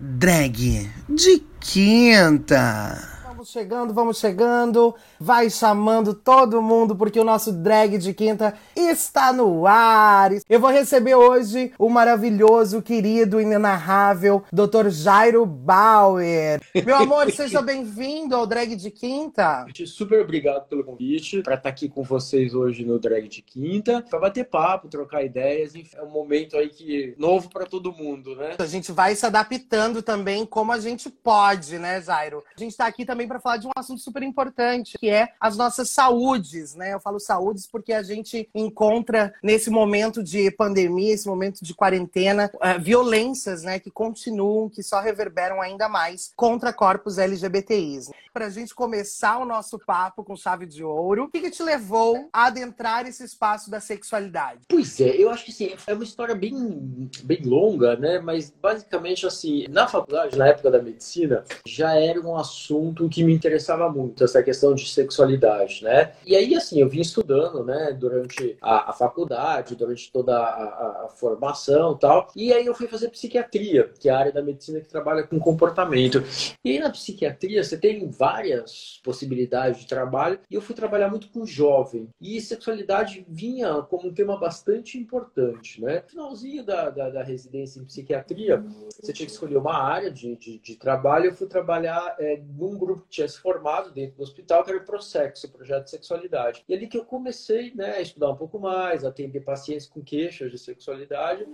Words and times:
Drag 0.00 0.88
de 1.08 1.44
quinta. 1.58 3.18
Vamos 3.24 3.48
chegando, 3.48 3.92
vamos 3.92 4.18
chegando. 4.18 4.94
Vai 5.18 5.50
chamando 5.50 6.14
todo 6.14 6.62
mundo 6.62 6.94
porque 6.94 7.18
o 7.18 7.24
nosso 7.24 7.50
drag 7.52 7.98
de 7.98 8.14
quinta 8.14 8.54
está 8.82 9.32
no 9.32 9.66
ar. 9.66 10.30
Eu 10.48 10.60
vou 10.60 10.70
receber 10.70 11.14
hoje 11.14 11.72
o 11.78 11.88
maravilhoso, 11.88 12.80
querido, 12.80 13.40
inenarrável 13.40 14.44
Dr. 14.52 14.88
Jairo 14.88 15.44
Bauer. 15.44 16.60
Meu 16.84 16.96
amor, 16.96 17.30
seja 17.32 17.60
bem-vindo 17.60 18.36
ao 18.36 18.46
drag 18.46 18.76
de 18.76 18.90
quinta. 18.90 19.66
Super 19.86 20.20
obrigado 20.20 20.68
pelo 20.68 20.84
convite 20.84 21.42
para 21.42 21.54
estar 21.54 21.68
aqui 21.68 21.88
com 21.88 22.02
vocês 22.02 22.54
hoje 22.54 22.84
no 22.84 22.98
drag 22.98 23.28
de 23.28 23.42
quinta, 23.42 24.04
para 24.08 24.18
bater 24.18 24.44
papo, 24.44 24.88
trocar 24.88 25.24
ideias. 25.24 25.74
É 25.94 26.02
um 26.02 26.10
momento 26.10 26.56
aí 26.56 26.68
que 26.68 27.14
novo 27.18 27.50
para 27.50 27.66
todo 27.66 27.92
mundo, 27.92 28.36
né? 28.36 28.56
A 28.58 28.66
gente 28.66 28.92
vai 28.92 29.14
se 29.14 29.26
adaptando 29.26 30.02
também 30.02 30.46
como 30.46 30.72
a 30.72 30.78
gente 30.78 31.10
pode, 31.10 31.78
né, 31.78 32.00
Jairo? 32.00 32.44
A 32.56 32.60
gente 32.60 32.72
está 32.72 32.86
aqui 32.86 33.04
também 33.04 33.26
para 33.26 33.40
falar 33.40 33.56
de 33.56 33.66
um 33.66 33.70
assunto 33.76 34.00
super 34.00 34.22
importante, 34.22 34.96
que 34.98 35.08
é 35.08 35.28
as 35.40 35.56
nossas 35.56 35.90
saúdes, 35.90 36.74
né? 36.74 36.94
Eu 36.94 37.00
falo 37.00 37.18
saúdes 37.18 37.66
porque 37.66 37.92
a 37.92 38.02
gente 38.02 38.48
encontra 38.68 39.34
nesse 39.42 39.70
momento 39.70 40.22
de 40.22 40.50
pandemia, 40.50 41.14
esse 41.14 41.26
momento 41.26 41.64
de 41.64 41.74
quarentena, 41.74 42.50
uh, 42.54 42.80
violências, 42.80 43.62
né, 43.62 43.78
que 43.78 43.90
continuam, 43.90 44.68
que 44.68 44.82
só 44.82 45.00
reverberam 45.00 45.60
ainda 45.60 45.88
mais 45.88 46.32
contra 46.36 46.72
corpos 46.72 47.18
LGBTIs. 47.18 48.10
Para 48.32 48.46
a 48.46 48.50
gente 48.50 48.74
começar 48.74 49.38
o 49.38 49.44
nosso 49.44 49.78
papo 49.78 50.22
com 50.22 50.36
chave 50.36 50.66
de 50.66 50.84
ouro, 50.84 51.24
o 51.24 51.28
que, 51.28 51.40
que 51.40 51.50
te 51.50 51.62
levou 51.62 52.28
a 52.32 52.46
adentrar 52.46 53.06
esse 53.06 53.24
espaço 53.24 53.70
da 53.70 53.80
sexualidade? 53.80 54.60
Pois 54.68 55.00
é, 55.00 55.16
eu 55.16 55.30
acho 55.30 55.44
que 55.44 55.52
sim, 55.52 55.74
é 55.86 55.94
uma 55.94 56.04
história 56.04 56.34
bem, 56.34 57.10
bem 57.24 57.42
longa, 57.44 57.96
né? 57.96 58.18
Mas 58.18 58.50
basicamente 58.50 59.26
assim, 59.26 59.66
na 59.68 59.88
faculdade, 59.88 60.36
na 60.36 60.48
época 60.48 60.70
da 60.70 60.82
medicina, 60.82 61.44
já 61.66 61.94
era 61.94 62.20
um 62.20 62.36
assunto 62.36 63.08
que 63.08 63.24
me 63.24 63.32
interessava 63.32 63.90
muito, 63.90 64.22
essa 64.22 64.42
questão 64.42 64.74
de 64.74 64.88
sexualidade, 64.88 65.82
né? 65.82 66.12
E 66.26 66.36
aí, 66.36 66.54
assim, 66.54 66.80
eu 66.80 66.88
vim 66.88 67.00
estudando, 67.00 67.64
né, 67.64 67.96
durante 67.98 68.56
a, 68.60 68.90
a 68.90 68.92
faculdade, 68.92 69.76
durante 69.76 70.10
toda 70.12 70.38
a, 70.38 71.04
a, 71.04 71.08
formação 71.08 71.92
e 71.94 71.98
tal. 71.98 72.28
E 72.34 72.52
aí 72.52 72.66
eu 72.66 72.74
fui 72.74 72.86
fazer 72.86 73.08
psiquiatria, 73.10 73.92
que 73.98 74.08
é 74.08 74.12
a 74.12 74.18
área 74.18 74.32
da 74.32 74.42
medicina 74.42 74.80
que 74.80 74.88
trabalha 74.88 75.22
com 75.22 75.38
comportamento. 75.38 76.22
E 76.64 76.72
aí 76.72 76.78
na 76.78 76.90
psiquiatria 76.90 77.62
você 77.62 77.76
tem 77.76 78.08
várias 78.10 79.00
possibilidades 79.02 79.80
de 79.80 79.86
trabalho 79.86 80.38
e 80.50 80.54
eu 80.54 80.60
fui 80.60 80.74
trabalhar 80.74 81.08
muito 81.08 81.28
com 81.30 81.44
jovem. 81.44 82.08
E 82.20 82.40
sexualidade 82.40 83.24
vinha 83.28 83.82
como 83.82 84.08
um 84.08 84.14
tema 84.14 84.38
bastante 84.38 84.98
importante, 84.98 85.80
né? 85.80 86.02
Finalzinho 86.08 86.64
da, 86.64 86.90
da, 86.90 87.10
da, 87.10 87.22
residência 87.22 87.80
em 87.80 87.84
psiquiatria, 87.84 88.64
você 89.00 89.12
tinha 89.12 89.26
que 89.26 89.32
escolher 89.32 89.56
uma 89.56 89.74
área 89.74 90.10
de, 90.10 90.36
de, 90.36 90.58
de 90.58 90.76
trabalho. 90.76 91.26
Eu 91.26 91.34
fui 91.34 91.46
trabalhar 91.46 92.16
é, 92.18 92.40
num 92.56 92.78
grupo 92.78 93.02
que 93.02 93.10
tinha 93.10 93.28
se 93.28 93.38
formado 93.38 93.90
dentro 93.90 94.16
do 94.16 94.22
hospital, 94.22 94.64
que 94.64 94.70
era 94.70 94.80
o 94.80 94.84
Prosex, 94.84 95.44
o 95.44 95.52
projeto 95.52 95.84
de 95.84 95.90
sexualidade. 95.90 96.64
E 96.68 96.74
ali 96.74 96.86
que 96.86 96.96
eu 96.96 97.04
comecei 97.04 97.72
né, 97.74 97.96
a 97.96 98.00
estudar 98.00 98.30
um 98.30 98.36
pouco 98.36 98.47
mais, 98.56 99.04
a 99.04 99.08
atender 99.08 99.40
pacientes 99.40 99.88
com 99.88 100.00
queixas 100.00 100.52
de 100.52 100.58
sexualidade 100.58 101.44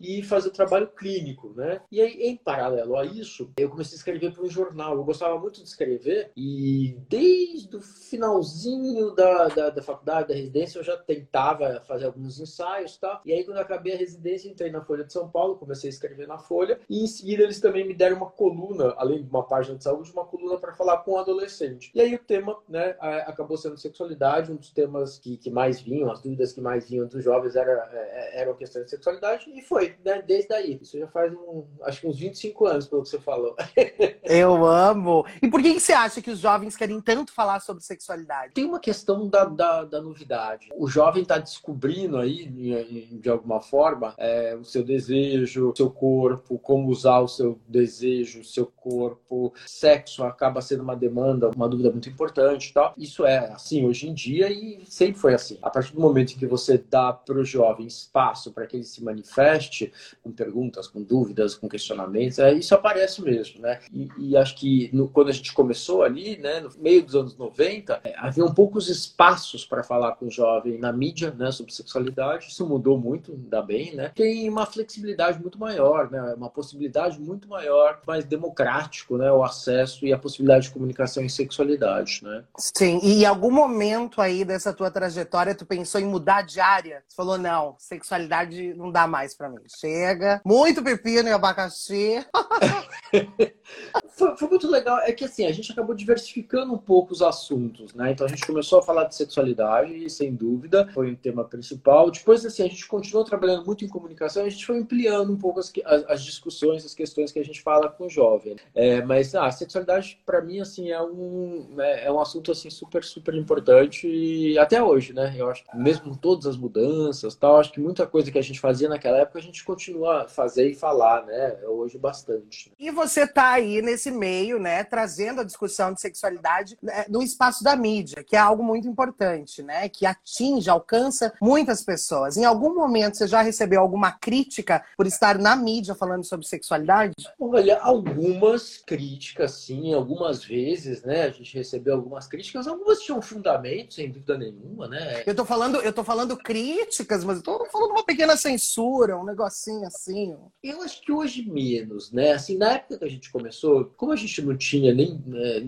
e 0.00 0.22
fazer 0.22 0.50
trabalho 0.50 0.86
clínico, 0.88 1.52
né? 1.56 1.80
E 1.90 2.00
aí, 2.00 2.22
em 2.22 2.36
paralelo 2.36 2.96
a 2.96 3.04
isso, 3.04 3.50
eu 3.58 3.68
comecei 3.68 3.96
a 3.96 3.98
escrever 3.98 4.32
para 4.32 4.44
um 4.44 4.48
jornal. 4.48 4.94
Eu 4.94 5.04
gostava 5.04 5.36
muito 5.38 5.60
de 5.60 5.68
escrever 5.68 6.30
e 6.36 6.96
desde 7.08 7.76
o 7.76 7.80
finalzinho 7.80 9.10
da, 9.14 9.48
da, 9.48 9.70
da 9.70 9.82
faculdade, 9.82 10.28
da 10.28 10.34
residência, 10.34 10.78
eu 10.78 10.84
já 10.84 10.96
tentava 10.96 11.82
fazer 11.86 12.06
alguns 12.06 12.38
ensaios 12.38 12.96
tal. 12.96 13.20
E 13.24 13.32
aí, 13.32 13.44
quando 13.44 13.58
acabei 13.58 13.94
a 13.94 13.98
residência, 13.98 14.48
entrei 14.48 14.70
na 14.70 14.82
Folha 14.82 15.04
de 15.04 15.12
São 15.12 15.28
Paulo, 15.28 15.56
comecei 15.56 15.88
a 15.88 15.92
escrever 15.92 16.26
na 16.26 16.38
Folha 16.38 16.78
e 16.88 17.02
em 17.02 17.06
seguida 17.06 17.42
eles 17.42 17.60
também 17.60 17.86
me 17.86 17.94
deram 17.94 18.16
uma 18.16 18.30
coluna, 18.30 18.94
além 18.96 19.22
de 19.22 19.28
uma 19.28 19.42
página 19.42 19.76
de 19.76 19.84
saúde, 19.84 20.12
uma 20.12 20.24
coluna 20.24 20.58
para 20.58 20.72
falar 20.72 20.98
com 20.98 21.18
adolescente. 21.18 21.90
E 21.94 22.00
aí 22.00 22.14
o 22.14 22.18
tema, 22.18 22.56
né, 22.68 22.96
acabou 23.26 23.56
sendo 23.56 23.76
sexualidade, 23.76 24.52
um 24.52 24.56
dos 24.56 24.70
temas 24.70 25.18
que, 25.18 25.36
que 25.36 25.50
mais 25.50 25.80
vinham, 25.80 26.10
as 26.10 26.20
dúvidas 26.30 26.52
que 26.52 26.60
mais 26.60 26.88
vinham 26.88 27.06
dos 27.06 27.22
jovens 27.22 27.56
era, 27.56 27.88
é, 27.92 28.40
eram 28.40 28.52
a 28.52 28.56
questão 28.56 28.82
de 28.82 28.90
sexualidade 28.90 29.50
e 29.50 29.60
foi, 29.62 29.94
né, 30.04 30.22
desde 30.26 30.52
aí. 30.54 30.78
Isso 30.80 30.98
já 30.98 31.06
faz 31.08 31.32
um, 31.32 31.64
acho 31.82 32.00
que 32.00 32.06
uns 32.06 32.18
25 32.18 32.66
anos, 32.66 32.86
pelo 32.86 33.02
que 33.02 33.08
você 33.08 33.18
falou. 33.18 33.56
Eu 34.22 34.64
amo. 34.64 35.24
E 35.42 35.48
por 35.48 35.62
que, 35.62 35.78
você 35.78 35.92
acha 35.92 36.22
que 36.22 36.30
os 36.30 36.38
jovens 36.38 36.76
querem 36.76 37.00
tanto 37.00 37.32
falar 37.32 37.60
sobre 37.60 37.82
sexualidade? 37.82 38.54
Tem 38.54 38.64
uma 38.64 38.78
questão 38.78 39.28
da, 39.28 39.44
da, 39.44 39.84
da 39.84 40.00
novidade. 40.00 40.68
O 40.76 40.88
jovem 40.88 41.22
está 41.22 41.38
descobrindo 41.38 42.18
aí, 42.18 42.46
de 42.46 43.28
alguma 43.28 43.60
forma, 43.60 44.14
é, 44.18 44.54
o 44.54 44.64
seu 44.64 44.84
desejo, 44.84 45.70
o 45.70 45.76
seu 45.76 45.90
corpo, 45.90 46.58
como 46.58 46.88
usar 46.88 47.20
o 47.20 47.28
seu 47.28 47.58
desejo, 47.66 48.40
o 48.40 48.44
seu 48.44 48.66
corpo. 48.66 49.52
Sexo 49.66 50.22
acaba 50.22 50.60
sendo 50.60 50.82
uma 50.82 50.96
demanda, 50.96 51.50
uma 51.50 51.68
dúvida 51.68 51.90
muito 51.90 52.08
importante 52.08 52.72
tal. 52.72 52.94
Isso 52.96 53.24
é 53.24 53.50
assim 53.52 53.84
hoje 53.86 54.08
em 54.08 54.14
dia 54.14 54.50
e 54.50 54.84
sempre 54.86 55.20
foi 55.20 55.34
assim. 55.34 55.58
A 55.62 55.70
partir 55.70 55.94
do 55.94 56.00
momento 56.00 56.19
em 56.20 56.38
que 56.38 56.46
você 56.46 56.78
dá 56.78 57.12
para 57.12 57.38
o 57.38 57.44
jovem 57.44 57.86
espaço 57.86 58.52
para 58.52 58.66
que 58.66 58.76
ele 58.76 58.84
se 58.84 59.02
manifeste 59.02 59.92
com 60.22 60.30
perguntas, 60.30 60.86
com 60.86 61.02
dúvidas, 61.02 61.54
com 61.54 61.68
questionamentos, 61.68 62.38
é, 62.38 62.52
isso 62.52 62.74
aparece 62.74 63.22
mesmo, 63.22 63.60
né? 63.60 63.80
E, 63.92 64.08
e 64.18 64.36
acho 64.36 64.56
que 64.56 64.90
no, 64.92 65.08
quando 65.08 65.28
a 65.28 65.32
gente 65.32 65.52
começou 65.52 66.02
ali, 66.02 66.36
né, 66.38 66.60
no 66.60 66.70
meio 66.78 67.02
dos 67.02 67.14
anos 67.14 67.36
90, 67.36 68.00
é, 68.04 68.14
havia 68.16 68.44
um 68.44 68.52
poucos 68.52 68.88
espaços 68.88 69.64
para 69.64 69.82
falar 69.82 70.12
com 70.12 70.26
o 70.26 70.30
jovem 70.30 70.78
na 70.78 70.92
mídia, 70.92 71.30
né, 71.30 71.50
sobre 71.50 71.72
sexualidade. 71.72 72.48
Isso 72.48 72.66
mudou 72.66 72.98
muito, 72.98 73.32
ainda 73.32 73.62
bem, 73.62 73.94
né? 73.94 74.12
Tem 74.14 74.48
uma 74.48 74.66
flexibilidade 74.66 75.40
muito 75.40 75.58
maior, 75.58 76.10
né? 76.10 76.34
Uma 76.36 76.50
possibilidade 76.50 77.18
muito 77.18 77.48
maior, 77.48 78.00
mais 78.06 78.24
democrático, 78.24 79.16
né? 79.16 79.30
O 79.30 79.42
acesso 79.42 80.06
e 80.06 80.12
a 80.12 80.18
possibilidade 80.18 80.66
de 80.66 80.72
comunicação 80.72 81.24
e 81.24 81.30
sexualidade, 81.30 82.20
né? 82.22 82.44
Sim, 82.56 83.00
e 83.02 83.22
em 83.22 83.26
algum 83.26 83.50
momento 83.50 84.20
aí 84.20 84.44
dessa 84.44 84.72
tua 84.72 84.90
trajetória 84.90 85.54
tu 85.54 85.66
pensou 85.66 85.99
em 86.00 86.06
mudar 86.06 86.42
de 86.42 86.60
área? 86.60 87.02
Você 87.06 87.16
falou, 87.16 87.38
não, 87.38 87.76
sexualidade 87.78 88.74
não 88.74 88.90
dá 88.90 89.06
mais 89.06 89.34
para 89.34 89.48
mim. 89.48 89.62
Chega, 89.78 90.40
muito 90.44 90.82
pepino 90.82 91.28
e 91.28 91.32
abacaxi. 91.32 92.24
foi, 94.16 94.36
foi, 94.36 94.48
muito 94.48 94.68
legal, 94.68 94.98
é 95.00 95.12
que 95.12 95.24
assim, 95.24 95.46
a 95.46 95.52
gente 95.52 95.72
acabou 95.72 95.94
diversificando 95.94 96.72
um 96.72 96.78
pouco 96.78 97.12
os 97.12 97.22
assuntos, 97.22 97.94
né? 97.94 98.12
Então 98.12 98.26
a 98.26 98.30
gente 98.30 98.46
começou 98.46 98.78
a 98.78 98.82
falar 98.82 99.04
de 99.04 99.14
sexualidade, 99.14 100.08
sem 100.10 100.34
dúvida, 100.34 100.88
foi 100.92 101.10
um 101.10 101.16
tema 101.16 101.44
principal. 101.44 102.10
Depois, 102.10 102.44
assim, 102.44 102.62
a 102.62 102.68
gente 102.68 102.86
continuou 102.86 103.24
trabalhando 103.24 103.64
muito 103.64 103.84
em 103.84 103.88
comunicação, 103.88 104.44
a 104.44 104.48
gente 104.48 104.66
foi 104.66 104.78
ampliando 104.78 105.32
um 105.32 105.36
pouco 105.36 105.60
as, 105.60 105.72
as, 105.84 106.04
as 106.08 106.22
discussões, 106.22 106.84
as 106.84 106.94
questões 106.94 107.32
que 107.32 107.38
a 107.38 107.44
gente 107.44 107.62
fala 107.62 107.88
com 107.88 108.06
o 108.06 108.10
jovem. 108.10 108.56
É, 108.74 109.02
mas 109.02 109.34
ah, 109.34 109.46
a 109.46 109.52
sexualidade, 109.52 110.20
para 110.24 110.40
mim, 110.40 110.60
assim, 110.60 110.90
é 110.90 111.00
um, 111.00 111.76
é, 111.78 112.06
é, 112.06 112.12
um 112.12 112.20
assunto 112.20 112.52
assim 112.52 112.70
super, 112.70 113.04
super 113.04 113.34
importante 113.34 114.06
e 114.06 114.58
até 114.58 114.82
hoje, 114.82 115.12
né? 115.12 115.34
Eu 115.36 115.50
acho 115.50 115.64
que 115.64 115.76
mesmo 115.90 116.10
com 116.10 116.14
todas 116.14 116.46
as 116.46 116.56
mudanças 116.56 117.34
tal, 117.34 117.58
acho 117.58 117.72
que 117.72 117.80
muita 117.80 118.06
coisa 118.06 118.30
que 118.30 118.38
a 118.38 118.42
gente 118.42 118.60
fazia 118.60 118.88
naquela 118.88 119.18
época 119.18 119.38
a 119.38 119.42
gente 119.42 119.64
continua 119.64 120.22
a 120.22 120.28
fazer 120.28 120.70
e 120.70 120.74
falar, 120.74 121.26
né? 121.26 121.56
Hoje 121.66 121.98
bastante. 121.98 122.72
E 122.78 122.90
você 122.90 123.26
tá 123.26 123.50
aí 123.50 123.82
nesse 123.82 124.10
meio, 124.10 124.58
né, 124.58 124.84
trazendo 124.84 125.40
a 125.40 125.44
discussão 125.44 125.92
de 125.92 126.00
sexualidade 126.00 126.78
né, 126.82 127.04
no 127.08 127.22
espaço 127.22 127.64
da 127.64 127.74
mídia, 127.74 128.22
que 128.22 128.36
é 128.36 128.38
algo 128.38 128.62
muito 128.62 128.86
importante, 128.86 129.62
né? 129.62 129.88
Que 129.88 130.06
atinge, 130.06 130.70
alcança 130.70 131.32
muitas 131.40 131.82
pessoas. 131.82 132.36
Em 132.36 132.44
algum 132.44 132.74
momento 132.74 133.16
você 133.16 133.26
já 133.26 133.42
recebeu 133.42 133.80
alguma 133.80 134.12
crítica 134.12 134.84
por 134.96 135.06
estar 135.06 135.38
na 135.38 135.56
mídia 135.56 135.94
falando 135.94 136.24
sobre 136.24 136.46
sexualidade? 136.46 137.14
Olha, 137.38 137.78
algumas 137.80 138.78
críticas, 138.78 139.52
sim, 139.52 139.92
algumas 139.92 140.44
vezes, 140.44 141.02
né? 141.02 141.24
A 141.24 141.30
gente 141.30 141.56
recebeu 141.56 141.94
algumas 141.94 142.26
críticas, 142.28 142.68
algumas 142.68 143.00
tinham 143.00 143.20
fundamento, 143.20 143.94
sem 143.94 144.10
dúvida 144.10 144.38
nenhuma, 144.38 144.86
né? 144.86 145.22
Eu 145.26 145.34
tô 145.34 145.44
falando, 145.44 145.79
eu 145.82 145.92
tô 145.92 146.04
falando 146.04 146.36
críticas, 146.36 147.24
mas 147.24 147.38
eu 147.38 147.42
tô 147.42 147.66
falando 147.66 147.90
uma 147.90 148.04
pequena 148.04 148.36
censura, 148.36 149.16
um 149.16 149.24
negocinho 149.24 149.86
assim. 149.86 150.36
Eu 150.62 150.82
acho 150.82 151.00
que 151.02 151.12
hoje 151.12 151.42
menos, 151.48 152.12
né? 152.12 152.32
Assim, 152.32 152.56
na 152.56 152.72
época 152.72 152.98
que 152.98 153.04
a 153.04 153.10
gente 153.10 153.30
começou, 153.30 153.86
como 153.96 154.12
a 154.12 154.16
gente 154.16 154.42
não 154.42 154.56
tinha 154.56 154.94
nem 154.94 155.22
né, 155.26 155.60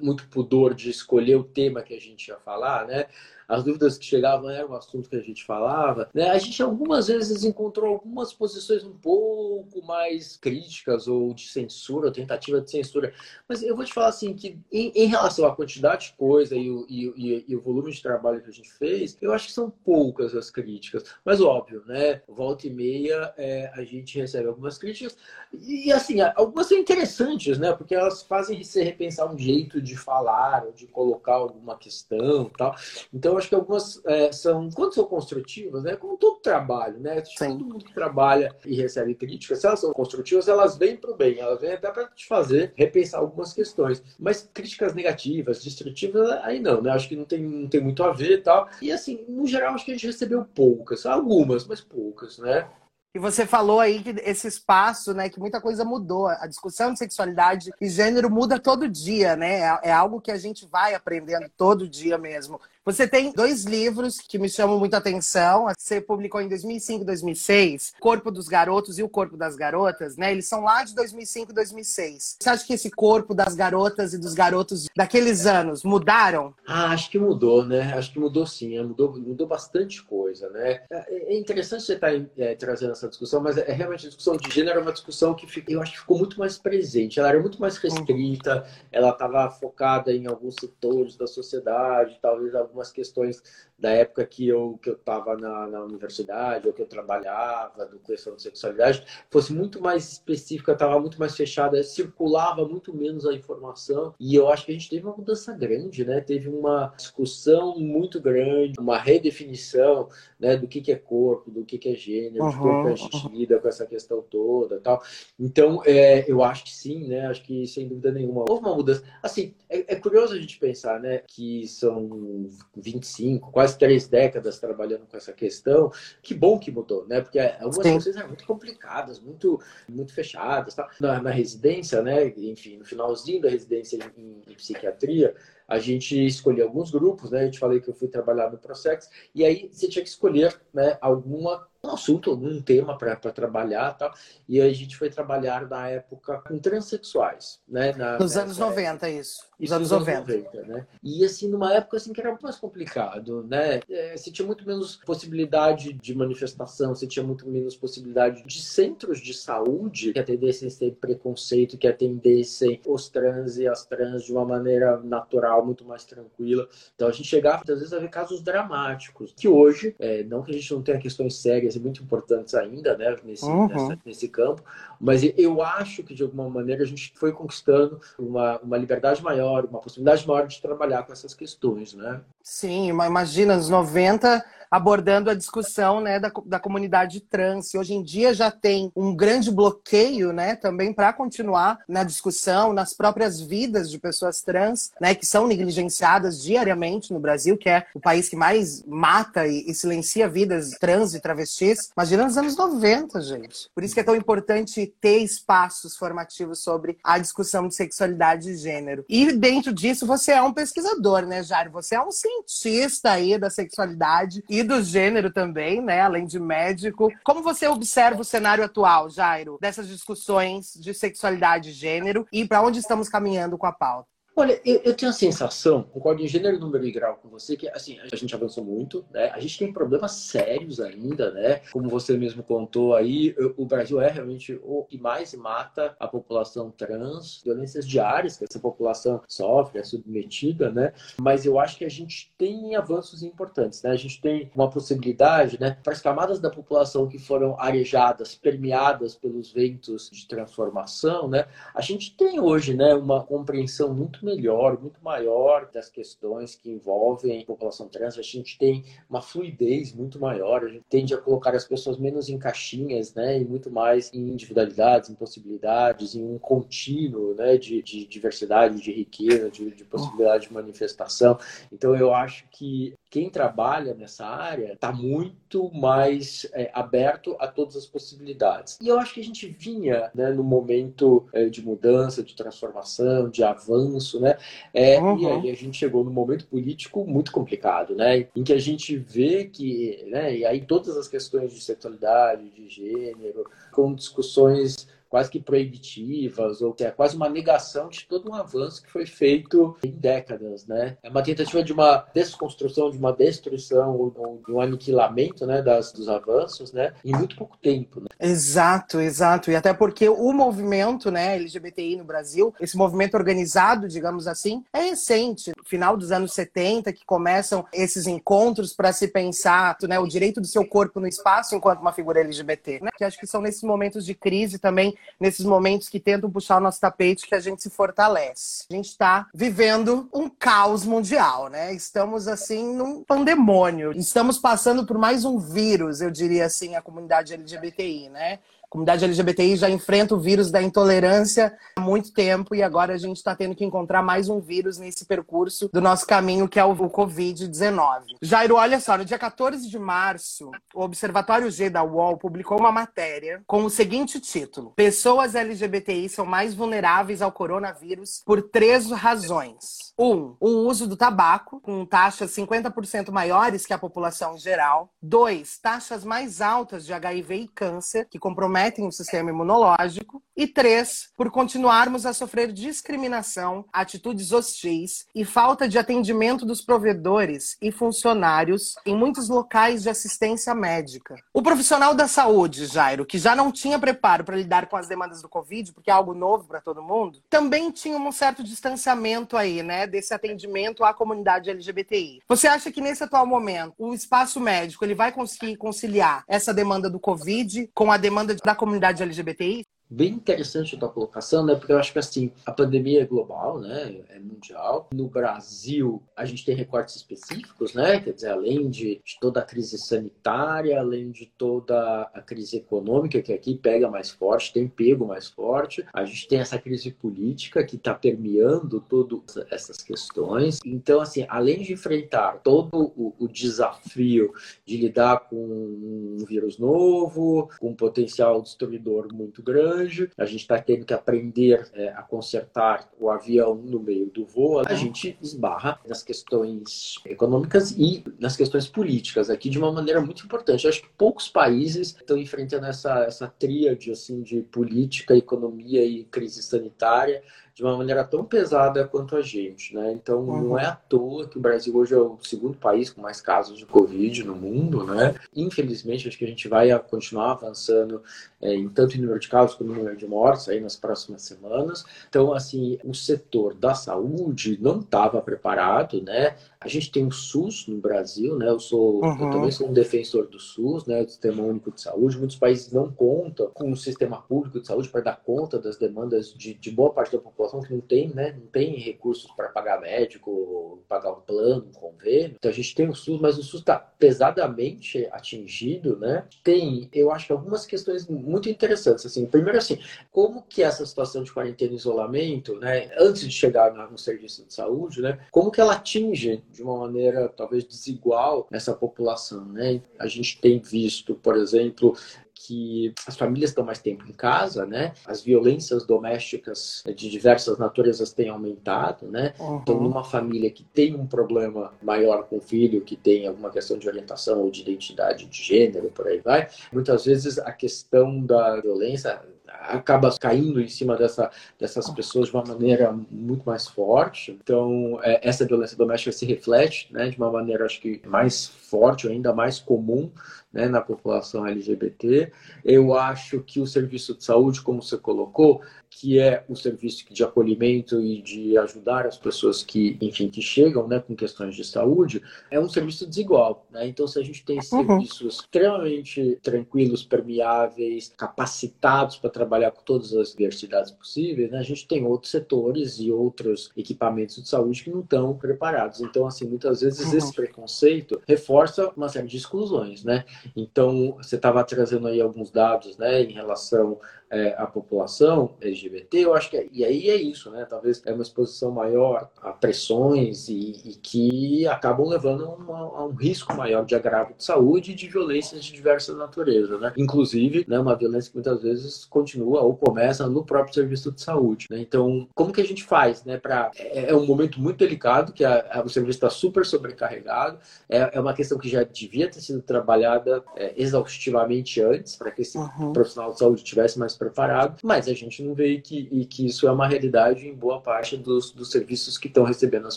muito 0.00 0.26
pudor 0.28 0.74
de 0.74 0.90
escolher 0.90 1.36
o 1.36 1.44
tema 1.44 1.82
que 1.82 1.94
a 1.94 2.00
gente 2.00 2.28
ia 2.28 2.36
falar, 2.38 2.86
né? 2.86 3.06
As 3.48 3.64
dúvidas 3.64 3.96
que 3.96 4.04
chegavam 4.04 4.50
eram 4.50 4.74
assunto 4.74 5.08
que 5.08 5.16
a 5.16 5.22
gente 5.22 5.42
falava, 5.42 6.10
né? 6.12 6.28
A 6.28 6.38
gente 6.38 6.62
algumas 6.62 7.08
vezes 7.08 7.42
encontrou 7.44 7.94
algumas 7.94 8.32
posições 8.32 8.84
um 8.84 8.92
pouco 8.92 9.82
mais 9.84 10.36
críticas 10.36 11.08
ou 11.08 11.32
de 11.32 11.48
censura, 11.48 12.06
ou 12.08 12.12
tentativa 12.12 12.60
de 12.60 12.70
censura. 12.70 13.12
Mas 13.48 13.62
eu 13.62 13.74
vou 13.74 13.84
te 13.84 13.94
falar 13.94 14.08
assim 14.08 14.34
que 14.34 14.58
em, 14.70 14.92
em 14.94 15.06
relação 15.06 15.46
à 15.46 15.56
quantidade 15.56 16.08
de 16.08 16.12
coisa 16.12 16.54
e 16.54 16.70
o, 16.70 16.84
e, 16.88 17.44
e 17.48 17.56
o, 17.56 17.60
volume 17.60 17.90
de 17.90 18.02
trabalho 18.02 18.42
que 18.42 18.50
a 18.50 18.52
gente 18.52 18.70
fez, 18.70 19.16
eu 19.22 19.32
acho 19.32 19.46
que 19.46 19.52
são 19.52 19.70
poucas 19.70 20.34
as 20.34 20.50
críticas. 20.50 21.04
Mas 21.24 21.40
óbvio, 21.40 21.82
né? 21.86 22.20
Volta 22.28 22.66
e 22.66 22.70
meia 22.70 23.32
é, 23.38 23.70
a 23.74 23.82
gente 23.82 24.18
recebe 24.18 24.46
algumas 24.46 24.76
críticas 24.76 25.16
e 25.52 25.90
assim 25.90 26.20
algumas 26.20 26.66
são 26.66 26.76
interessantes, 26.76 27.58
né? 27.58 27.72
Porque 27.72 27.94
elas 27.94 28.22
fazem 28.22 28.62
você 28.62 28.82
repensar 28.82 29.32
um 29.32 29.38
jeito 29.38 29.80
de 29.80 29.96
falar 29.96 30.64
ou 30.66 30.72
de 30.72 30.86
colocar 30.86 31.34
alguma 31.34 31.78
questão, 31.78 32.50
tal. 32.56 32.76
Então 33.12 33.37
acho 33.38 33.48
que 33.48 33.54
algumas 33.54 34.04
é, 34.04 34.30
são, 34.32 34.68
quando 34.70 34.94
são 34.94 35.04
construtivas, 35.04 35.82
né? 35.82 35.96
Como 35.96 36.16
todo 36.16 36.40
trabalho, 36.40 36.98
né? 36.98 37.22
Todo 37.38 37.64
mundo 37.64 37.84
que 37.84 37.94
trabalha 37.94 38.54
e 38.64 38.74
recebe 38.74 39.14
críticas, 39.14 39.60
se 39.60 39.66
elas 39.66 39.80
são 39.80 39.92
construtivas, 39.92 40.48
elas 40.48 40.76
vêm 40.76 40.96
para 40.96 41.10
o 41.10 41.16
bem, 41.16 41.38
elas 41.38 41.60
vêm 41.60 41.72
até 41.72 41.90
para 41.90 42.06
te 42.08 42.26
fazer 42.26 42.72
repensar 42.76 43.20
algumas 43.20 43.52
questões. 43.52 44.02
Mas 44.18 44.48
críticas 44.52 44.94
negativas, 44.94 45.62
destrutivas, 45.62 46.30
aí 46.42 46.60
não, 46.60 46.82
né? 46.82 46.90
Acho 46.90 47.08
que 47.08 47.16
não 47.16 47.24
tem, 47.24 47.42
não 47.42 47.68
tem 47.68 47.80
muito 47.80 48.02
a 48.02 48.12
ver 48.12 48.38
e 48.38 48.42
tal. 48.42 48.68
E 48.82 48.92
assim, 48.92 49.24
no 49.28 49.46
geral, 49.46 49.74
acho 49.74 49.84
que 49.84 49.92
a 49.92 49.94
gente 49.94 50.06
recebeu 50.06 50.44
poucas, 50.44 51.06
algumas, 51.06 51.66
mas 51.66 51.80
poucas, 51.80 52.38
né? 52.38 52.68
E 53.14 53.18
você 53.18 53.46
falou 53.46 53.80
aí 53.80 54.02
que 54.02 54.10
esse 54.22 54.46
espaço, 54.46 55.14
né, 55.14 55.30
que 55.30 55.40
muita 55.40 55.60
coisa 55.60 55.84
mudou. 55.84 56.28
A 56.28 56.46
discussão 56.46 56.92
de 56.92 56.98
sexualidade 56.98 57.70
e 57.80 57.88
gênero 57.88 58.30
muda 58.30 58.60
todo 58.60 58.88
dia, 58.88 59.34
né? 59.34 59.60
É, 59.60 59.80
é 59.84 59.92
algo 59.92 60.20
que 60.20 60.30
a 60.30 60.36
gente 60.36 60.66
vai 60.66 60.94
aprendendo 60.94 61.50
todo 61.56 61.88
dia 61.88 62.18
mesmo. 62.18 62.60
Você 62.88 63.06
tem 63.06 63.30
dois 63.32 63.66
livros 63.66 64.18
que 64.18 64.38
me 64.38 64.48
chamam 64.48 64.78
muita 64.78 64.96
atenção. 64.96 65.66
Você 65.76 66.00
publicou 66.00 66.40
em 66.40 66.48
2005 66.48 67.02
e 67.02 67.04
2006, 67.04 67.92
Corpo 68.00 68.30
dos 68.30 68.48
Garotos 68.48 68.98
e 68.98 69.02
o 69.02 69.08
Corpo 69.10 69.36
das 69.36 69.56
Garotas, 69.56 70.16
né? 70.16 70.32
Eles 70.32 70.48
são 70.48 70.62
lá 70.62 70.82
de 70.82 70.94
2005 70.94 71.52
e 71.52 71.54
2006. 71.54 72.38
Você 72.40 72.48
acha 72.48 72.66
que 72.66 72.72
esse 72.72 72.90
corpo 72.90 73.34
das 73.34 73.54
garotas 73.54 74.14
e 74.14 74.18
dos 74.18 74.32
garotos 74.32 74.86
daqueles 74.96 75.44
anos 75.44 75.84
mudaram? 75.84 76.54
Ah, 76.66 76.92
acho 76.92 77.10
que 77.10 77.18
mudou, 77.18 77.62
né? 77.62 77.92
Acho 77.92 78.10
que 78.10 78.18
mudou 78.18 78.46
sim. 78.46 78.82
Mudou, 78.82 79.20
mudou 79.20 79.46
bastante 79.46 80.02
coisa, 80.02 80.48
né? 80.48 80.80
É, 80.90 81.34
é 81.34 81.38
interessante 81.38 81.82
você 81.82 81.92
estar 81.92 82.10
tá, 82.10 82.26
é, 82.38 82.54
trazendo 82.54 82.92
essa 82.92 83.06
discussão, 83.06 83.42
mas 83.42 83.58
é 83.58 83.70
realmente 83.70 84.06
a 84.06 84.08
discussão 84.08 84.34
de 84.34 84.50
gênero 84.50 84.78
é 84.78 84.82
uma 84.82 84.94
discussão 84.94 85.34
que 85.34 85.46
eu 85.68 85.82
acho 85.82 85.92
que 85.92 86.00
ficou 86.00 86.16
muito 86.16 86.38
mais 86.38 86.56
presente. 86.56 87.20
Ela 87.20 87.28
era 87.28 87.40
muito 87.40 87.60
mais 87.60 87.76
restrita, 87.76 88.66
ela 88.90 89.10
estava 89.10 89.50
focada 89.50 90.10
em 90.10 90.26
alguns 90.26 90.54
setores 90.58 91.18
da 91.18 91.26
sociedade, 91.26 92.18
talvez 92.22 92.54
algumas 92.54 92.77
algumas 92.78 92.92
questões 92.92 93.42
da 93.78 93.90
época 93.90 94.24
que 94.24 94.46
eu 94.46 94.78
que 94.82 94.90
eu 94.90 94.94
estava 94.94 95.36
na, 95.36 95.66
na, 95.66 95.82
universidade 95.84 96.66
ou 96.66 96.72
que 96.72 96.82
eu 96.82 96.86
trabalhava 96.86 97.86
do 97.86 97.98
questão 97.98 98.34
de 98.34 98.42
sexualidade 98.42 99.04
fosse 99.30 99.52
muito 99.52 99.80
mais 99.80 100.12
específica 100.12 100.72
estava 100.72 100.98
muito 100.98 101.18
mais 101.18 101.36
fechada 101.36 101.82
circulava 101.82 102.66
muito 102.66 102.94
menos 102.94 103.26
a 103.26 103.32
informação. 103.32 104.14
E 104.18 104.34
eu 104.34 104.48
acho 104.48 104.64
que 104.64 104.72
a 104.72 104.74
gente 104.74 104.90
teve 104.90 105.06
uma 105.06 105.16
mudança 105.16 105.52
grande 105.54 106.04
né? 106.04 106.20
Teve 106.20 106.48
uma 106.48 106.92
discussão 106.96 107.78
muito 107.78 108.20
grande 108.20 108.78
uma 108.78 108.98
redefinição 108.98 110.08
né 110.38 110.56
do 110.56 110.66
que 110.66 110.80
que 110.80 110.92
é 110.92 110.96
corpo 110.96 111.50
do 111.50 111.64
que 111.64 111.78
que 111.78 111.90
é 111.90 111.94
gênero 111.94 112.44
uhum, 112.44 112.50
de 112.50 112.56
como 112.56 112.88
a 112.88 112.94
gente 112.94 113.26
uhum. 113.26 113.32
lida 113.32 113.58
com 113.58 113.68
essa 113.68 113.86
questão 113.86 114.22
toda 114.22 114.78
tal. 114.80 115.02
Então 115.38 115.82
é, 115.84 116.30
eu 116.30 116.42
acho 116.42 116.64
que 116.64 116.72
sim 116.72 117.06
né? 117.08 117.26
Acho 117.26 117.42
que 117.42 117.66
sem 117.66 117.88
dúvida 117.88 118.12
nenhuma 118.12 118.44
houve 118.48 118.64
uma 118.64 118.74
mudança. 118.74 119.02
Assim 119.22 119.54
é, 119.68 119.94
é 119.94 119.96
curioso 119.96 120.34
a 120.34 120.38
gente 120.38 120.58
pensar 120.58 121.00
né 121.00 121.22
que 121.26 121.66
são 121.66 122.48
25 122.76 123.52
quase 123.52 123.68
quase 123.68 123.78
três 123.78 124.08
décadas 124.08 124.58
trabalhando 124.58 125.06
com 125.06 125.16
essa 125.16 125.32
questão. 125.32 125.90
Que 126.22 126.34
bom 126.34 126.58
que 126.58 126.70
mudou, 126.70 127.06
né? 127.06 127.20
Porque 127.20 127.38
algumas 127.38 127.86
Sim. 127.86 127.94
questões 127.94 128.16
eram 128.16 128.28
muito 128.28 128.46
complicadas, 128.46 129.20
muito, 129.20 129.60
muito 129.88 130.14
fechadas. 130.14 130.74
Tá? 130.74 130.88
Na, 130.98 131.20
na, 131.20 131.30
residência, 131.30 132.02
né? 132.02 132.28
Enfim, 132.28 132.78
no 132.78 132.84
finalzinho 132.84 133.42
da 133.42 133.50
residência 133.50 133.98
em, 134.16 134.42
em 134.46 134.54
psiquiatria, 134.54 135.34
a 135.68 135.78
gente 135.78 136.26
escolheu 136.26 136.66
alguns 136.66 136.90
grupos, 136.90 137.30
né? 137.30 137.44
Eu 137.44 137.50
te 137.50 137.58
falei 137.58 137.78
que 137.78 137.90
eu 137.90 137.94
fui 137.94 138.08
trabalhar 138.08 138.50
no 138.50 138.56
Prosex, 138.56 139.10
e 139.34 139.44
aí 139.44 139.68
você 139.70 139.86
tinha 139.86 140.02
que 140.02 140.08
escolher 140.08 140.58
né, 140.72 140.96
alguma 141.00 141.68
um 141.82 141.90
assunto, 141.90 142.30
algum 142.30 142.60
tema 142.60 142.96
para 142.98 143.16
trabalhar 143.16 143.92
tal. 143.94 144.12
E 144.48 144.60
a 144.60 144.72
gente 144.72 144.96
foi 144.96 145.10
trabalhar 145.10 145.68
na 145.68 145.88
época 145.88 146.42
com 146.46 146.58
transexuais, 146.58 147.60
né? 147.68 147.92
Na, 147.92 148.18
Nos 148.18 148.36
anos 148.36 148.58
90, 148.58 149.08
isso. 149.10 149.46
Nos 149.58 149.72
anos 149.72 149.90
90. 149.90 150.20
90. 150.20 150.62
né? 150.62 150.86
E 151.02 151.24
assim, 151.24 151.48
numa 151.48 151.72
época 151.74 151.96
assim 151.96 152.12
que 152.12 152.20
era 152.20 152.36
mais 152.40 152.56
complicado, 152.56 153.44
né? 153.44 153.80
É, 153.88 154.16
você 154.16 154.30
tinha 154.30 154.46
muito 154.46 154.66
menos 154.66 154.96
possibilidade 154.96 155.92
de 155.92 156.14
manifestação, 156.14 156.94
você 156.94 157.06
tinha 157.06 157.24
muito 157.24 157.48
menos 157.48 157.76
possibilidade 157.76 158.44
de 158.44 158.62
centros 158.62 159.20
de 159.20 159.34
saúde 159.34 160.12
que 160.12 160.18
atendessem 160.18 160.68
esse 160.68 160.90
preconceito, 160.92 161.78
que 161.78 161.86
atendessem 161.86 162.80
os 162.86 163.08
trans 163.08 163.56
e 163.56 163.68
as 163.68 163.84
trans 163.86 164.24
de 164.24 164.32
uma 164.32 164.44
maneira 164.44 164.98
natural, 164.98 165.57
muito 165.64 165.84
mais 165.84 166.04
tranquila. 166.04 166.68
Então 166.94 167.08
a 167.08 167.12
gente 167.12 167.28
chegava, 167.28 167.62
às 167.62 167.78
vezes, 167.78 167.92
a 167.92 167.98
ver 167.98 168.10
casos 168.10 168.42
dramáticos, 168.42 169.32
que 169.36 169.48
hoje, 169.48 169.94
é, 169.98 170.22
não 170.24 170.42
que 170.42 170.50
a 170.50 170.54
gente 170.54 170.72
não 170.72 170.82
tenha 170.82 170.98
questões 170.98 171.36
sérias 171.36 171.78
ser 171.78 171.80
muito 171.80 172.02
importantes 172.02 172.54
ainda, 172.54 172.96
né, 172.96 173.16
nesse, 173.24 173.44
uhum. 173.44 173.68
nessa, 173.68 173.98
nesse 174.04 174.28
campo, 174.28 174.62
mas 175.00 175.22
eu 175.36 175.62
acho 175.62 176.02
que 176.02 176.14
de 176.14 176.22
alguma 176.22 176.48
maneira 176.48 176.82
a 176.82 176.86
gente 176.86 177.12
foi 177.16 177.32
conquistando 177.32 178.00
uma, 178.18 178.58
uma 178.58 178.76
liberdade 178.76 179.22
maior, 179.22 179.64
uma 179.64 179.80
possibilidade 179.80 180.26
maior 180.26 180.46
de 180.46 180.60
trabalhar 180.60 181.04
com 181.04 181.12
essas 181.12 181.34
questões, 181.34 181.94
né? 181.94 182.20
Sim, 182.42 182.88
imagina, 182.88 183.56
nos 183.56 183.68
90 183.68 184.44
abordando 184.70 185.30
a 185.30 185.34
discussão 185.34 186.00
né, 186.00 186.18
da, 186.18 186.32
da 186.44 186.58
comunidade 186.58 187.20
trans. 187.20 187.74
Hoje 187.74 187.94
em 187.94 188.02
dia 188.02 188.34
já 188.34 188.50
tem 188.50 188.92
um 188.94 189.14
grande 189.14 189.50
bloqueio 189.50 190.32
né, 190.32 190.56
também 190.56 190.92
para 190.92 191.12
continuar 191.12 191.78
na 191.88 192.04
discussão, 192.04 192.72
nas 192.72 192.92
próprias 192.92 193.40
vidas 193.40 193.90
de 193.90 193.98
pessoas 193.98 194.42
trans, 194.42 194.92
né, 195.00 195.14
que 195.14 195.26
são 195.26 195.46
negligenciadas 195.46 196.42
diariamente 196.42 197.12
no 197.12 197.20
Brasil, 197.20 197.56
que 197.56 197.68
é 197.68 197.86
o 197.94 198.00
país 198.00 198.28
que 198.28 198.36
mais 198.36 198.82
mata 198.84 199.46
e, 199.46 199.64
e 199.68 199.74
silencia 199.74 200.28
vidas 200.28 200.70
trans 200.78 201.14
e 201.14 201.20
travestis. 201.20 201.90
Imagina 201.96 202.24
nos 202.24 202.36
anos 202.36 202.56
90, 202.56 203.20
gente. 203.20 203.68
Por 203.74 203.84
isso 203.84 203.94
que 203.94 204.00
é 204.00 204.04
tão 204.04 204.16
importante 204.16 204.92
ter 205.00 205.18
espaços 205.18 205.96
formativos 205.96 206.60
sobre 206.60 206.98
a 207.02 207.18
discussão 207.18 207.68
de 207.68 207.74
sexualidade 207.74 208.50
e 208.50 208.56
gênero. 208.56 209.04
E 209.08 209.32
dentro 209.32 209.72
disso, 209.72 210.06
você 210.06 210.32
é 210.32 210.42
um 210.42 210.52
pesquisador, 210.52 211.26
né, 211.26 211.42
Jário? 211.42 211.70
Você 211.72 211.94
é 211.94 212.02
um 212.02 212.10
cientista 212.10 213.12
aí 213.12 213.38
da 213.38 213.50
sexualidade 213.50 214.44
e 214.48 214.57
e 214.58 214.62
do 214.62 214.82
gênero 214.82 215.30
também, 215.30 215.80
né? 215.80 216.00
Além 216.00 216.26
de 216.26 216.40
médico. 216.40 217.12
Como 217.22 217.42
você 217.42 217.68
observa 217.68 218.20
o 218.20 218.24
cenário 218.24 218.64
atual, 218.64 219.08
Jairo, 219.08 219.58
dessas 219.60 219.86
discussões 219.86 220.72
de 220.74 220.92
sexualidade 220.92 221.70
e 221.70 221.72
gênero 221.72 222.26
e 222.32 222.44
para 222.46 222.62
onde 222.62 222.78
estamos 222.78 223.08
caminhando 223.08 223.56
com 223.56 223.66
a 223.66 223.72
pauta? 223.72 224.17
Olha, 224.38 224.60
eu, 224.64 224.80
eu, 224.84 224.94
tenho 224.94 225.10
a 225.10 225.12
sensação, 225.12 225.82
concordo 225.82 226.22
em 226.22 226.28
gênero, 226.28 226.60
número 226.60 226.86
e 226.86 226.92
grau 226.92 227.16
com 227.20 227.28
você, 227.28 227.56
que 227.56 227.68
assim, 227.70 227.98
a 227.98 228.14
gente 228.14 228.32
avançou 228.32 228.64
muito, 228.64 229.04
né? 229.10 229.32
A 229.34 229.40
gente 229.40 229.58
tem 229.58 229.72
problemas 229.72 230.12
sérios 230.12 230.78
ainda, 230.78 231.32
né? 231.32 231.60
Como 231.72 231.88
você 231.88 232.16
mesmo 232.16 232.44
contou 232.44 232.94
aí, 232.94 233.34
o 233.56 233.66
Brasil 233.66 234.00
é 234.00 234.08
realmente 234.08 234.56
o 234.62 234.84
que 234.84 234.96
mais 234.96 235.34
mata 235.34 235.96
a 235.98 236.06
população 236.06 236.70
trans, 236.70 237.42
violências 237.44 237.84
diárias 237.84 238.36
que 238.36 238.44
essa 238.44 238.60
população 238.60 239.20
sofre, 239.26 239.80
é 239.80 239.82
submetida, 239.82 240.70
né? 240.70 240.92
Mas 241.20 241.44
eu 241.44 241.58
acho 241.58 241.76
que 241.76 241.84
a 241.84 241.90
gente 241.90 242.32
tem 242.38 242.76
avanços 242.76 243.24
importantes, 243.24 243.82
né? 243.82 243.90
A 243.90 243.96
gente 243.96 244.20
tem 244.20 244.52
uma 244.54 244.70
possibilidade, 244.70 245.58
né? 245.58 245.76
Para 245.82 245.92
as 245.92 246.00
camadas 246.00 246.38
da 246.38 246.48
população 246.48 247.08
que 247.08 247.18
foram 247.18 247.58
arejadas, 247.58 248.36
permeadas 248.36 249.16
pelos 249.16 249.50
ventos 249.50 250.08
de 250.12 250.28
transformação, 250.28 251.26
né? 251.26 251.48
A 251.74 251.82
gente 251.82 252.16
tem 252.16 252.38
hoje, 252.38 252.72
né? 252.76 252.94
Uma 252.94 253.24
compreensão 253.24 253.92
muito 253.92 254.27
melhor, 254.28 254.80
muito 254.80 255.02
maior 255.02 255.70
das 255.72 255.88
questões 255.88 256.54
que 256.54 256.70
envolvem 256.70 257.42
a 257.42 257.46
população 257.46 257.88
trans. 257.88 258.18
A 258.18 258.22
gente 258.22 258.58
tem 258.58 258.84
uma 259.08 259.22
fluidez 259.22 259.92
muito 259.94 260.20
maior, 260.20 260.64
a 260.64 260.68
gente 260.68 260.84
tende 260.88 261.14
a 261.14 261.18
colocar 261.18 261.54
as 261.54 261.64
pessoas 261.64 261.98
menos 261.98 262.28
em 262.28 262.38
caixinhas, 262.38 263.14
né, 263.14 263.40
e 263.40 263.44
muito 263.44 263.70
mais 263.70 264.12
em 264.12 264.28
individualidades, 264.28 265.10
em 265.10 265.14
possibilidades, 265.14 266.14
em 266.14 266.24
um 266.24 266.38
contínuo, 266.38 267.34
né, 267.34 267.56
de, 267.56 267.82
de 267.82 268.06
diversidade, 268.06 268.80
de 268.80 268.92
riqueza, 268.92 269.50
de, 269.50 269.70
de 269.70 269.84
possibilidade 269.84 270.48
de 270.48 270.52
manifestação. 270.52 271.38
Então, 271.72 271.96
eu 271.96 272.14
acho 272.14 272.44
que 272.50 272.94
quem 273.10 273.30
trabalha 273.30 273.94
nessa 273.94 274.26
área 274.26 274.74
está 274.74 274.92
muito 274.92 275.72
mais 275.72 276.46
é, 276.52 276.70
aberto 276.74 277.36
a 277.38 277.46
todas 277.46 277.74
as 277.74 277.86
possibilidades. 277.86 278.78
E 278.82 278.88
eu 278.88 278.98
acho 278.98 279.14
que 279.14 279.20
a 279.20 279.24
gente 279.24 279.46
vinha 279.46 280.10
né, 280.14 280.30
no 280.30 280.44
momento 280.44 281.26
é, 281.32 281.46
de 281.46 281.64
mudança, 281.64 282.22
de 282.22 282.34
transformação, 282.34 283.30
de 283.30 283.42
avanço, 283.42 284.20
né? 284.20 284.36
É, 284.74 285.00
uhum. 285.00 285.18
E 285.18 285.26
aí 285.26 285.50
a 285.50 285.54
gente 285.54 285.78
chegou 285.78 286.04
num 286.04 286.12
momento 286.12 286.46
político 286.46 287.04
muito 287.06 287.32
complicado, 287.32 287.94
né? 287.94 288.28
Em 288.36 288.44
que 288.44 288.52
a 288.52 288.58
gente 288.58 288.96
vê 288.96 289.46
que, 289.46 290.04
né? 290.08 290.36
E 290.36 290.44
aí 290.44 290.60
todas 290.60 290.96
as 290.96 291.08
questões 291.08 291.52
de 291.52 291.62
sexualidade, 291.62 292.50
de 292.50 292.68
gênero, 292.68 293.48
com 293.72 293.94
discussões 293.94 294.86
quase 295.08 295.30
que 295.30 295.40
proibitivas, 295.40 296.60
ou 296.60 296.72
que 296.72 296.84
é 296.84 296.90
quase 296.90 297.16
uma 297.16 297.28
negação 297.28 297.88
de 297.88 298.06
todo 298.06 298.30
um 298.30 298.34
avanço 298.34 298.82
que 298.82 298.90
foi 298.90 299.06
feito 299.06 299.76
em 299.82 299.90
décadas, 299.90 300.66
né? 300.66 300.96
É 301.02 301.08
uma 301.08 301.22
tentativa 301.22 301.62
de 301.62 301.72
uma 301.72 302.06
desconstrução, 302.14 302.90
de 302.90 302.98
uma 302.98 303.12
destruição, 303.12 303.96
ou 303.96 304.40
de 304.44 304.52
um 304.52 304.60
aniquilamento, 304.60 305.46
né, 305.46 305.62
das, 305.62 305.92
dos 305.92 306.08
avanços, 306.08 306.72
né, 306.72 306.94
em 307.04 307.12
muito 307.12 307.36
pouco 307.36 307.56
tempo. 307.58 308.00
Né? 308.00 308.07
Exato, 308.20 309.00
exato. 309.00 309.50
E 309.50 309.56
até 309.56 309.72
porque 309.72 310.08
o 310.08 310.32
movimento 310.32 311.10
né, 311.10 311.36
LGBTI 311.36 311.96
no 311.96 312.04
Brasil, 312.04 312.54
esse 312.60 312.76
movimento 312.76 313.16
organizado, 313.16 313.88
digamos 313.88 314.26
assim, 314.26 314.64
é 314.72 314.80
recente. 314.80 315.52
Final 315.64 315.96
dos 315.96 316.10
anos 316.10 316.32
70, 316.32 316.92
que 316.92 317.04
começam 317.04 317.64
esses 317.72 318.06
encontros 318.06 318.72
para 318.72 318.92
se 318.92 319.08
pensar 319.08 319.76
né, 319.82 319.98
o 319.98 320.06
direito 320.06 320.40
do 320.40 320.46
seu 320.46 320.66
corpo 320.66 320.98
no 320.98 321.06
espaço 321.06 321.54
enquanto 321.54 321.80
uma 321.80 321.92
figura 321.92 322.20
LGBT. 322.20 322.80
Né? 322.82 322.90
Que 322.96 323.04
acho 323.04 323.18
que 323.18 323.26
são 323.26 323.40
nesses 323.40 323.62
momentos 323.62 324.04
de 324.04 324.14
crise 324.14 324.58
também, 324.58 324.96
nesses 325.20 325.44
momentos 325.44 325.88
que 325.88 326.00
tentam 326.00 326.30
puxar 326.30 326.56
o 326.56 326.60
nosso 326.60 326.80
tapete, 326.80 327.26
que 327.26 327.34
a 327.34 327.40
gente 327.40 327.62
se 327.62 327.70
fortalece. 327.70 328.64
A 328.70 328.74
gente 328.74 328.88
está 328.88 329.28
vivendo 329.32 330.08
um 330.12 330.28
caos 330.28 330.84
mundial, 330.84 331.48
né? 331.48 331.72
Estamos, 331.72 332.26
assim, 332.26 332.74
num 332.74 333.02
pandemônio. 333.04 333.92
Estamos 333.92 334.38
passando 334.38 334.86
por 334.86 334.98
mais 334.98 335.24
um 335.24 335.38
vírus, 335.38 336.00
eu 336.00 336.10
diria 336.10 336.46
assim, 336.46 336.74
a 336.74 336.82
comunidade 336.82 337.34
LGBTI, 337.34 338.07
né? 338.08 338.38
A 338.68 338.70
comunidade 338.70 339.02
LGBTI 339.02 339.56
já 339.56 339.70
enfrenta 339.70 340.14
o 340.14 340.20
vírus 340.20 340.50
da 340.50 340.60
intolerância 340.60 341.56
há 341.74 341.80
muito 341.80 342.12
tempo 342.12 342.54
e 342.54 342.62
agora 342.62 342.92
a 342.92 342.98
gente 342.98 343.16
está 343.16 343.34
tendo 343.34 343.54
que 343.54 343.64
encontrar 343.64 344.02
mais 344.02 344.28
um 344.28 344.40
vírus 344.40 344.76
nesse 344.76 345.06
percurso 345.06 345.70
do 345.72 345.80
nosso 345.80 346.06
caminho, 346.06 346.46
que 346.46 346.60
é 346.60 346.64
o 346.64 346.76
Covid-19. 346.76 348.18
Jairo, 348.20 348.56
olha 348.56 348.78
só, 348.78 348.98
no 348.98 349.06
dia 349.06 349.18
14 349.18 349.70
de 349.70 349.78
março, 349.78 350.50
o 350.74 350.82
Observatório 350.82 351.50
G 351.50 351.70
da 351.70 351.82
UOL 351.82 352.18
publicou 352.18 352.58
uma 352.58 352.70
matéria 352.70 353.42
com 353.46 353.64
o 353.64 353.70
seguinte 353.70 354.20
título: 354.20 354.74
Pessoas 354.76 355.34
LGBTI 355.34 356.06
são 356.10 356.26
mais 356.26 356.52
vulneráveis 356.52 357.22
ao 357.22 357.32
coronavírus 357.32 358.22
por 358.26 358.42
três 358.42 358.90
razões. 358.90 359.94
Um, 359.98 360.36
o 360.38 360.68
uso 360.68 360.86
do 360.86 360.96
tabaco, 360.96 361.58
com 361.60 361.86
taxas 361.86 362.32
50% 362.32 363.10
maiores 363.10 363.64
que 363.64 363.72
a 363.72 363.78
população 363.78 364.34
em 364.34 364.38
geral. 364.38 364.92
Dois, 365.02 365.58
taxas 365.58 366.04
mais 366.04 366.42
altas 366.42 366.84
de 366.84 366.92
HIV 366.92 367.34
e 367.34 367.48
câncer, 367.48 368.06
que 368.10 368.18
comprometem 368.18 368.57
o 368.86 368.92
sistema 368.92 369.30
imunológico. 369.30 370.22
E 370.36 370.46
três, 370.46 371.10
por 371.16 371.30
continuarmos 371.30 372.06
a 372.06 372.12
sofrer 372.12 372.52
discriminação, 372.52 373.64
atitudes 373.72 374.30
hostis 374.30 375.04
e 375.12 375.24
falta 375.24 375.68
de 375.68 375.78
atendimento 375.78 376.46
dos 376.46 376.60
provedores 376.60 377.56
e 377.60 377.72
funcionários 377.72 378.76
em 378.86 378.94
muitos 378.94 379.28
locais 379.28 379.82
de 379.82 379.90
assistência 379.90 380.54
médica. 380.54 381.16
O 381.34 381.42
profissional 381.42 381.92
da 381.92 382.06
saúde, 382.06 382.66
Jairo, 382.66 383.04
que 383.04 383.18
já 383.18 383.34
não 383.34 383.50
tinha 383.50 383.80
preparo 383.80 384.22
para 384.22 384.36
lidar 384.36 384.68
com 384.68 384.76
as 384.76 384.86
demandas 384.86 385.20
do 385.22 385.28
Covid, 385.28 385.72
porque 385.72 385.90
é 385.90 385.92
algo 385.92 386.14
novo 386.14 386.46
para 386.46 386.60
todo 386.60 386.82
mundo, 386.82 387.20
também 387.28 387.72
tinha 387.72 387.98
um 387.98 388.12
certo 388.12 388.44
distanciamento 388.44 389.36
aí, 389.36 389.62
né? 389.62 389.88
desse 389.88 390.14
atendimento 390.14 390.84
à 390.84 390.94
comunidade 390.94 391.50
LGBTI. 391.50 392.22
Você 392.28 392.46
acha 392.46 392.70
que 392.70 392.80
nesse 392.80 393.02
atual 393.02 393.26
momento 393.26 393.74
o 393.78 393.92
espaço 393.92 394.40
médico 394.40 394.84
ele 394.84 394.94
vai 394.94 395.10
conseguir 395.10 395.56
conciliar 395.56 396.22
essa 396.28 396.54
demanda 396.54 396.88
do 396.88 397.00
Covid 397.00 397.70
com 397.74 397.90
a 397.90 397.96
demanda 397.96 398.34
da 398.48 398.54
comunidade 398.54 399.04
LGBTI? 399.04 399.62
Bem 399.90 400.12
interessante 400.12 400.74
a 400.74 400.78
tua 400.78 400.88
colocação, 400.88 401.44
né? 401.44 401.54
Porque 401.54 401.72
eu 401.72 401.78
acho 401.78 401.92
que 401.92 401.98
assim, 401.98 402.32
a 402.44 402.52
pandemia 402.52 403.02
é 403.02 403.06
global, 403.06 403.58
né? 403.58 404.00
É 404.08 404.18
mundial. 404.18 404.88
No 404.92 405.08
Brasil, 405.08 406.02
a 406.16 406.24
gente 406.24 406.44
tem 406.44 406.54
recortes 406.54 406.96
específicos, 406.96 407.74
né? 407.74 408.00
Quer 408.00 408.12
dizer, 408.12 408.30
além 408.30 408.68
de, 408.68 409.00
de, 409.04 409.18
toda 409.20 409.40
a 409.40 409.44
crise 409.44 409.78
sanitária, 409.78 410.78
além 410.78 411.10
de 411.10 411.26
toda 411.38 412.02
a 412.14 412.20
crise 412.20 412.58
econômica, 412.58 413.22
que 413.22 413.32
aqui 413.32 413.54
pega 413.54 413.90
mais 413.90 414.10
forte, 414.10 414.52
tem 414.52 414.68
pego 414.68 415.06
mais 415.06 415.28
forte, 415.28 415.84
a 415.92 416.04
gente 416.04 416.28
tem 416.28 416.40
essa 416.40 416.58
crise 416.58 416.90
política 416.90 417.64
que 417.64 417.76
está 417.76 417.94
permeando 417.94 418.80
todas 418.80 419.36
essas 419.50 419.78
questões. 419.78 420.60
Então, 420.64 421.00
assim, 421.00 421.24
além 421.28 421.62
de 421.62 421.72
enfrentar 421.72 422.40
todo 422.42 422.92
o, 422.96 423.14
o 423.18 423.28
desafio 423.28 424.32
de 424.64 424.76
lidar 424.76 425.20
com 425.28 425.36
um 425.36 426.24
vírus 426.26 426.58
novo, 426.58 427.50
com 427.58 427.70
um 427.70 427.74
potencial 427.74 428.42
destruidor 428.42 429.12
muito 429.12 429.42
grande, 429.42 429.77
a 430.16 430.24
gente 430.24 430.40
está 430.40 430.60
tendo 430.60 430.84
que 430.84 430.94
aprender 430.94 431.68
é, 431.74 431.88
a 431.90 432.02
consertar 432.02 432.88
o 432.98 433.10
avião 433.10 433.54
no 433.54 433.80
meio 433.80 434.06
do 434.06 434.24
voo, 434.24 434.60
a 434.60 434.74
gente 434.74 435.16
esbarra 435.22 435.78
nas 435.86 436.02
questões 436.02 436.96
econômicas 437.04 437.72
e 437.72 438.04
nas 438.18 438.36
questões 438.36 438.66
políticas 438.66 439.30
aqui 439.30 439.48
de 439.48 439.58
uma 439.58 439.72
maneira 439.72 440.00
muito 440.00 440.24
importante. 440.24 440.64
Eu 440.64 440.70
acho 440.70 440.82
que 440.82 440.88
poucos 440.96 441.28
países 441.28 441.88
estão 441.88 442.16
enfrentando 442.16 442.66
essa, 442.66 443.04
essa 443.04 443.28
tríade 443.28 443.90
assim, 443.90 444.22
de 444.22 444.42
política, 444.42 445.16
economia 445.16 445.84
e 445.84 446.04
crise 446.04 446.42
sanitária 446.42 447.22
de 447.58 447.64
uma 447.64 447.76
maneira 447.76 448.04
tão 448.04 448.24
pesada 448.24 448.86
quanto 448.86 449.16
a 449.16 449.20
gente, 449.20 449.74
né? 449.74 449.90
Então 449.90 450.20
uhum. 450.20 450.42
não 450.42 450.58
é 450.58 450.66
à 450.66 450.76
toa 450.76 451.26
que 451.26 451.38
o 451.38 451.40
Brasil 451.40 451.74
hoje 451.76 451.92
é 451.92 451.98
o 451.98 452.16
segundo 452.22 452.56
país 452.56 452.88
com 452.88 453.02
mais 453.02 453.20
casos 453.20 453.58
de 453.58 453.66
Covid 453.66 454.22
no 454.22 454.36
mundo, 454.36 454.84
né? 454.84 455.16
Infelizmente 455.34 456.06
acho 456.06 456.16
que 456.16 456.24
a 456.24 456.28
gente 456.28 456.46
vai 456.46 456.78
continuar 456.78 457.32
avançando 457.32 458.00
é, 458.40 458.54
em 458.54 458.68
tanto 458.68 458.96
em 458.96 459.00
número 459.00 459.18
de 459.18 459.28
casos 459.28 459.56
como 459.56 459.67
número 459.68 459.96
de 459.96 460.06
mortes 460.06 460.48
aí 460.48 460.60
nas 460.60 460.76
próximas 460.76 461.22
semanas. 461.22 461.84
Então 462.08 462.32
assim 462.32 462.78
o 462.84 462.94
setor 462.94 463.54
da 463.54 463.74
saúde 463.74 464.58
não 464.60 464.80
estava 464.80 465.20
preparado, 465.20 466.02
né? 466.02 466.36
A 466.60 466.66
gente 466.66 466.90
tem 466.90 467.06
o 467.06 467.12
SUS 467.12 467.68
no 467.68 467.78
Brasil, 467.78 468.36
né? 468.36 468.48
Eu 468.48 468.58
sou, 468.58 469.04
uhum. 469.04 469.26
eu 469.26 469.30
também 469.30 469.50
sou 469.50 469.68
um 469.68 469.72
defensor 469.72 470.26
do 470.26 470.40
SUS, 470.40 470.86
né? 470.86 471.04
Do 471.04 471.10
Sistema 471.10 471.42
Único 471.42 471.70
de 471.70 471.80
Saúde. 471.80 472.18
Muitos 472.18 472.36
países 472.36 472.72
não 472.72 472.90
contam 472.90 473.48
com 473.54 473.70
um 473.70 473.76
sistema 473.76 474.20
público 474.22 474.60
de 474.60 474.66
saúde 474.66 474.88
para 474.88 475.02
dar 475.02 475.22
conta 475.22 475.58
das 475.58 475.76
demandas 475.76 476.34
de, 476.34 476.54
de, 476.54 476.70
boa 476.70 476.92
parte 476.92 477.12
da 477.12 477.22
população 477.22 477.60
que 477.60 477.72
não 477.72 477.80
tem, 477.80 478.08
né? 478.08 478.32
Não 478.32 478.46
tem 478.48 478.76
recursos 478.76 479.30
para 479.36 479.50
pagar 479.50 479.80
médico, 479.80 480.82
pagar 480.88 481.12
um 481.12 481.20
plano, 481.20 481.66
um 481.68 481.72
convênio. 481.72 482.34
Então 482.36 482.50
a 482.50 482.54
gente 482.54 482.74
tem 482.74 482.88
o 482.88 482.94
SUS, 482.94 483.20
mas 483.20 483.38
o 483.38 483.42
SUS 483.42 483.60
está 483.60 483.78
pesadamente 483.78 485.06
atingido, 485.12 485.96
né? 485.96 486.24
Tem, 486.42 486.88
eu 486.92 487.12
acho 487.12 487.26
que 487.26 487.32
algumas 487.32 487.66
questões 487.66 488.08
muito 488.08 488.48
interessantes. 488.48 489.06
Assim, 489.06 489.26
primeiro 489.26 489.58
assim, 489.58 489.78
como 490.10 490.42
que 490.42 490.64
essa 490.64 490.84
situação 490.84 491.22
de 491.22 491.32
quarentena 491.32 491.72
e 491.72 491.76
isolamento, 491.76 492.56
né? 492.56 492.90
Antes 492.98 493.22
de 493.22 493.30
chegar 493.30 493.72
no 493.72 493.98
serviço 493.98 494.44
de 494.44 494.52
saúde, 494.52 495.00
né? 495.00 495.20
Como 495.30 495.52
que 495.52 495.60
ela 495.60 495.74
atinge 495.74 496.42
de 496.58 496.64
uma 496.64 496.76
maneira 496.76 497.28
talvez 497.28 497.64
desigual 497.64 498.48
essa 498.50 498.74
população. 498.74 499.44
Né? 499.44 499.80
A 499.98 500.08
gente 500.08 500.40
tem 500.40 500.58
visto, 500.58 501.14
por 501.14 501.36
exemplo, 501.36 501.96
que 502.34 502.92
as 503.06 503.16
famílias 503.16 503.50
estão 503.50 503.64
mais 503.64 503.78
tempo 503.78 504.04
em 504.08 504.12
casa, 504.12 504.64
né? 504.64 504.92
As 505.04 505.22
violências 505.22 505.84
domésticas 505.84 506.84
de 506.86 507.10
diversas 507.10 507.58
naturezas 507.58 508.12
têm 508.12 508.28
aumentado, 508.28 509.06
né? 509.08 509.34
Uhum. 509.40 509.56
Então, 509.56 509.80
numa 509.80 510.04
família 510.04 510.50
que 510.50 510.62
tem 510.62 510.94
um 510.94 511.06
problema 511.06 511.72
maior 511.82 512.28
com 512.28 512.38
o 512.38 512.40
filho, 512.40 512.80
que 512.82 512.96
tem 512.96 513.26
alguma 513.26 513.50
questão 513.50 513.76
de 513.76 513.88
orientação 513.88 514.40
ou 514.40 514.50
de 514.50 514.60
identidade 514.60 515.26
de 515.26 515.42
gênero, 515.42 515.90
por 515.90 516.06
aí 516.06 516.20
vai, 516.20 516.48
muitas 516.72 517.04
vezes 517.04 517.38
a 517.38 517.52
questão 517.52 518.20
da 518.24 518.60
violência 518.60 519.20
acaba 519.60 520.16
caindo 520.18 520.60
em 520.60 520.68
cima 520.68 520.96
dessa, 520.96 521.30
dessas 521.58 521.88
pessoas 521.90 522.28
de 522.28 522.34
uma 522.34 522.44
maneira 522.44 522.96
muito 523.10 523.44
mais 523.44 523.66
forte. 523.66 524.30
Então, 524.42 524.98
é, 525.02 525.26
essa 525.26 525.44
violência 525.44 525.76
doméstica 525.76 526.12
se 526.12 526.24
reflete 526.24 526.88
né, 526.92 527.08
de 527.08 527.16
uma 527.16 527.30
maneira, 527.30 527.64
acho 527.64 527.80
que, 527.80 528.00
mais 528.06 528.46
forte, 528.46 529.08
ainda 529.08 529.34
mais 529.34 529.58
comum 529.58 530.10
né, 530.52 530.68
na 530.68 530.80
população 530.80 531.46
LGBT. 531.46 532.32
Eu 532.64 532.94
acho 532.94 533.40
que 533.40 533.60
o 533.60 533.66
serviço 533.66 534.14
de 534.14 534.24
saúde, 534.24 534.62
como 534.62 534.82
você 534.82 534.96
colocou, 534.96 535.62
que 535.90 536.18
é 536.18 536.44
o 536.48 536.54
serviço 536.54 537.04
de 537.12 537.24
acolhimento 537.24 538.00
e 538.00 538.22
de 538.22 538.56
ajudar 538.58 539.06
as 539.06 539.16
pessoas 539.16 539.62
que, 539.62 539.96
enfim, 540.00 540.28
que 540.28 540.42
chegam 540.42 540.86
né, 540.86 541.00
com 541.00 541.16
questões 541.16 541.56
de 541.56 541.64
saúde, 541.64 542.22
é 542.50 542.60
um 542.60 542.68
serviço 542.68 543.06
desigual. 543.06 543.66
Né? 543.70 543.88
Então, 543.88 544.06
se 544.06 544.18
a 544.18 544.22
gente 544.22 544.44
tem 544.44 544.56
uhum. 544.56 544.62
serviços 544.62 545.34
extremamente 545.40 546.38
tranquilos, 546.42 547.02
permeáveis, 547.02 548.12
capacitados 548.16 549.16
para 549.16 549.30
trabalhar 549.30 549.70
com 549.70 549.82
todas 549.82 550.12
as 550.14 550.34
diversidades 550.34 550.90
possíveis, 550.90 551.50
né, 551.50 551.58
a 551.58 551.62
gente 551.62 551.86
tem 551.86 552.04
outros 552.04 552.30
setores 552.30 552.98
e 552.98 553.10
outros 553.10 553.70
equipamentos 553.76 554.36
de 554.36 554.48
saúde 554.48 554.84
que 554.84 554.90
não 554.90 555.00
estão 555.00 555.34
preparados. 555.36 556.00
Então, 556.00 556.26
assim, 556.26 556.46
muitas 556.46 556.80
vezes 556.80 557.10
uhum. 557.10 557.18
esse 557.18 557.34
preconceito 557.34 558.20
reforça 558.26 558.90
uma 558.96 559.08
série 559.08 559.26
de 559.26 559.36
exclusões, 559.36 560.04
né? 560.04 560.24
Então, 560.54 561.16
você 561.16 561.36
estava 561.36 561.64
trazendo 561.64 562.06
aí 562.08 562.20
alguns 562.20 562.50
dados, 562.50 562.96
né, 562.96 563.22
em 563.22 563.32
relação 563.32 563.98
é, 564.30 564.54
a 564.58 564.66
população 564.66 565.54
LGBT, 565.60 566.18
eu 566.18 566.34
acho 566.34 566.50
que 566.50 566.56
é, 566.56 566.68
e 566.72 566.84
aí 566.84 567.08
é 567.08 567.16
isso, 567.16 567.50
né? 567.50 567.64
Talvez 567.64 568.02
é 568.04 568.12
uma 568.12 568.22
exposição 568.22 568.70
maior 568.70 569.30
a 569.40 569.52
pressões 569.52 570.48
e, 570.48 570.82
e 570.84 570.94
que 571.02 571.66
acabam 571.66 572.06
levando 572.06 572.44
a, 572.44 572.54
uma, 572.54 572.78
a, 572.78 573.06
um 573.06 573.14
risco 573.14 573.54
maior 573.54 573.84
de 573.84 573.94
agravo 573.94 574.34
de 574.34 574.44
saúde 574.44 574.92
e 574.92 574.94
de 574.94 575.08
violências 575.08 575.64
de 575.64 575.72
diversa 575.72 576.14
natureza, 576.14 576.78
né? 576.78 576.92
Inclusive, 576.96 577.64
né, 577.66 577.78
uma 577.78 577.96
violência 577.96 578.30
que 578.30 578.36
muitas 578.36 578.62
vezes 578.62 579.04
continua 579.06 579.62
ou 579.62 579.74
começa 579.74 580.26
no 580.28 580.44
próprio 580.44 580.74
serviço 580.74 581.10
de 581.10 581.22
saúde. 581.22 581.66
Né? 581.70 581.80
Então, 581.80 582.28
como 582.34 582.52
que 582.52 582.60
a 582.60 582.66
gente 582.66 582.84
faz, 582.84 583.24
né? 583.24 583.38
Para 583.38 583.70
é, 583.76 584.10
é, 584.10 584.14
um 584.14 584.26
momento 584.26 584.60
muito 584.60 584.78
delicado 584.78 585.32
que 585.32 585.44
a, 585.44 585.66
a, 585.70 585.82
o 585.82 585.88
serviço 585.88 586.18
está 586.18 586.30
super 586.30 586.66
sobrecarregado. 586.66 587.58
É, 587.88 588.16
é, 588.16 588.20
uma 588.20 588.34
questão 588.34 588.58
que 588.58 588.68
já 588.68 588.82
devia 588.82 589.30
ter 589.30 589.40
sido 589.40 589.62
trabalhada 589.62 590.44
é, 590.56 590.74
exaustivamente 590.76 591.80
antes 591.80 592.16
para 592.16 592.30
que 592.30 592.42
esse 592.42 592.58
uhum. 592.58 592.92
profissional 592.92 593.32
de 593.32 593.38
saúde 593.38 593.64
tivesse 593.64 593.98
mais 593.98 594.17
preparado, 594.18 594.78
mas 594.82 595.08
a 595.08 595.14
gente 595.14 595.42
não 595.42 595.54
vê 595.54 595.78
que, 595.78 596.08
e 596.10 596.24
que 596.24 596.46
isso 596.46 596.66
é 596.66 596.72
uma 596.72 596.86
realidade 596.86 597.46
em 597.46 597.54
boa 597.54 597.80
parte 597.80 598.16
dos, 598.16 598.50
dos 598.50 598.70
serviços 598.70 599.16
que 599.16 599.28
estão 599.28 599.44
recebendo 599.44 599.86
as 599.86 599.96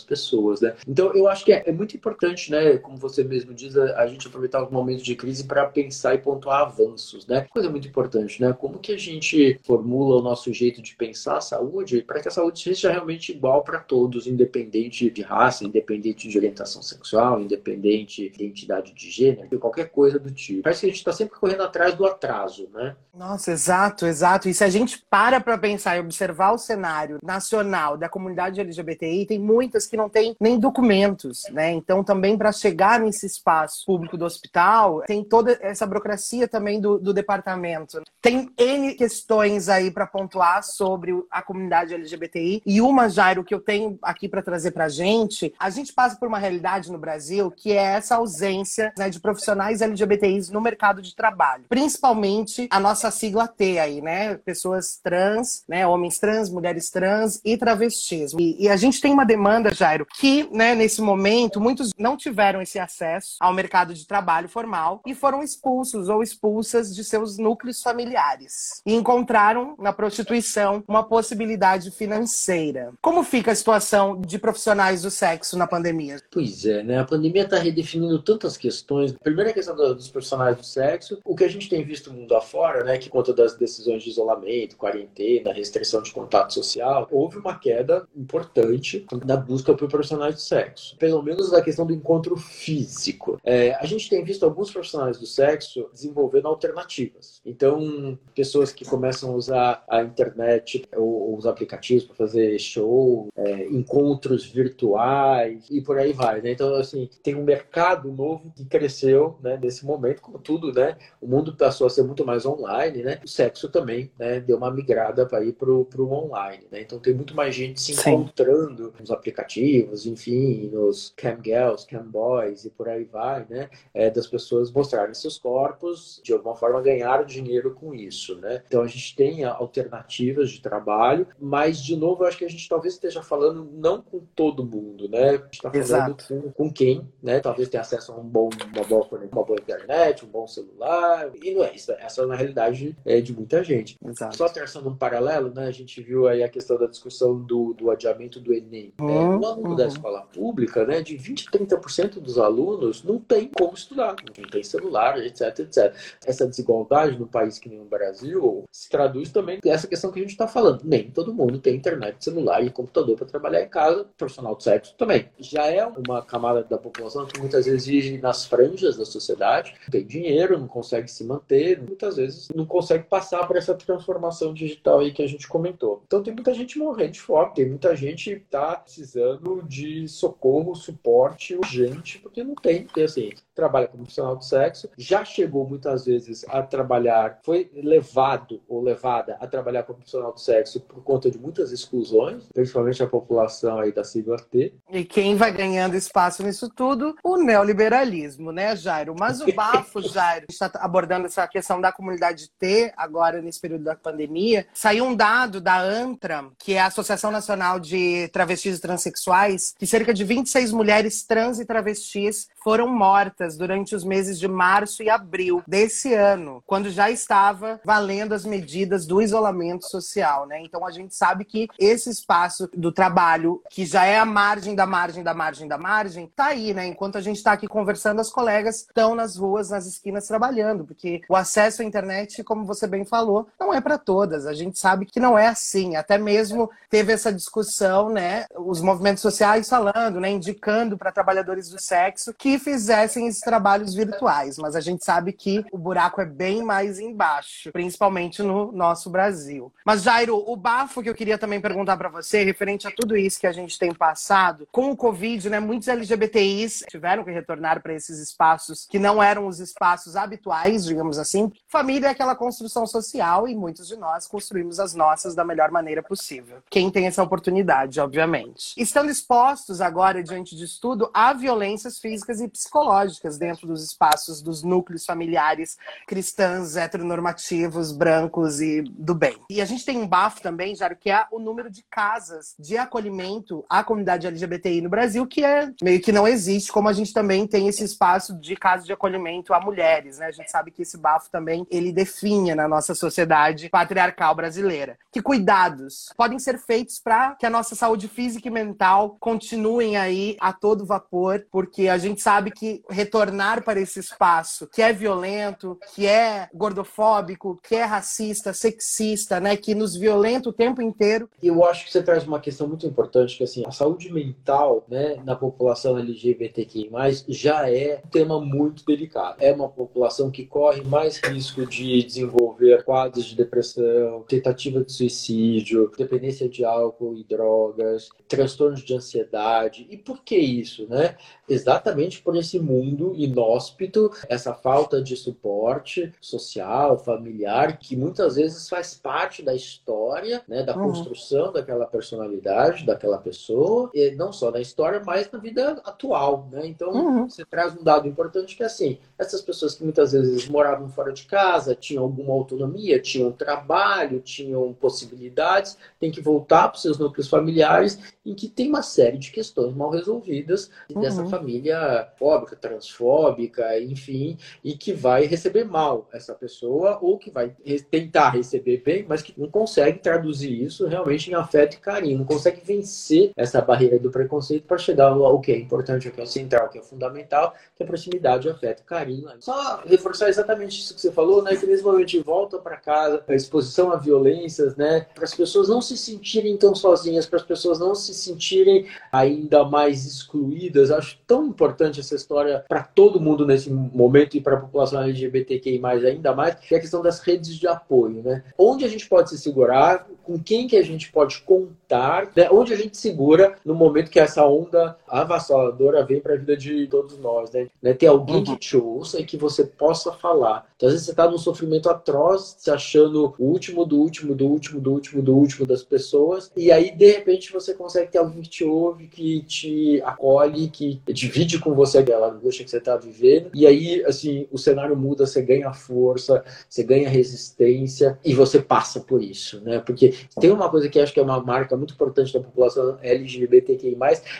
pessoas, 0.00 0.60
né? 0.60 0.74
Então, 0.86 1.12
eu 1.14 1.28
acho 1.28 1.44
que 1.44 1.52
é, 1.52 1.62
é 1.66 1.72
muito 1.72 1.96
importante, 1.96 2.50
né, 2.50 2.78
como 2.78 2.96
você 2.96 3.24
mesmo 3.24 3.52
diz, 3.52 3.76
a, 3.76 4.00
a 4.00 4.06
gente 4.06 4.26
aproveitar 4.26 4.62
os 4.62 4.70
momentos 4.70 5.02
de 5.02 5.14
crise 5.14 5.44
para 5.44 5.66
pensar 5.66 6.14
e 6.14 6.18
pontuar 6.18 6.62
avanços, 6.62 7.26
né? 7.26 7.46
Coisa 7.50 7.68
muito 7.68 7.88
importante, 7.88 8.40
né? 8.40 8.52
Como 8.52 8.78
que 8.78 8.92
a 8.92 8.98
gente 8.98 9.58
formula 9.64 10.16
o 10.16 10.22
nosso 10.22 10.52
jeito 10.52 10.80
de 10.80 10.94
pensar 10.94 11.38
a 11.38 11.40
saúde 11.40 12.02
para 12.02 12.20
que 12.20 12.28
a 12.28 12.30
saúde 12.30 12.60
seja 12.60 12.90
realmente 12.90 13.32
igual 13.32 13.62
para 13.62 13.78
todos, 13.78 14.26
independente 14.26 15.10
de 15.10 15.22
raça, 15.22 15.64
independente 15.64 16.28
de 16.28 16.38
orientação 16.38 16.82
sexual, 16.82 17.40
independente 17.40 18.28
de 18.28 18.44
identidade 18.44 18.92
de 18.94 19.10
gênero, 19.10 19.58
qualquer 19.58 19.88
coisa 19.88 20.18
do 20.18 20.30
tipo. 20.30 20.62
Parece 20.62 20.80
que 20.80 20.86
a 20.86 20.88
gente 20.90 20.98
está 20.98 21.12
sempre 21.12 21.38
correndo 21.38 21.62
atrás 21.62 21.94
do 21.94 22.04
atraso, 22.04 22.68
né? 22.72 22.96
Nossa, 23.14 23.52
exato, 23.52 24.06
exato. 24.12 24.48
E 24.48 24.54
se 24.54 24.62
a 24.62 24.68
gente 24.68 25.02
para 25.10 25.40
para 25.40 25.58
pensar 25.58 25.96
e 25.96 26.00
observar 26.00 26.52
o 26.52 26.58
cenário 26.58 27.18
nacional 27.22 27.96
da 27.96 28.08
comunidade 28.08 28.60
LGBTI, 28.60 29.26
tem 29.26 29.38
muitas 29.38 29.86
que 29.86 29.96
não 29.96 30.08
têm 30.08 30.36
nem 30.38 30.58
documentos, 30.58 31.44
né? 31.50 31.72
Então, 31.72 32.04
também 32.04 32.36
para 32.36 32.52
chegar 32.52 33.00
nesse 33.00 33.26
espaço 33.26 33.84
público 33.86 34.16
do 34.16 34.24
hospital, 34.24 35.02
tem 35.06 35.24
toda 35.24 35.58
essa 35.60 35.86
burocracia 35.86 36.46
também 36.46 36.80
do, 36.80 36.98
do 36.98 37.12
departamento. 37.14 38.02
Tem 38.20 38.50
N 38.56 38.94
questões 38.94 39.68
aí 39.68 39.90
para 39.90 40.06
pontuar 40.06 40.62
sobre 40.62 41.12
a 41.30 41.42
comunidade 41.42 41.94
LGBTI. 41.94 42.62
E 42.64 42.80
uma, 42.80 43.08
Jairo, 43.08 43.42
que 43.42 43.54
eu 43.54 43.60
tenho 43.60 43.98
aqui 44.02 44.28
para 44.28 44.42
trazer 44.42 44.72
para 44.72 44.88
gente, 44.88 45.52
a 45.58 45.70
gente 45.70 45.92
passa 45.92 46.16
por 46.16 46.28
uma 46.28 46.38
realidade 46.38 46.92
no 46.92 46.98
Brasil 46.98 47.50
que 47.50 47.72
é 47.72 47.82
essa 47.82 48.16
ausência 48.16 48.92
né, 48.98 49.08
de 49.08 49.18
profissionais 49.18 49.80
LGBTIs 49.80 50.50
no 50.50 50.60
mercado 50.60 51.00
de 51.00 51.14
trabalho. 51.16 51.64
Principalmente 51.68 52.68
a 52.70 52.78
nossa 52.78 53.10
sigla 53.10 53.48
T 53.48 53.78
aí, 53.78 54.01
né? 54.02 54.36
Pessoas 54.36 54.98
trans, 55.02 55.64
né? 55.68 55.86
Homens 55.86 56.18
trans, 56.18 56.50
mulheres 56.50 56.90
trans 56.90 57.40
e 57.44 57.56
travestis. 57.56 58.32
E, 58.38 58.64
e 58.64 58.68
a 58.68 58.76
gente 58.76 59.00
tem 59.00 59.12
uma 59.12 59.24
demanda, 59.24 59.72
Jairo, 59.72 60.06
que, 60.18 60.48
né, 60.52 60.74
nesse 60.74 61.00
momento, 61.00 61.60
muitos 61.60 61.90
não 61.98 62.16
tiveram 62.16 62.60
esse 62.60 62.78
acesso 62.78 63.36
ao 63.40 63.52
mercado 63.52 63.94
de 63.94 64.06
trabalho 64.06 64.48
formal 64.48 65.00
e 65.06 65.14
foram 65.14 65.42
expulsos 65.42 66.08
ou 66.08 66.22
expulsas 66.22 66.94
de 66.94 67.04
seus 67.04 67.38
núcleos 67.38 67.82
familiares. 67.82 68.82
E 68.86 68.94
encontraram 68.94 69.74
na 69.78 69.92
prostituição 69.92 70.82
uma 70.88 71.02
possibilidade 71.02 71.90
financeira. 71.90 72.92
Como 73.00 73.22
fica 73.22 73.52
a 73.52 73.54
situação 73.54 74.20
de 74.20 74.38
profissionais 74.38 75.02
do 75.02 75.10
sexo 75.10 75.56
na 75.56 75.66
pandemia? 75.66 76.20
Pois 76.30 76.64
é, 76.64 76.82
né? 76.82 76.98
A 76.98 77.04
pandemia 77.04 77.42
está 77.42 77.58
redefinindo 77.58 78.20
tantas 78.22 78.56
questões. 78.56 79.12
A 79.12 79.24
primeira 79.24 79.52
questão 79.52 79.76
dos 79.76 80.08
profissionais 80.08 80.56
do 80.56 80.64
sexo, 80.64 81.18
o 81.24 81.34
que 81.34 81.44
a 81.44 81.48
gente 81.48 81.68
tem 81.68 81.84
visto 81.84 82.12
mundo 82.12 82.34
afora, 82.34 82.84
né, 82.84 82.98
que 82.98 83.08
conta 83.08 83.32
das 83.32 83.54
decisões 83.54 83.91
de 83.98 84.10
isolamento, 84.10 84.76
quarentena, 84.76 85.52
restrição 85.52 86.02
de 86.02 86.12
contato 86.12 86.54
social, 86.54 87.08
houve 87.10 87.38
uma 87.38 87.58
queda 87.58 88.06
importante 88.16 89.06
na 89.24 89.36
busca 89.36 89.74
por 89.74 89.88
profissionais 89.88 90.34
do 90.34 90.40
sexo. 90.40 90.96
Pelo 90.98 91.22
menos 91.22 91.50
na 91.50 91.60
questão 91.60 91.86
do 91.86 91.92
encontro 91.92 92.36
físico. 92.36 93.38
É, 93.42 93.74
a 93.74 93.86
gente 93.86 94.08
tem 94.08 94.24
visto 94.24 94.44
alguns 94.44 94.70
profissionais 94.70 95.18
do 95.18 95.26
sexo 95.26 95.88
desenvolvendo 95.92 96.48
alternativas. 96.48 97.40
Então, 97.44 98.18
pessoas 98.34 98.72
que 98.72 98.84
começam 98.84 99.30
a 99.30 99.34
usar 99.34 99.84
a 99.88 100.02
internet 100.02 100.84
ou 100.96 101.36
os 101.36 101.46
aplicativos 101.46 102.04
para 102.04 102.16
fazer 102.16 102.58
show, 102.58 103.28
é, 103.36 103.66
encontros 103.66 104.44
virtuais 104.44 105.66
e 105.70 105.80
por 105.80 105.98
aí 105.98 106.12
vai. 106.12 106.40
Né? 106.40 106.52
Então, 106.52 106.74
assim, 106.74 107.08
tem 107.22 107.34
um 107.34 107.44
mercado 107.44 108.12
novo 108.12 108.52
que 108.54 108.64
cresceu 108.64 109.38
né, 109.42 109.58
nesse 109.60 109.84
momento, 109.84 110.20
como 110.20 110.38
tudo, 110.38 110.72
né? 110.72 110.96
O 111.20 111.26
mundo 111.26 111.54
passou 111.56 111.86
a 111.86 111.90
ser 111.90 112.02
muito 112.02 112.24
mais 112.24 112.44
online, 112.46 113.02
né? 113.02 113.20
O 113.24 113.28
sexo 113.28 113.68
também 113.68 113.81
né, 114.18 114.40
deu 114.40 114.56
uma 114.56 114.70
migrada 114.70 115.26
para 115.26 115.44
ir 115.44 115.52
para 115.52 115.70
o 115.70 116.12
online. 116.12 116.66
Né? 116.70 116.82
Então, 116.82 116.98
tem 116.98 117.14
muito 117.14 117.34
mais 117.34 117.54
gente 117.54 117.80
se 117.80 117.94
Sim. 117.94 118.10
encontrando 118.10 118.92
nos 118.98 119.10
aplicativos, 119.10 120.06
enfim, 120.06 120.68
nos 120.72 121.12
cam 121.16 121.38
girls, 121.42 121.86
cam 121.86 122.04
boys 122.04 122.64
e 122.64 122.70
por 122.70 122.88
aí 122.88 123.04
vai, 123.04 123.46
né? 123.48 123.68
É, 123.92 124.10
das 124.10 124.26
pessoas 124.26 124.70
mostrarem 124.70 125.14
seus 125.14 125.38
corpos, 125.38 126.20
de 126.22 126.32
alguma 126.32 126.54
forma 126.54 126.80
ganhar 126.80 127.24
dinheiro 127.24 127.74
com 127.74 127.94
isso, 127.94 128.36
né? 128.36 128.62
Então, 128.66 128.82
a 128.82 128.86
gente 128.86 129.14
tem 129.16 129.44
alternativas 129.44 130.50
de 130.50 130.60
trabalho, 130.60 131.26
mas, 131.38 131.82
de 131.82 131.96
novo, 131.96 132.22
eu 132.22 132.28
acho 132.28 132.38
que 132.38 132.44
a 132.44 132.50
gente 132.50 132.68
talvez 132.68 132.94
esteja 132.94 133.22
falando 133.22 133.68
não 133.72 134.00
com 134.00 134.20
todo 134.34 134.64
mundo, 134.64 135.08
né? 135.08 135.30
A 135.30 135.32
gente 135.32 135.54
está 135.54 135.70
falando 135.70 136.16
com, 136.28 136.50
com, 136.52 136.72
quem, 136.72 137.06
né? 137.22 137.40
Talvez 137.40 137.68
tenha 137.68 137.80
acesso 137.80 138.12
a 138.12 138.16
um 138.16 138.24
bom, 138.24 138.48
uma, 138.74 138.84
boa, 138.84 139.08
uma 139.32 139.44
boa 139.44 139.58
internet, 139.60 140.24
um 140.24 140.28
bom 140.28 140.46
celular, 140.46 141.30
e 141.42 141.54
não 141.54 141.64
é 141.64 141.74
isso. 141.74 141.92
Essa 141.92 142.22
é 142.22 142.24
uma 142.24 142.36
realidade 142.36 142.96
é, 143.04 143.20
de 143.20 143.34
muita 143.34 143.62
gente. 143.62 143.71
Exato. 144.04 144.36
Só 144.36 144.48
traçando 144.48 144.88
um 144.88 144.96
paralelo, 144.96 145.52
né? 145.54 145.66
A 145.66 145.70
gente 145.70 146.02
viu 146.02 146.26
aí 146.26 146.42
a 146.42 146.48
questão 146.48 146.78
da 146.78 146.86
discussão 146.86 147.38
do, 147.38 147.72
do 147.74 147.90
adiamento 147.90 148.40
do 148.40 148.52
Enem. 148.52 148.92
Né? 149.00 149.06
Uhum. 149.06 149.38
Um 149.38 149.46
aluno 149.46 149.70
uhum. 149.70 149.76
da 149.76 149.86
escola 149.86 150.22
pública, 150.22 150.84
né? 150.84 151.02
De 151.02 151.16
20 151.16 151.48
a 151.48 151.58
30% 151.58 152.20
dos 152.20 152.38
alunos 152.38 153.02
não 153.02 153.18
tem 153.18 153.48
como 153.48 153.74
estudar, 153.74 154.16
não 154.38 154.48
tem 154.48 154.62
celular, 154.62 155.18
etc, 155.24 155.58
etc. 155.60 155.94
Essa 156.24 156.46
desigualdade 156.46 157.18
no 157.18 157.26
país 157.26 157.58
que 157.58 157.68
nem 157.68 157.80
o 157.80 157.84
Brasil 157.84 158.64
se 158.70 158.88
traduz 158.88 159.30
também 159.30 159.58
essa 159.64 159.86
questão 159.86 160.10
que 160.10 160.18
a 160.18 160.22
gente 160.22 160.32
está 160.32 160.46
falando. 160.46 160.82
Nem 160.84 161.10
todo 161.10 161.34
mundo 161.34 161.58
tem 161.58 161.76
internet, 161.76 162.22
celular 162.22 162.62
e 162.64 162.70
computador 162.70 163.16
para 163.16 163.26
trabalhar 163.26 163.62
em 163.62 163.68
casa, 163.68 164.06
profissional 164.16 164.56
de 164.56 164.64
sexo 164.64 164.94
também. 164.96 165.28
Já 165.38 165.66
é 165.66 165.84
uma 165.86 166.22
camada 166.22 166.62
da 166.62 166.78
população 166.78 167.26
que 167.26 167.38
muitas 167.38 167.66
vezes 167.66 167.86
vive 167.86 168.18
nas 168.18 168.44
franjas 168.44 168.96
da 168.96 169.04
sociedade, 169.04 169.74
tem 169.90 170.04
dinheiro, 170.04 170.58
não 170.58 170.68
consegue 170.68 171.08
se 171.08 171.24
manter, 171.24 171.80
muitas 171.80 172.16
vezes 172.16 172.48
não 172.54 172.66
consegue 172.66 173.04
passar 173.04 173.46
por 173.46 173.56
essa 173.62 173.74
transformação 173.74 174.52
digital 174.52 175.00
aí 175.00 175.12
que 175.12 175.22
a 175.22 175.26
gente 175.26 175.48
comentou. 175.48 176.02
Então 176.06 176.22
tem 176.22 176.34
muita 176.34 176.52
gente 176.54 176.78
morrendo 176.78 177.12
de 177.12 177.20
fome, 177.20 177.54
tem 177.54 177.68
muita 177.68 177.94
gente 177.96 178.30
que 178.30 178.36
está 178.36 178.76
precisando 178.76 179.62
de 179.62 180.08
socorro, 180.08 180.74
suporte 180.74 181.54
urgente, 181.56 182.18
porque 182.18 182.42
não 182.42 182.54
tem, 182.54 182.84
porque 182.84 183.02
assim, 183.02 183.32
trabalha 183.54 183.86
como 183.86 184.02
profissional 184.02 184.36
de 184.36 184.46
sexo, 184.46 184.88
já 184.96 185.24
chegou 185.24 185.68
muitas 185.68 186.04
vezes 186.04 186.44
a 186.48 186.62
trabalhar, 186.62 187.40
foi 187.42 187.70
levado 187.74 188.60
ou 188.68 188.82
levada 188.82 189.36
a 189.40 189.46
trabalhar 189.46 189.82
como 189.82 189.98
profissional 189.98 190.32
de 190.32 190.40
sexo 190.40 190.80
por 190.80 191.02
conta 191.02 191.30
de 191.30 191.38
muitas 191.38 191.72
exclusões, 191.72 192.44
principalmente 192.52 193.02
a 193.02 193.06
população 193.06 193.78
aí 193.78 193.92
da 193.92 194.04
sigla 194.04 194.38
T. 194.38 194.74
E 194.90 195.04
quem 195.04 195.36
vai 195.36 195.52
ganhando 195.52 195.94
espaço 195.94 196.42
nisso 196.42 196.68
tudo? 196.68 197.14
O 197.22 197.36
neoliberalismo, 197.36 198.52
né, 198.52 198.74
Jairo? 198.74 199.14
Mas 199.18 199.40
o 199.40 199.52
bafo, 199.52 200.00
Jairo, 200.00 200.46
está 200.48 200.70
abordando 200.74 201.26
essa 201.26 201.46
questão 201.46 201.80
da 201.80 201.92
comunidade 201.92 202.50
T 202.58 202.92
agora 202.96 203.41
nesse 203.42 203.60
período 203.60 203.84
da 203.84 203.94
pandemia. 203.94 204.66
Saiu 204.72 205.04
um 205.04 205.14
dado 205.14 205.60
da 205.60 205.78
ANTRA, 205.78 206.50
que 206.58 206.74
é 206.74 206.80
a 206.80 206.86
Associação 206.86 207.30
Nacional 207.30 207.78
de 207.78 208.28
Travestis 208.28 208.78
e 208.78 208.80
Transsexuais, 208.80 209.74
que 209.78 209.86
cerca 209.86 210.14
de 210.14 210.24
26 210.24 210.72
mulheres 210.72 211.24
trans 211.24 211.58
e 211.58 211.64
travestis 211.64 212.48
foram 212.62 212.88
mortas 212.88 213.56
durante 213.56 213.94
os 213.94 214.04
meses 214.04 214.38
de 214.38 214.48
março 214.48 215.02
e 215.02 215.10
abril 215.10 215.62
desse 215.66 216.14
ano, 216.14 216.62
quando 216.66 216.90
já 216.90 217.10
estava 217.10 217.80
valendo 217.84 218.32
as 218.32 218.44
medidas 218.44 219.06
do 219.06 219.20
isolamento 219.20 219.86
social, 219.88 220.46
né? 220.46 220.60
Então 220.62 220.86
a 220.86 220.90
gente 220.90 221.14
sabe 221.14 221.44
que 221.44 221.68
esse 221.78 222.10
espaço 222.10 222.68
do 222.74 222.92
trabalho, 222.92 223.62
que 223.70 223.84
já 223.84 224.04
é 224.04 224.18
a 224.18 224.24
margem 224.24 224.74
da 224.74 224.86
margem 224.86 225.22
da 225.22 225.34
margem 225.34 225.68
da 225.68 225.78
margem, 225.78 226.26
tá 226.34 226.46
aí, 226.46 226.72
né? 226.72 226.86
Enquanto 226.86 227.18
a 227.18 227.20
gente 227.20 227.36
está 227.36 227.52
aqui 227.52 227.66
conversando, 227.66 228.20
as 228.20 228.30
colegas 228.30 228.80
estão 228.80 229.14
nas 229.14 229.36
ruas, 229.36 229.70
nas 229.70 229.86
esquinas 229.86 230.26
trabalhando, 230.26 230.84
porque 230.84 231.22
o 231.28 231.36
acesso 231.36 231.82
à 231.82 231.84
internet, 231.84 232.42
como 232.44 232.64
você 232.64 232.86
bem 232.86 233.04
falou, 233.04 233.48
não 233.58 233.72
é 233.72 233.80
para 233.80 233.98
todas. 233.98 234.46
A 234.46 234.54
gente 234.54 234.78
sabe 234.78 235.06
que 235.06 235.20
não 235.20 235.38
é 235.38 235.48
assim. 235.48 235.96
Até 235.96 236.18
mesmo 236.18 236.70
teve 236.88 237.12
essa 237.12 237.32
discussão, 237.32 238.08
né? 238.08 238.46
Os 238.56 238.80
movimentos 238.80 239.22
sociais 239.22 239.68
falando, 239.68 240.20
né? 240.20 240.30
Indicando 240.30 240.96
para 240.96 241.12
trabalhadores 241.12 241.68
do 241.68 241.80
sexo 241.80 242.34
fizessem 242.58 243.26
esses 243.26 243.40
trabalhos 243.40 243.94
virtuais, 243.94 244.58
mas 244.58 244.74
a 244.76 244.80
gente 244.80 245.04
sabe 245.04 245.32
que 245.32 245.64
o 245.72 245.78
buraco 245.78 246.20
é 246.20 246.26
bem 246.26 246.62
mais 246.62 246.98
embaixo, 246.98 247.70
principalmente 247.72 248.42
no 248.42 248.72
nosso 248.72 249.10
Brasil. 249.10 249.72
Mas 249.84 250.02
Jairo, 250.02 250.42
o 250.46 250.56
bafo 250.56 251.02
que 251.02 251.10
eu 251.10 251.14
queria 251.14 251.38
também 251.38 251.60
perguntar 251.60 251.96
para 251.96 252.08
você, 252.08 252.42
referente 252.44 252.86
a 252.86 252.90
tudo 252.90 253.16
isso 253.16 253.40
que 253.40 253.46
a 253.46 253.52
gente 253.52 253.78
tem 253.78 253.94
passado, 253.94 254.66
com 254.70 254.90
o 254.90 254.96
Covid, 254.96 255.48
né, 255.50 255.60
muitos 255.60 255.88
LGBTIs 255.88 256.84
tiveram 256.88 257.24
que 257.24 257.30
retornar 257.30 257.82
para 257.82 257.94
esses 257.94 258.18
espaços 258.18 258.86
que 258.88 258.98
não 258.98 259.22
eram 259.22 259.46
os 259.46 259.60
espaços 259.60 260.16
habituais, 260.16 260.84
digamos 260.84 261.18
assim. 261.18 261.50
Família 261.68 262.08
é 262.08 262.10
aquela 262.10 262.34
construção 262.34 262.86
social 262.86 263.48
e 263.48 263.54
muitos 263.54 263.88
de 263.88 263.96
nós 263.96 264.26
construímos 264.26 264.78
as 264.78 264.94
nossas 264.94 265.34
da 265.34 265.44
melhor 265.44 265.70
maneira 265.70 266.02
possível. 266.02 266.58
Quem 266.70 266.90
tem 266.90 267.06
essa 267.06 267.22
oportunidade, 267.22 268.00
obviamente. 268.00 268.74
Estando 268.76 269.10
expostos 269.10 269.80
agora 269.80 270.22
diante 270.22 270.56
de 270.56 270.80
tudo 270.80 271.10
a 271.14 271.32
violências 271.32 271.98
físicas 271.98 272.40
e 272.42 272.48
psicológicas 272.48 273.38
dentro 273.38 273.66
dos 273.66 273.82
espaços 273.84 274.42
dos 274.42 274.62
núcleos 274.62 275.04
familiares 275.04 275.76
cristãs, 276.06 276.76
heteronormativos, 276.76 277.92
brancos 277.92 278.60
e 278.60 278.82
do 278.82 279.14
bem. 279.14 279.36
E 279.50 279.60
a 279.60 279.64
gente 279.64 279.84
tem 279.84 279.98
um 279.98 280.06
bafo 280.06 280.42
também, 280.42 280.74
já 280.74 280.92
que 280.94 281.10
é 281.10 281.24
o 281.30 281.38
número 281.38 281.70
de 281.70 281.82
casas 281.84 282.54
de 282.58 282.76
acolhimento 282.76 283.64
à 283.68 283.82
comunidade 283.82 284.26
LGBTI 284.26 284.80
no 284.80 284.88
Brasil, 284.88 285.26
que 285.26 285.44
é 285.44 285.70
meio 285.82 286.00
que 286.00 286.12
não 286.12 286.26
existe, 286.26 286.72
como 286.72 286.88
a 286.88 286.92
gente 286.92 287.12
também 287.12 287.46
tem 287.46 287.68
esse 287.68 287.84
espaço 287.84 288.38
de 288.38 288.56
casa 288.56 288.84
de 288.84 288.92
acolhimento 288.92 289.54
a 289.54 289.60
mulheres, 289.60 290.18
né? 290.18 290.26
A 290.26 290.32
gente 290.32 290.50
sabe 290.50 290.70
que 290.70 290.82
esse 290.82 290.98
bafo 290.98 291.30
também 291.30 291.66
ele 291.70 291.92
define 291.92 292.54
na 292.54 292.66
nossa 292.66 292.94
sociedade 292.94 293.68
patriarcal 293.68 294.34
brasileira. 294.34 294.98
Que 295.10 295.22
cuidados 295.22 296.12
podem 296.16 296.38
ser 296.38 296.58
feitos 296.58 296.98
para 296.98 297.34
que 297.36 297.46
a 297.46 297.50
nossa 297.50 297.74
saúde 297.74 298.08
física 298.08 298.48
e 298.48 298.50
mental 298.50 299.16
continuem 299.20 299.96
aí 299.96 300.36
a 300.40 300.52
todo 300.52 300.86
vapor, 300.86 301.46
porque 301.50 301.88
a 301.88 301.98
gente 301.98 302.20
sabe 302.20 302.31
que 302.50 302.82
retornar 302.88 303.64
para 303.64 303.80
esse 303.80 303.98
espaço 303.98 304.66
que 304.66 304.82
é 304.82 304.92
violento, 304.92 305.78
que 305.94 306.06
é 306.06 306.48
gordofóbico, 306.54 307.58
que 307.62 307.74
é 307.74 307.84
racista, 307.84 308.52
sexista, 308.52 309.40
né, 309.40 309.56
que 309.56 309.74
nos 309.74 309.96
violenta 309.96 310.48
o 310.48 310.52
tempo 310.52 310.80
inteiro. 310.80 311.28
Eu 311.42 311.64
acho 311.64 311.84
que 311.84 311.92
você 311.92 312.02
traz 312.02 312.26
uma 312.26 312.40
questão 312.40 312.66
muito 312.66 312.86
importante, 312.86 313.36
que 313.36 313.44
assim, 313.44 313.62
a 313.66 313.70
saúde 313.70 314.12
mental, 314.12 314.84
né, 314.88 315.20
na 315.24 315.36
população 315.36 315.98
LGBTQI+, 315.98 316.90
já 317.28 317.70
é 317.70 318.00
um 318.04 318.08
tema 318.08 318.40
muito 318.40 318.84
delicado. 318.84 319.36
É 319.40 319.52
uma 319.52 319.68
população 319.68 320.30
que 320.30 320.46
corre 320.46 320.82
mais 320.82 321.18
risco 321.18 321.66
de 321.66 322.02
desenvolver 322.02 322.84
quadros 322.84 323.24
de 323.24 323.36
depressão, 323.36 324.22
tentativa 324.28 324.84
de 324.84 324.92
suicídio, 324.92 325.90
dependência 325.96 326.48
de 326.48 326.64
álcool 326.64 327.16
e 327.16 327.24
drogas, 327.24 328.08
transtornos 328.28 328.82
de 328.82 328.94
ansiedade. 328.94 329.86
E 329.90 329.96
por 329.96 330.22
que 330.22 330.36
isso, 330.36 330.86
né? 330.88 331.16
Exatamente 331.48 332.21
por 332.24 332.36
esse 332.36 332.58
mundo 332.58 333.14
inóspito, 333.16 334.10
essa 334.28 334.54
falta 334.54 335.02
de 335.02 335.16
suporte 335.16 336.12
social, 336.20 336.98
familiar, 336.98 337.78
que 337.78 337.96
muitas 337.96 338.36
vezes 338.36 338.68
faz 338.68 338.94
parte 338.94 339.42
da 339.42 339.54
história, 339.54 340.42
né, 340.46 340.62
da 340.62 340.76
uhum. 340.76 340.88
construção 340.88 341.52
daquela 341.52 341.86
personalidade, 341.86 342.84
daquela 342.84 343.18
pessoa, 343.18 343.90
e 343.94 344.12
não 344.12 344.32
só 344.32 344.50
na 344.50 344.60
história, 344.60 345.02
mas 345.04 345.30
na 345.30 345.38
vida 345.38 345.80
atual, 345.84 346.48
né? 346.50 346.66
Então, 346.66 346.90
uhum. 346.90 347.28
você 347.28 347.44
traz 347.44 347.74
um 347.74 347.82
dado 347.82 348.06
importante 348.06 348.56
que 348.56 348.62
é 348.62 348.66
assim, 348.66 348.98
essas 349.18 349.40
pessoas 349.40 349.74
que 349.74 349.84
muitas 349.84 350.12
vezes 350.12 350.48
moravam 350.48 350.88
fora 350.88 351.12
de 351.12 351.24
casa, 351.24 351.74
tinham 351.74 352.04
alguma 352.04 352.32
autonomia, 352.32 353.00
tinham 353.00 353.32
trabalho, 353.32 354.20
tinham 354.20 354.72
possibilidades, 354.74 355.76
têm 355.98 356.10
que 356.10 356.20
voltar 356.20 356.68
para 356.68 356.76
os 356.76 356.82
seus 356.82 356.98
núcleos 356.98 357.28
familiares 357.28 357.98
em 358.24 358.34
que 358.34 358.48
tem 358.48 358.68
uma 358.68 358.82
série 358.82 359.18
de 359.18 359.30
questões 359.30 359.74
mal 359.74 359.90
resolvidas 359.90 360.70
uhum. 360.90 361.00
dessa 361.00 361.24
família 361.26 362.08
fóbica, 362.18 362.56
transfóbica, 362.56 363.78
enfim, 363.80 364.36
e 364.62 364.74
que 364.76 364.92
vai 364.92 365.26
receber 365.26 365.64
mal 365.64 366.08
essa 366.12 366.34
pessoa 366.34 366.98
ou 367.00 367.18
que 367.18 367.30
vai 367.30 367.54
tentar 367.90 368.30
receber 368.30 368.82
bem, 368.84 369.04
mas 369.08 369.22
que 369.22 369.34
não 369.36 369.48
consegue 369.48 369.98
traduzir 369.98 370.62
isso 370.62 370.86
realmente 370.86 371.30
em 371.30 371.34
afeto 371.34 371.74
e 371.74 371.78
carinho, 371.78 372.18
não 372.18 372.24
consegue 372.24 372.60
vencer 372.64 373.32
essa 373.36 373.60
barreira 373.60 373.98
do 373.98 374.10
preconceito 374.10 374.64
para 374.64 374.78
chegar 374.78 375.08
ao 375.08 375.40
que 375.40 375.52
é 375.52 375.58
importante, 375.58 376.08
ao 376.08 376.14
que 376.14 376.20
é 376.20 376.26
central, 376.26 376.64
ao 376.64 376.68
que 376.68 376.78
é 376.78 376.82
fundamental, 376.82 377.54
que 377.76 377.82
é 377.82 377.86
proximidade, 377.86 378.48
afeto 378.48 378.84
carinho. 378.84 379.28
Só 379.40 379.82
reforçar 379.84 380.28
exatamente 380.28 380.78
isso 380.78 380.94
que 380.94 381.00
você 381.00 381.12
falou, 381.12 381.42
né, 381.42 381.56
que 381.56 381.66
nesse 381.66 381.82
momento 381.82 382.08
de 382.08 382.20
volta 382.20 382.58
para 382.58 382.76
casa, 382.76 383.22
a 383.26 383.34
exposição 383.34 383.92
a 383.92 383.96
violências, 383.96 384.76
né, 384.76 385.06
para 385.14 385.24
as 385.24 385.34
pessoas 385.34 385.68
não 385.68 385.80
se 385.80 385.96
sentirem 385.96 386.56
tão 386.56 386.74
sozinhas, 386.74 387.26
para 387.26 387.38
as 387.38 387.44
pessoas 387.44 387.78
não 387.78 387.94
se 387.94 388.14
sentirem 388.14 388.86
ainda 389.10 389.64
mais 389.64 390.06
excluídas. 390.06 390.90
Acho 390.90 391.18
tão 391.26 391.46
importante 391.46 392.00
essa 392.02 392.14
história 392.14 392.64
para 392.68 392.82
todo 392.82 393.20
mundo 393.20 393.46
nesse 393.46 393.70
momento 393.70 394.36
e 394.36 394.40
para 394.40 394.56
a 394.56 394.60
população 394.60 395.02
LGBTQI+, 395.02 395.80
ainda 396.06 396.34
mais, 396.34 396.54
que 396.56 396.74
é 396.74 396.78
a 396.78 396.80
questão 396.80 397.02
das 397.02 397.20
redes 397.20 397.56
de 397.56 397.66
apoio, 397.66 398.22
né? 398.22 398.44
Onde 398.58 398.84
a 398.84 398.88
gente 398.88 399.08
pode 399.08 399.30
se 399.30 399.38
segurar, 399.38 400.06
com 400.22 400.38
quem 400.38 400.66
que 400.66 400.76
a 400.76 400.82
gente 400.82 401.10
pode 401.10 401.40
contar, 401.40 402.30
né? 402.34 402.48
onde 402.50 402.72
a 402.72 402.76
gente 402.76 402.96
segura 402.96 403.56
no 403.64 403.74
momento 403.74 404.10
que 404.10 404.20
essa 404.20 404.46
onda 404.46 404.96
avassaladora 405.08 406.04
vem 406.04 406.20
para 406.20 406.34
a 406.34 406.36
vida 406.36 406.56
de 406.56 406.86
todos 406.86 407.18
nós, 407.18 407.50
né? 407.50 407.68
né? 407.82 407.92
Ter 407.92 408.06
alguém 408.06 408.36
uhum. 408.36 408.44
que 408.44 408.56
te 408.56 408.76
ouça 408.76 409.20
e 409.20 409.24
que 409.24 409.36
você 409.36 409.64
possa 409.64 410.12
falar. 410.12 410.66
Então, 410.76 410.88
às 410.88 410.94
vezes 410.94 411.06
você 411.06 411.12
está 411.12 411.28
num 411.30 411.38
sofrimento 411.38 411.90
atroz, 411.90 412.56
se 412.58 412.70
achando 412.70 413.34
o 413.38 413.44
último 413.44 413.84
do 413.84 413.98
último, 413.98 414.34
do 414.34 414.46
último, 414.46 414.80
do 414.80 414.92
último, 414.92 415.22
do 415.22 415.36
último 415.36 415.66
das 415.66 415.82
pessoas, 415.82 416.50
e 416.56 416.72
aí, 416.72 416.90
de 416.90 417.12
repente, 417.12 417.52
você 417.52 417.74
consegue 417.74 418.10
ter 418.10 418.18
alguém 418.18 418.42
que 418.42 418.48
te 418.48 418.64
ouve, 418.64 419.06
que 419.06 419.42
te 419.42 420.02
acolhe, 420.02 420.68
que 420.68 421.00
divide 421.08 421.58
com 421.58 421.74
você 421.74 421.81
aquela 421.98 422.28
angústia 422.28 422.64
que 422.64 422.70
você 422.70 422.78
está 422.78 422.96
vivendo, 422.96 423.50
e 423.54 423.66
aí, 423.66 424.04
assim, 424.04 424.46
o 424.50 424.58
cenário 424.58 424.96
muda, 424.96 425.26
você 425.26 425.42
ganha 425.42 425.72
força, 425.72 426.44
você 426.68 426.82
ganha 426.82 427.08
resistência, 427.08 428.18
e 428.24 428.34
você 428.34 428.60
passa 428.60 429.00
por 429.00 429.22
isso, 429.22 429.60
né? 429.60 429.80
Porque 429.80 430.14
tem 430.40 430.50
uma 430.50 430.68
coisa 430.68 430.88
que 430.88 431.00
acho 431.00 431.12
que 431.12 431.20
é 431.20 431.22
uma 431.22 431.42
marca 431.42 431.76
muito 431.76 431.94
importante 431.94 432.32
da 432.32 432.40
população 432.40 432.98
LGBTQI+, 433.02 433.96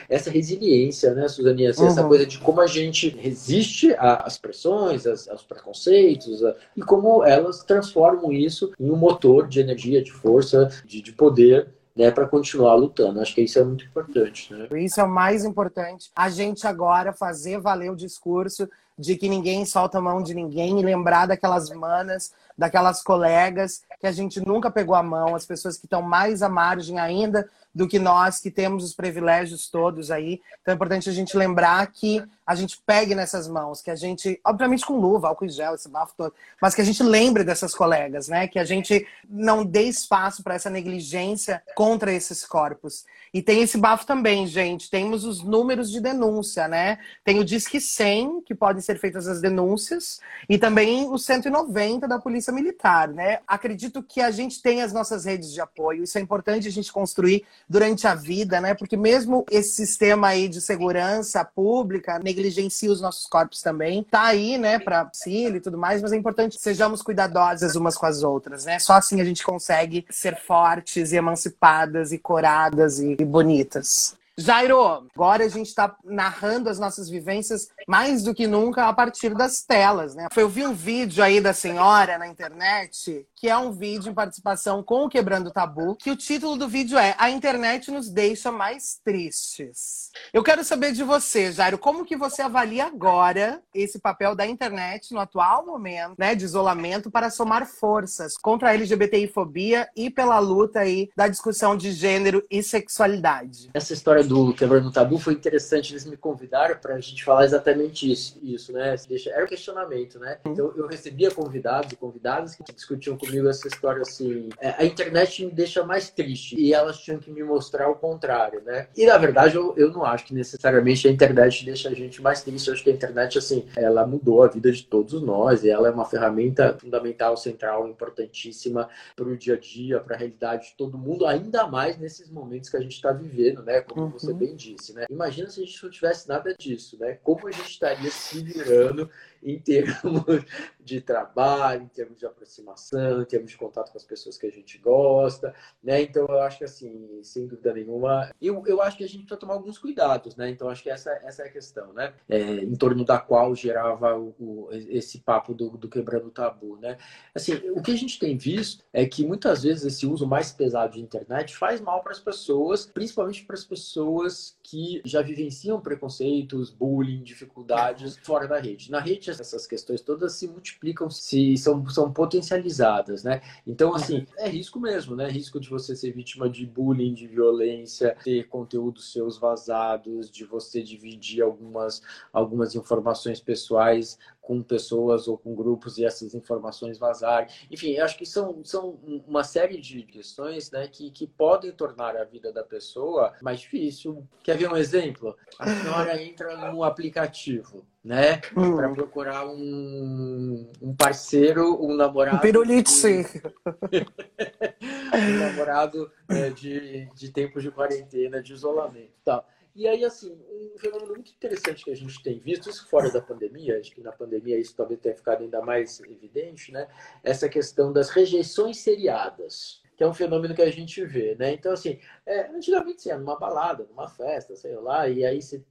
essa 0.08 0.30
resiliência, 0.30 1.14
né, 1.14 1.28
Suzaninha? 1.28 1.70
Assim, 1.70 1.82
uhum. 1.82 1.88
Essa 1.88 2.04
coisa 2.04 2.26
de 2.26 2.38
como 2.38 2.60
a 2.60 2.66
gente 2.66 3.08
resiste 3.08 3.94
às 3.98 4.38
pressões, 4.38 5.06
aos 5.06 5.42
preconceitos, 5.42 6.44
a, 6.44 6.54
e 6.76 6.82
como 6.82 7.24
elas 7.24 7.62
transformam 7.64 8.32
isso 8.32 8.72
em 8.78 8.90
um 8.90 8.96
motor 8.96 9.48
de 9.48 9.60
energia, 9.60 10.02
de 10.02 10.12
força, 10.12 10.70
de, 10.84 11.00
de 11.00 11.12
poder 11.12 11.68
né, 11.96 12.10
para 12.10 12.26
continuar 12.26 12.74
lutando. 12.74 13.20
Acho 13.20 13.34
que 13.34 13.42
isso 13.42 13.58
é 13.58 13.64
muito 13.64 13.84
importante. 13.84 14.52
Né? 14.52 14.68
Isso 14.80 15.00
é 15.00 15.04
o 15.04 15.08
mais 15.08 15.44
importante. 15.44 16.10
A 16.14 16.28
gente 16.30 16.66
agora 16.66 17.12
fazer 17.12 17.60
valer 17.60 17.90
o 17.90 17.96
discurso 17.96 18.68
de 18.98 19.16
que 19.16 19.28
ninguém 19.28 19.64
solta 19.64 19.98
a 19.98 20.00
mão 20.00 20.22
de 20.22 20.34
ninguém 20.34 20.78
e 20.78 20.84
lembrar 20.84 21.26
daquelas 21.26 21.70
manas, 21.70 22.32
daquelas 22.56 23.02
colegas 23.02 23.82
que 24.00 24.06
a 24.06 24.12
gente 24.12 24.40
nunca 24.40 24.70
pegou 24.70 24.94
a 24.94 25.02
mão, 25.02 25.34
as 25.34 25.46
pessoas 25.46 25.76
que 25.76 25.86
estão 25.86 26.02
mais 26.02 26.42
à 26.42 26.48
margem 26.48 26.98
ainda 26.98 27.48
do 27.74 27.88
que 27.88 27.98
nós 27.98 28.38
que 28.38 28.50
temos 28.50 28.84
os 28.84 28.94
privilégios 28.94 29.68
todos 29.68 30.10
aí. 30.10 30.40
Então 30.60 30.72
é 30.72 30.74
importante 30.74 31.08
a 31.08 31.12
gente 31.12 31.36
lembrar 31.36 31.86
que 31.86 32.22
a 32.52 32.54
gente 32.54 32.80
pegue 32.84 33.14
nessas 33.14 33.48
mãos, 33.48 33.80
que 33.80 33.90
a 33.90 33.96
gente, 33.96 34.38
obviamente 34.44 34.84
com 34.84 34.98
luva, 34.98 35.28
álcool 35.28 35.46
em 35.46 35.48
gel, 35.48 35.74
esse 35.74 35.88
bafo 35.88 36.14
todo, 36.16 36.34
mas 36.60 36.74
que 36.74 36.82
a 36.82 36.84
gente 36.84 37.02
lembre 37.02 37.42
dessas 37.42 37.74
colegas, 37.74 38.28
né? 38.28 38.46
Que 38.46 38.58
a 38.58 38.64
gente 38.64 39.06
não 39.28 39.64
dê 39.64 39.84
espaço 39.84 40.42
para 40.42 40.54
essa 40.54 40.68
negligência 40.68 41.62
contra 41.74 42.12
esses 42.12 42.44
corpos. 42.44 43.04
E 43.32 43.40
tem 43.40 43.62
esse 43.62 43.78
bafo 43.78 44.04
também, 44.04 44.46
gente. 44.46 44.90
Temos 44.90 45.24
os 45.24 45.42
números 45.42 45.90
de 45.90 46.00
denúncia, 46.00 46.68
né? 46.68 46.98
Tem 47.24 47.38
o 47.38 47.44
Disque 47.44 47.80
100, 47.80 48.42
que 48.42 48.54
podem 48.54 48.82
ser 48.82 48.98
feitas 48.98 49.26
as 49.26 49.40
denúncias, 49.40 50.20
e 50.46 50.58
também 50.58 51.08
o 51.08 51.16
190 51.16 52.06
da 52.06 52.18
Polícia 52.18 52.52
Militar, 52.52 53.08
né? 53.08 53.40
Acredito 53.46 54.02
que 54.02 54.20
a 54.20 54.30
gente 54.30 54.60
tem 54.60 54.82
as 54.82 54.92
nossas 54.92 55.24
redes 55.24 55.50
de 55.50 55.62
apoio. 55.62 56.04
Isso 56.04 56.18
é 56.18 56.20
importante 56.20 56.68
a 56.68 56.70
gente 56.70 56.92
construir 56.92 57.46
durante 57.66 58.06
a 58.06 58.14
vida, 58.14 58.60
né? 58.60 58.74
Porque 58.74 58.98
mesmo 58.98 59.46
esse 59.50 59.70
sistema 59.76 60.28
aí 60.28 60.46
de 60.46 60.60
segurança 60.60 61.42
pública, 61.42 62.18
negligencia 62.42 62.90
os 62.90 63.00
nossos 63.00 63.26
corpos 63.26 63.62
também. 63.62 64.02
Tá 64.02 64.24
aí, 64.24 64.58
né, 64.58 64.78
para 64.78 65.00
auxílio 65.00 65.56
e 65.56 65.60
tudo 65.60 65.78
mais, 65.78 66.02
mas 66.02 66.12
é 66.12 66.16
importante 66.16 66.56
que 66.56 66.62
sejamos 66.62 67.02
cuidadosas 67.02 67.76
umas 67.76 67.96
com 67.96 68.06
as 68.06 68.22
outras, 68.22 68.64
né? 68.64 68.78
Só 68.78 68.94
assim 68.94 69.20
a 69.20 69.24
gente 69.24 69.44
consegue 69.44 70.04
ser 70.10 70.36
fortes 70.36 71.12
e 71.12 71.16
emancipadas 71.16 72.12
e 72.12 72.18
coradas 72.18 72.98
e 72.98 73.16
bonitas. 73.24 74.16
Jairo, 74.38 74.80
agora 75.14 75.44
a 75.44 75.48
gente 75.48 75.66
está 75.66 75.94
narrando 76.02 76.70
as 76.70 76.78
nossas 76.78 77.08
vivências 77.08 77.68
mais 77.86 78.22
do 78.22 78.34
que 78.34 78.46
nunca 78.46 78.86
a 78.86 78.92
partir 78.92 79.34
das 79.34 79.62
telas, 79.62 80.14
né? 80.14 80.28
Eu 80.34 80.48
vi 80.48 80.66
um 80.66 80.72
vídeo 80.72 81.22
aí 81.22 81.38
da 81.38 81.52
senhora 81.52 82.16
na 82.16 82.26
internet, 82.26 83.26
que 83.36 83.48
é 83.50 83.56
um 83.56 83.72
vídeo 83.72 84.10
em 84.10 84.14
participação 84.14 84.82
com 84.82 85.04
o 85.04 85.08
Quebrando 85.08 85.50
Tabu, 85.50 85.94
que 85.96 86.10
o 86.10 86.16
título 86.16 86.56
do 86.56 86.66
vídeo 86.66 86.96
é 86.96 87.14
A 87.18 87.28
Internet 87.28 87.90
nos 87.90 88.08
deixa 88.08 88.50
mais 88.50 88.98
tristes. 89.04 90.10
Eu 90.32 90.42
quero 90.42 90.64
saber 90.64 90.92
de 90.92 91.04
você, 91.04 91.52
Jairo, 91.52 91.76
como 91.76 92.04
que 92.04 92.16
você 92.16 92.40
avalia 92.40 92.86
agora 92.86 93.62
esse 93.74 93.98
papel 93.98 94.34
da 94.34 94.46
internet 94.46 95.12
no 95.12 95.20
atual 95.20 95.66
momento, 95.66 96.14
né, 96.18 96.34
de 96.34 96.44
isolamento 96.44 97.10
para 97.10 97.28
somar 97.28 97.66
forças 97.66 98.38
contra 98.38 98.70
a 98.70 98.74
LGBTI-fobia 98.74 99.90
e 99.94 100.08
pela 100.08 100.38
luta 100.38 100.80
aí 100.80 101.10
da 101.14 101.28
discussão 101.28 101.76
de 101.76 101.92
gênero 101.92 102.42
e 102.50 102.62
sexualidade? 102.62 103.68
Essa 103.74 103.92
história 103.92 104.21
do 104.22 104.52
Quebrando 104.54 104.90
Tabu 104.90 105.18
foi 105.18 105.34
interessante, 105.34 105.92
eles 105.92 106.04
me 106.04 106.16
convidaram 106.16 106.76
para 106.76 106.94
a 106.94 107.00
gente 107.00 107.24
falar 107.24 107.44
exatamente 107.44 108.10
isso, 108.10 108.38
isso 108.42 108.72
né? 108.72 108.94
Era 109.26 109.44
um 109.44 109.48
questionamento, 109.48 110.18
né? 110.18 110.38
Uhum. 110.44 110.52
Então 110.52 110.72
eu 110.76 110.86
recebia 110.86 111.30
convidados 111.30 111.92
e 111.92 111.96
convidadas 111.96 112.54
que 112.54 112.62
discutiam 112.72 113.16
comigo 113.16 113.48
essa 113.48 113.68
história 113.68 114.02
assim: 114.02 114.48
é, 114.60 114.74
a 114.78 114.84
internet 114.84 115.44
me 115.44 115.52
deixa 115.52 115.84
mais 115.84 116.10
triste 116.10 116.56
e 116.58 116.72
elas 116.72 116.98
tinham 116.98 117.18
que 117.18 117.30
me 117.30 117.42
mostrar 117.42 117.88
o 117.88 117.94
contrário, 117.94 118.62
né? 118.64 118.88
E 118.96 119.06
na 119.06 119.18
verdade 119.18 119.56
eu, 119.56 119.74
eu 119.76 119.90
não 119.90 120.04
acho 120.04 120.26
que 120.26 120.34
necessariamente 120.34 121.06
a 121.06 121.10
internet 121.10 121.64
deixa 121.64 121.88
a 121.88 121.94
gente 121.94 122.20
mais 122.20 122.42
triste, 122.42 122.68
eu 122.68 122.74
acho 122.74 122.82
que 122.82 122.90
a 122.90 122.94
internet, 122.94 123.38
assim, 123.38 123.66
ela 123.76 124.06
mudou 124.06 124.42
a 124.42 124.48
vida 124.48 124.70
de 124.70 124.84
todos 124.84 125.20
nós 125.22 125.64
e 125.64 125.70
ela 125.70 125.88
é 125.88 125.90
uma 125.90 126.04
ferramenta 126.04 126.76
fundamental, 126.78 127.36
central, 127.36 127.88
importantíssima 127.88 128.88
para 129.14 129.24
o 129.24 129.36
dia 129.36 129.54
a 129.54 129.58
dia, 129.58 130.00
para 130.00 130.14
a 130.14 130.18
realidade 130.18 130.68
de 130.68 130.74
todo 130.76 130.98
mundo, 130.98 131.26
ainda 131.26 131.66
mais 131.66 131.98
nesses 131.98 132.30
momentos 132.30 132.68
que 132.68 132.76
a 132.76 132.80
gente 132.80 132.94
está 132.94 133.12
vivendo, 133.12 133.62
né? 133.62 133.80
Como 133.80 134.11
você 134.12 134.30
uhum. 134.30 134.38
bem 134.38 134.54
disse, 134.54 134.92
né? 134.92 135.06
Imagina 135.10 135.48
se 135.48 135.62
a 135.62 135.64
gente 135.64 135.82
não 135.82 135.90
tivesse 135.90 136.28
nada 136.28 136.54
disso, 136.54 136.98
né? 136.98 137.18
Como 137.22 137.48
a 137.48 137.50
gente 137.50 137.62
gente 137.62 137.70
estaria 137.70 138.10
se 138.10 138.42
virando 138.42 139.10
em 139.42 139.58
termos 139.58 140.24
de 140.80 141.00
trabalho, 141.00 141.82
em 141.82 141.88
termos 141.88 142.18
de 142.18 142.26
aproximação, 142.26 143.22
em 143.22 143.24
termos 143.24 143.50
de 143.50 143.56
contato 143.56 143.90
com 143.90 143.98
as 143.98 144.04
pessoas 144.04 144.36
que 144.36 144.46
a 144.46 144.50
gente 144.50 144.78
gosta, 144.78 145.54
né? 145.82 146.02
Então 146.02 146.26
eu 146.28 146.40
acho 146.40 146.58
que 146.58 146.64
assim, 146.64 147.20
sem 147.22 147.46
dúvida 147.46 147.72
nenhuma, 147.72 148.30
eu, 148.40 148.62
eu 148.66 148.80
acho 148.82 148.96
que 148.96 149.04
a 149.04 149.06
gente 149.06 149.20
precisa 149.20 149.38
tomar 149.38 149.54
alguns 149.54 149.78
cuidados, 149.78 150.36
né? 150.36 150.50
Então 150.50 150.68
acho 150.68 150.82
que 150.82 150.90
essa, 150.90 151.10
essa 151.22 151.42
é 151.42 151.46
a 151.46 151.52
questão, 151.52 151.92
né? 151.92 152.14
É, 152.28 152.40
em 152.40 152.74
torno 152.76 153.04
da 153.04 153.18
qual 153.18 153.54
gerava 153.54 154.16
o, 154.16 154.34
o, 154.38 154.68
esse 154.72 155.20
papo 155.20 155.54
do, 155.54 155.70
do 155.70 155.88
quebrando 155.88 156.26
o 156.26 156.30
tabu, 156.30 156.76
né? 156.76 156.96
Assim, 157.34 157.54
o 157.70 157.82
que 157.82 157.92
a 157.92 157.96
gente 157.96 158.18
tem 158.18 158.36
visto 158.36 158.84
é 158.92 159.06
que 159.06 159.26
muitas 159.26 159.62
vezes 159.62 159.84
esse 159.84 160.06
uso 160.06 160.26
mais 160.26 160.52
pesado 160.52 160.94
de 160.94 161.00
internet 161.00 161.56
faz 161.56 161.80
mal 161.80 162.02
para 162.02 162.12
as 162.12 162.20
pessoas, 162.20 162.86
principalmente 162.86 163.44
para 163.44 163.54
as 163.54 163.64
pessoas 163.64 164.56
que 164.62 165.00
já 165.04 165.22
vivenciam 165.22 165.80
preconceitos, 165.80 166.70
bullying, 166.70 167.22
dificuldades 167.22 168.16
fora 168.18 168.46
da 168.46 168.58
rede. 168.58 168.90
Na 168.90 169.00
rede 169.00 169.31
essas 169.40 169.66
questões 169.66 170.00
todas 170.00 170.34
se 170.34 170.46
multiplicam, 170.46 171.08
se 171.10 171.56
são, 171.56 171.86
são 171.88 172.12
potencializadas, 172.12 173.22
né? 173.22 173.40
Então, 173.66 173.94
assim, 173.94 174.26
é 174.36 174.48
risco 174.48 174.80
mesmo, 174.80 175.16
né? 175.16 175.28
Risco 175.28 175.60
de 175.60 175.68
você 175.68 175.94
ser 175.94 176.12
vítima 176.12 176.48
de 176.48 176.66
bullying, 176.66 177.14
de 177.14 177.26
violência, 177.26 178.16
ter 178.22 178.48
conteúdos 178.48 179.12
seus 179.12 179.38
vazados, 179.38 180.30
de 180.30 180.44
você 180.44 180.82
dividir 180.82 181.42
algumas, 181.42 182.02
algumas 182.32 182.74
informações 182.74 183.40
pessoais 183.40 184.18
com 184.42 184.60
pessoas 184.60 185.28
ou 185.28 185.38
com 185.38 185.54
grupos 185.54 185.96
e 185.96 186.04
essas 186.04 186.34
informações 186.34 186.98
vazarem. 186.98 187.48
Enfim, 187.70 187.96
acho 187.98 188.18
que 188.18 188.26
são, 188.26 188.62
são 188.64 188.98
uma 189.26 189.44
série 189.44 189.80
de 189.80 190.02
questões 190.02 190.70
né, 190.72 190.88
que, 190.88 191.10
que 191.10 191.26
podem 191.26 191.70
tornar 191.70 192.16
a 192.16 192.24
vida 192.24 192.52
da 192.52 192.64
pessoa 192.64 193.32
mais 193.40 193.60
difícil. 193.60 194.26
Quer 194.42 194.58
ver 194.58 194.68
um 194.70 194.76
exemplo? 194.76 195.36
A 195.58 195.66
senhora 195.72 196.20
entra 196.20 196.70
num 196.70 196.82
aplicativo, 196.82 197.86
né? 198.04 198.40
Hum. 198.56 198.76
Para 198.76 198.88
procurar 198.90 199.46
um, 199.46 200.70
um 200.80 200.94
parceiro, 200.94 201.82
um 201.84 201.94
namorado. 201.94 202.36
Um 202.36 202.40
pirulite, 202.40 202.90
sim. 202.90 203.24
um 205.14 205.38
namorado 205.38 206.10
é, 206.28 206.50
de, 206.50 207.08
de 207.14 207.30
tempos 207.30 207.62
de 207.62 207.70
quarentena, 207.70 208.42
de 208.42 208.52
isolamento. 208.52 209.12
Tá. 209.24 209.44
E 209.74 209.88
aí, 209.88 210.04
assim, 210.04 210.30
um 210.32 210.78
fenômeno 210.78 211.14
muito 211.14 211.32
interessante 211.32 211.84
que 211.84 211.90
a 211.90 211.96
gente 211.96 212.22
tem 212.22 212.38
visto, 212.38 212.68
isso 212.68 212.86
fora 212.88 213.10
da 213.10 213.22
pandemia, 213.22 213.78
acho 213.78 213.92
que 213.92 214.02
na 214.02 214.12
pandemia 214.12 214.58
isso 214.58 214.76
talvez 214.76 215.00
tenha 215.00 215.14
ficado 215.14 215.42
ainda 215.42 215.62
mais 215.62 215.98
evidente, 216.00 216.70
né? 216.70 216.88
Essa 217.24 217.48
questão 217.48 217.90
das 217.90 218.10
rejeições 218.10 218.78
seriadas, 218.78 219.81
que 219.96 220.02
é 220.02 220.06
um 220.06 220.14
fenômeno 220.14 220.54
que 220.54 220.62
a 220.62 220.70
gente 220.70 221.04
vê, 221.04 221.36
né? 221.38 221.52
Então, 221.52 221.72
assim, 221.72 221.98
é, 222.26 222.48
antigamente 222.48 223.02
você 223.02 223.10
ia 223.10 223.18
numa 223.18 223.38
balada, 223.38 223.86
numa 223.88 224.08
festa, 224.08 224.56
sei 224.56 224.74
lá, 224.76 225.08
e 225.08 225.24
aí 225.24 225.40
você 225.40 225.62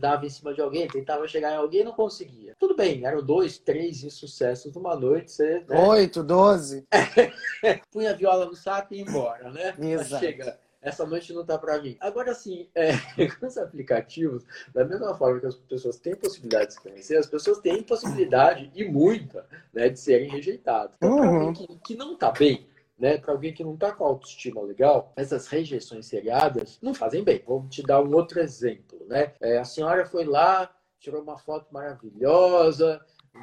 dava 0.00 0.26
em 0.26 0.30
cima 0.30 0.54
de 0.54 0.60
alguém, 0.60 0.88
tentava 0.88 1.28
chegar 1.28 1.52
em 1.52 1.56
alguém 1.56 1.82
e 1.82 1.84
não 1.84 1.92
conseguia. 1.92 2.54
Tudo 2.58 2.74
bem, 2.74 3.04
eram 3.04 3.22
dois, 3.22 3.58
três 3.58 4.02
insucessos 4.02 4.74
numa 4.74 4.96
noite, 4.96 5.30
você... 5.30 5.64
Né? 5.68 5.78
Oito, 5.88 6.22
doze. 6.22 6.86
Punha 7.92 8.10
a 8.10 8.14
viola 8.14 8.46
no 8.46 8.56
saco 8.56 8.94
e 8.94 8.98
ia 8.98 9.02
embora, 9.02 9.50
né? 9.50 9.74
Exato. 9.80 10.24
Chega 10.24 10.58
essa 10.80 11.04
noite 11.04 11.32
não 11.32 11.44
tá 11.44 11.58
para 11.58 11.80
mim. 11.80 11.96
Agora, 12.00 12.30
assim, 12.32 12.68
é, 12.74 12.92
com 13.38 13.46
os 13.46 13.58
aplicativos, 13.58 14.44
da 14.72 14.84
mesma 14.84 15.14
forma 15.14 15.40
que 15.40 15.46
as 15.46 15.56
pessoas 15.56 15.98
têm 15.98 16.14
possibilidade 16.14 16.68
de 16.68 16.74
se 16.74 16.80
conhecer, 16.80 17.16
as 17.16 17.26
pessoas 17.26 17.58
têm 17.58 17.82
possibilidade, 17.82 18.70
e 18.74 18.84
muita, 18.84 19.46
né, 19.72 19.88
de 19.88 19.98
serem 19.98 20.28
rejeitadas. 20.28 20.92
Então, 20.96 21.18
uhum. 21.18 21.52
que, 21.52 21.66
que 21.84 21.96
não 21.96 22.16
tá 22.16 22.30
bem, 22.30 22.66
né, 22.98 23.18
para 23.18 23.32
alguém 23.32 23.52
que 23.52 23.64
não 23.64 23.76
tá 23.76 23.92
com 23.92 24.04
autoestima 24.04 24.60
legal, 24.62 25.12
essas 25.16 25.46
rejeições 25.46 26.06
seriadas 26.06 26.78
não 26.82 26.94
fazem 26.94 27.22
bem. 27.22 27.42
Vou 27.46 27.66
te 27.68 27.82
dar 27.82 28.02
um 28.02 28.14
outro 28.14 28.40
exemplo, 28.40 28.98
né? 29.06 29.32
É, 29.40 29.58
a 29.58 29.64
senhora 29.64 30.04
foi 30.04 30.24
lá, 30.24 30.70
tirou 30.98 31.22
uma 31.22 31.38
foto 31.38 31.66
maravilhosa, 31.72 33.00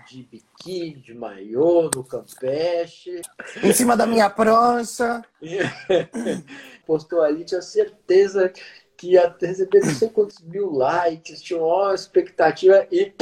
de 0.07 0.23
biquíni, 0.23 1.01
de 1.01 1.13
maiô, 1.13 1.89
no 1.95 2.03
Campeche. 2.03 3.21
Em 3.63 3.71
cima 3.71 3.95
da 3.95 4.05
minha 4.05 4.29
prancha. 4.29 5.23
Postou 6.85 7.21
ali, 7.21 7.45
tinha 7.45 7.61
certeza 7.61 8.51
que 8.97 9.13
ia 9.13 9.35
receber 9.39 9.81
não 9.81 9.93
sei 9.93 10.09
quantos 10.09 10.41
mil 10.41 10.71
likes, 10.71 11.41
tinha 11.41 11.59
uma 11.59 11.93
expectativa 11.93 12.87
e 12.91 13.13